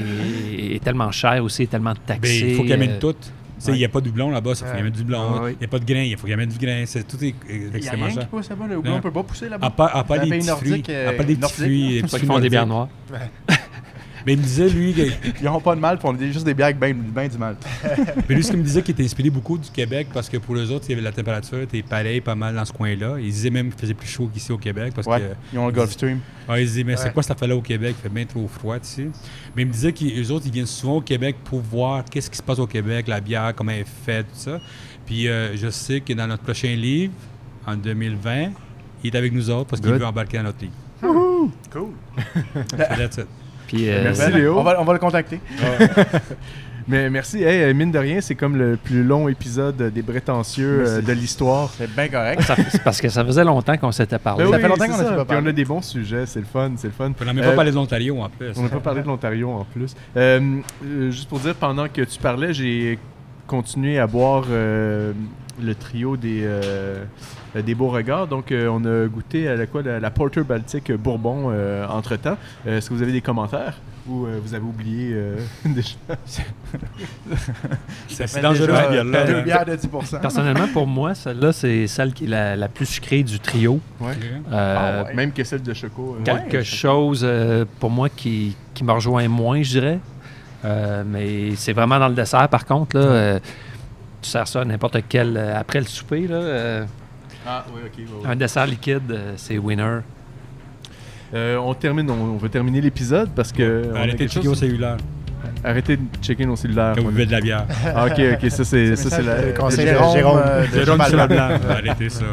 [0.82, 2.50] est tellement chère aussi, tellement Ben, taxée.
[2.50, 3.12] il faut qu'il amène euh, tout.
[3.14, 4.80] Tu sais, Il n'y a pas de doublon là-bas, ça faut qu'il Ouais.
[4.80, 5.20] amène du doublon.
[5.34, 5.56] Ouais, Il ouais.
[5.60, 6.82] n'y a pas de grain, il faut qu'il amène du grain.
[6.84, 8.22] C'est, tout est est Il y a extrêmement rien cher.
[8.24, 8.64] qui pousse là-bas.
[8.68, 8.96] Le houblon Non.
[8.96, 9.66] ne peut pas pousser là-bas.
[9.66, 10.96] À part, pays petits nordique, fruits.
[10.96, 11.88] euh, À part les petits nordique, fruits.
[11.88, 12.88] les C'est petits pas qu'ils font des bières noires.
[14.26, 15.02] Mais il me disait, lui, que-
[15.40, 17.38] Ils n'ont pas de mal, ils font des- juste des bières avec bien ben du
[17.38, 17.56] mal.
[18.28, 20.56] mais lui, ce qu'il me disait, qu'il était inspiré beaucoup du Québec parce que pour
[20.56, 23.16] eux autres, il y avait la température était pareil pas mal dans ce coin-là.
[23.18, 25.24] Il disait même qu'il faisait plus chaud qu'ici au Québec parce Ouais, que.
[25.52, 26.20] ils ont le Gulf Stream.
[26.48, 27.94] Ah, il disait, mais c'est quoi cette affaire-là au Québec?
[27.98, 29.08] Il fait bien trop froid ici.
[29.56, 32.36] Mais il me disait qu'eux autres, ils viennent souvent au Québec pour voir qu'est-ce qui
[32.36, 34.58] se passe au Québec, la bière, comment elle est faite, tout ça.
[35.06, 37.12] Puis euh, je sais que dans notre prochain livre,
[37.66, 38.50] en 2020,
[39.04, 40.72] il est avec nous autres parce qu'il veut embarquer dans notre livre.
[41.70, 41.90] Cool.
[42.70, 43.26] So that's it.
[43.72, 44.58] Puis, euh, Merci, Léo.
[44.58, 45.40] On va, on va le contacter.
[46.88, 47.40] Mais merci.
[47.44, 51.12] Hey, euh, mine de rien, c'est comme le plus long épisode des prétentieux euh, de
[51.12, 51.70] l'histoire.
[51.78, 52.42] C'est bien correct.
[52.70, 54.44] C'est parce que ça faisait longtemps qu'on s'était parlé.
[54.44, 55.04] Ben Ça fait longtemps qu'on a ça.
[55.04, 55.48] pas Puis on parlé.
[55.50, 57.12] a des bons sujets, c'est le fun, c'est le fun.
[57.20, 58.48] On n'a même Euh, pas parlé de l'Ontario en plus.
[58.56, 59.94] On n'a pas parlé de l'Ontario en plus.
[60.16, 60.40] Euh,
[60.84, 62.98] euh, juste pour dire, pendant que tu parlais, j'ai
[63.46, 65.12] continué à boire euh,
[65.60, 67.04] le trio des, euh,
[67.54, 68.26] des beaux regards.
[68.26, 72.36] Donc, euh, on a goûté à la, quoi, la, la Porter Baltic Bourbon euh, entre-temps.
[72.66, 73.74] Euh, Est-ce que vous avez des commentaires
[74.08, 75.94] ou euh, vous avez oublié euh, déjà?
[78.08, 79.24] C'est dangereux, déjà, cette bière-là.
[79.26, 79.88] Deux bières de 10
[80.20, 83.80] Personnellement, pour moi, celle-là, c'est celle qui est la, la plus sucrée du trio.
[84.00, 84.12] Ouais.
[84.50, 85.14] Euh, Ah ouais.
[85.14, 86.16] Même que celle de Choco.
[86.20, 89.98] euh, Quelque Ouais, chose, euh, pour moi, qui, qui me rejoint moins, je dirais.
[90.64, 92.96] Euh, mais c'est vraiment dans le dessert, par contre.
[92.96, 93.38] Là, euh,
[94.22, 95.36] tu sers ça à n'importe quel...
[95.36, 96.84] euh, après le souper, là, euh,
[97.46, 97.80] Ah, oui,
[98.24, 99.98] un dessert liquide, euh, c'est winner.
[101.34, 103.90] Euh, on termine, on, on va terminer l'épisode parce que.
[103.94, 104.96] Arrêtez de checker au cellulaire
[105.64, 106.94] Arrêtez de checker nos cellulaires.
[106.96, 107.66] quand vous buvez de la bière.
[107.94, 109.46] Ah, ok, ok, ça c'est ça, c'est la.
[109.46, 110.40] le conseil de Jérôme, Jérôme.
[110.72, 111.48] Jérôme blanc.
[111.68, 112.24] Arrêtez ça.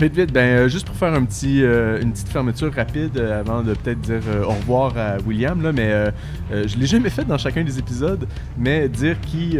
[0.00, 3.40] Vite, vite, ben, euh, juste pour faire un petit, euh, une petite fermeture rapide euh,
[3.40, 5.92] avant de peut-être dire euh, au revoir à William, là, mais
[6.50, 9.58] je l'ai jamais fait dans chacun des épisodes, mais dire qui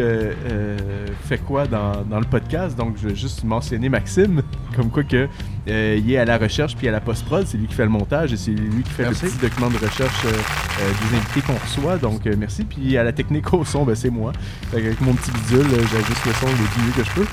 [1.29, 2.77] fait quoi dans, dans le podcast.
[2.77, 4.43] Donc, je vais juste mentionner Maxime,
[4.77, 5.29] comme quoi que
[5.67, 8.33] il est à la recherche puis à la post-prod, c'est lui qui fait le montage
[8.33, 9.27] et c'est lui qui fait Merci.
[9.27, 11.99] le petit document de recherche des invités qu'on reçoit.
[11.99, 12.65] Donc, merci.
[12.65, 14.33] Puis à la technique au son, ben, c'est moi.
[14.71, 17.27] Fait avec mon petit bidule, j'ajuste le son le plus mieux que je peux.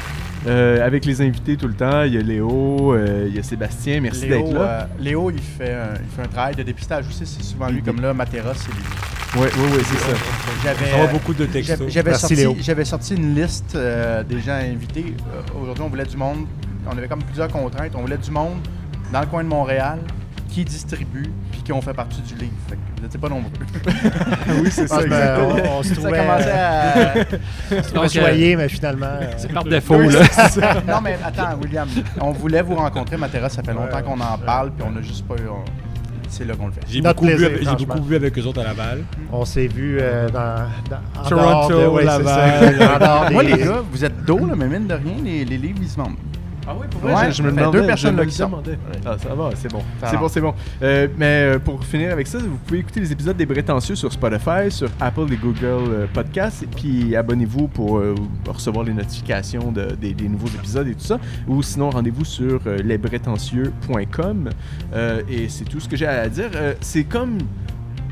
[0.45, 3.43] Euh, avec les invités tout le temps, il y a Léo, euh, il y a
[3.43, 4.59] Sébastien, merci d'être là.
[4.61, 7.81] euh, Léo, il fait, un, il fait un travail de dépistage aussi, c'est souvent lui,
[7.81, 8.83] comme là, Matera, c'est lui.
[9.35, 10.17] Ouais, ouais, ouais, c'est ça.
[10.63, 11.89] J'avais, euh, beaucoup de textos.
[11.89, 12.55] j'avais, sorti, Léo.
[12.61, 15.13] j'avais sorti une liste euh, des gens invités.
[15.33, 16.45] Euh, aujourd'hui, on voulait du monde.
[16.89, 17.91] On avait comme plusieurs contraintes.
[17.95, 18.59] On voulait du monde
[19.11, 19.99] dans le coin de Montréal
[20.57, 22.51] qui distribue puis qui ont fait partie du livre.
[22.67, 23.51] Fait que vous n'étiez pas nombreux.
[24.63, 25.75] oui, c'est ça, Ah, ben, exactement.
[25.75, 27.13] on, on se Ça trouvait, commençait à...
[27.15, 27.19] on
[27.83, 29.05] se trouvait Donc, euh, soigné, mais finalement.
[29.05, 30.23] euh, C'est par défaut, là.
[30.49, 30.73] ça.
[30.87, 31.87] non, mais attends, William.
[32.19, 33.49] On voulait vous rencontrer, Matera.
[33.49, 35.47] Ça fait longtemps qu'on en parle puis on n'a juste pas eu...
[35.47, 35.63] on-
[36.27, 36.81] C'est là qu'on le fait.
[36.89, 37.25] J'ai beaucoup,
[37.85, 39.03] beaucoup bu avec eux autres à Laval.
[39.31, 42.75] on s'est vu euh, dans, dans- en Toronto, de, ouais, c'est Laval.
[42.79, 45.15] ça, en dehors Moi, des- les gars, vous êtes dos, là, mais mine de rien,
[45.23, 46.15] les, les livres, ils se vendent.
[46.69, 47.79] Ah oui, pour vrai, vrai, je- me demandais.
[47.79, 48.51] deux personnes je sortent.
[48.51, 48.77] demandais.
[49.05, 49.81] Ah, ça va, c'est bon.
[50.05, 50.53] C'est bon, c'est bon.
[50.81, 51.25] Euh, mais
[51.55, 54.89] euh, pour finir avec ça, vous pouvez écouter les épisodes des Prétentieux sur Spotify, sur
[54.99, 56.63] Apple et Google euh, Podcasts.
[56.63, 58.15] Et puis abonnez-vous pour euh,
[58.47, 61.19] recevoir les notifications de- des, des nouveaux épisodes et tout ça.
[61.47, 64.49] Ou sinon, rendez-vous sur euh, lesbrétentieux.com.
[64.93, 66.49] Euh, et c'est tout ce que j'ai à dire.
[66.55, 67.37] Euh, c'est comme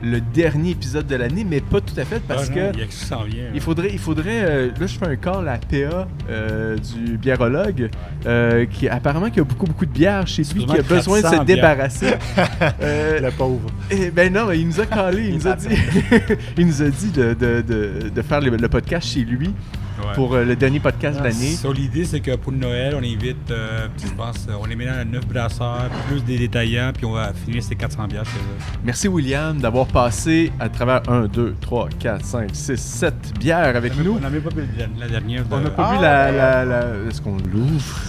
[0.05, 2.73] le dernier épisode de l'année, mais pas tout à fait parce Ah, que.
[2.73, 3.45] Il y a que ça vient.
[3.53, 7.89] Il faudrait, il faudrait euh, là je fais un call à PA euh, du biérologue
[8.25, 11.23] euh, qui apparemment qui a beaucoup beaucoup de bières chez lui, qui a besoin de
[11.23, 11.45] 400 se bières.
[11.45, 12.13] débarrasser.
[12.81, 13.69] Euh, Le pauvre.
[13.91, 15.67] eh ben non, il nous a callé, il nous a dit,
[16.57, 19.51] il nous a dit de, de, de, de faire le, le podcast chez lui
[19.97, 20.13] Ouais.
[20.13, 21.51] pour euh, le dernier podcast de l'année.
[21.55, 24.99] So, l'idée, c'est que pour Noël, on invite, euh, je pense, euh, on est maintenant
[24.99, 28.75] à 9 brasseurs, plus des détaillants, puis on va finir ces 400 bières chez eux.
[28.83, 33.95] Merci William d'avoir passé à travers 1, 2, 3, 4, 5, 6, 7 bières avec
[33.97, 34.17] nous.
[34.17, 35.43] On n'avait pas vu la, la dernière.
[35.49, 36.37] On n'a pas Ah, vu la, ouais.
[36.37, 37.99] la, la- Est-ce qu'on l'ouvre?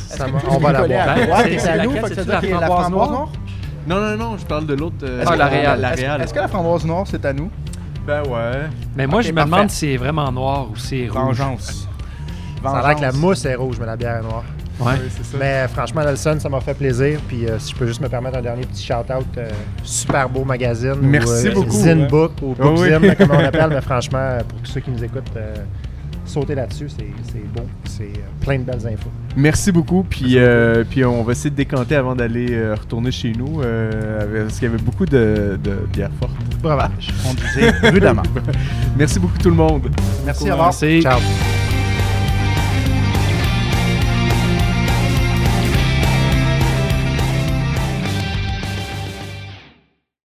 [0.51, 0.81] On va la
[1.27, 1.85] droite c'est- c'est la
[2.47, 3.29] y a la framboise noire?
[3.89, 4.97] Non, non, non, je parle de l'autre.
[5.05, 6.21] euh, Ah, la Réal.
[6.21, 7.51] est-ce que la framboise noire, c'est à nous?
[8.07, 8.69] Ben ouais.
[8.97, 9.51] Mais moi, je me parfait.
[9.51, 11.39] demande si c'est vraiment noir ou si c'est rouge.
[11.39, 11.89] Vengeance.
[12.63, 14.45] Ça a l'air que la mousse est rouge, mais la bière est noire.
[14.79, 14.93] Ouais.
[15.01, 15.37] Oui, c'est ça.
[15.39, 17.19] Mais franchement, Nelson, ça m'a fait plaisir.
[17.29, 19.49] Puis euh, si je peux juste me permettre un dernier petit shout-out, euh,
[19.83, 20.97] super beau magazine.
[21.01, 22.09] Merci ou, euh, beaucoup, Zine ouais.
[22.09, 22.91] Book ou Ah oui.
[22.91, 23.71] Bookzine, comme on l'appelle.
[23.71, 25.55] Mais franchement, pour tous ceux qui nous écoutent, euh,
[26.27, 27.63] sauter là-dessus, c'est c'est beau.
[27.85, 29.11] C'est euh, plein de belles infos.
[29.37, 30.05] Merci beaucoup.
[30.09, 33.61] Puis, euh, puis on va essayer de décanter avant d'aller euh, retourner chez nous.
[33.63, 36.33] euh, parce qu'il y avait beaucoup de, de bières fortes.
[36.63, 37.09] Breuvage.
[37.25, 38.23] Conduisez prudemment.
[38.97, 39.89] Merci beaucoup tout le monde.
[40.25, 40.69] Merci, à revoir.
[40.69, 41.03] Merci.
[41.03, 41.21] Ciao.